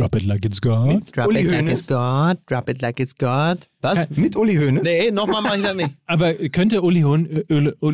[0.00, 1.02] Drop it like it's God.
[1.12, 1.72] Drop Uli it like Hoeneß.
[1.72, 3.66] it's God, drop it like it's God.
[3.82, 4.08] Was?
[4.08, 4.82] Mit Uli Hoeneß.
[4.82, 5.90] Nee, nochmal mache ich das nicht.
[6.06, 7.00] Aber könnte Uli.
[7.00, 7.92] Äh, Uli, oh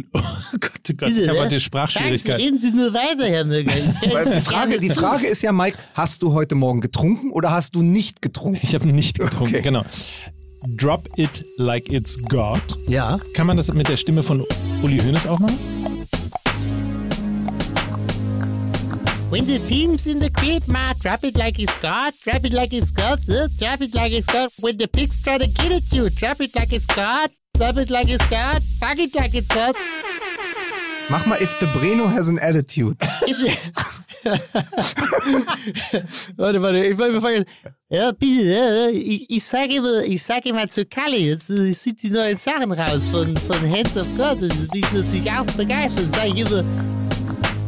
[0.61, 2.41] Gott, oh Gott, ich habe heute Sprachschwierigkeiten.
[2.45, 3.45] reden Sie nur weiter, Herr
[4.37, 7.83] die Frage, die Frage ist ja, Mike, hast du heute Morgen getrunken oder hast du
[7.83, 8.61] nicht getrunken?
[8.63, 9.63] Ich habe nicht getrunken, Okay.
[9.63, 9.85] genau.
[10.77, 12.61] Drop it like it's God.
[12.87, 13.19] Ja.
[13.35, 14.45] Kann man das mit der Stimme von
[14.83, 15.57] Uli Hoeneß auch machen?
[19.29, 22.73] When the pigs in the crib, ma, drop it like it's God, drop it like
[22.73, 24.51] it's God, uh, drop it like it's God.
[24.61, 27.91] When the pigs try to get at you, drop it like it's God, drop it
[27.91, 29.75] like it's God, fuck it like it's God.
[31.11, 32.99] Mach mal If the Breno has an attitude.
[36.37, 37.45] Warte, warte, ich wollte fangen.
[37.89, 42.03] Ja, bitte, ja, ich, ich sage immer, ich sage immer zu Kalle, jetzt äh, sind
[42.03, 45.47] die neuen Sachen raus von, von Hands of God und da bin ich natürlich auch
[45.57, 46.13] begeistert.
[46.13, 46.65] Sage ich immer,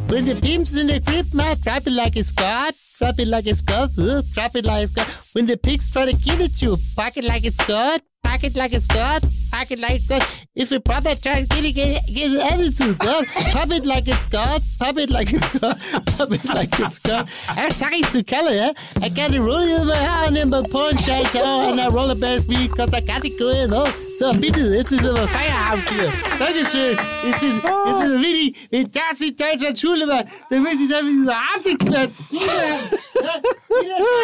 [0.09, 3.45] when the pigs in the crib, ma, drop it like it's God, drop it like
[3.45, 3.89] it's God,
[4.33, 5.07] drop it like it's God.
[5.33, 8.55] When the pigs try to kill at you, pack it like it's God, pack it
[8.55, 10.23] like it's God, pack it like God.
[10.53, 13.23] If your brother tries to get, get, an attitude, huh?
[13.51, 17.27] pop it like it's God, pop it like it's God, pop it like it's God.
[17.57, 18.71] Ja, sag ich zu Kalle, ja?
[19.01, 22.15] I got a roll in my hand in my punch, go, and I roll a
[22.15, 23.91] best beat, cause I got it going, oh.
[24.19, 26.13] So, bitte, jetzt ist aber Feierabend hier.
[26.37, 26.97] Dankeschön.
[27.25, 31.13] Jetzt ist, jetzt ist Willi, wenn das in Deutschland Schule war, dann will ich damit
[31.13, 32.41] überhaupt nichts mehr zu tun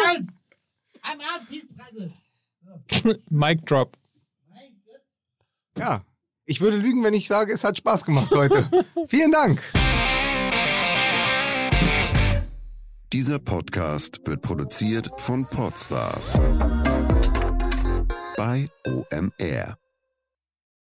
[0.04, 0.32] haben.
[1.02, 2.25] Am Abend, Peace,
[3.30, 3.96] Mic drop.
[5.78, 6.02] Ja,
[6.46, 8.68] ich würde lügen, wenn ich sage, es hat Spaß gemacht heute.
[9.08, 9.62] Vielen Dank.
[13.12, 16.34] Dieser Podcast wird produziert von Podstars
[18.36, 19.76] bei OMR.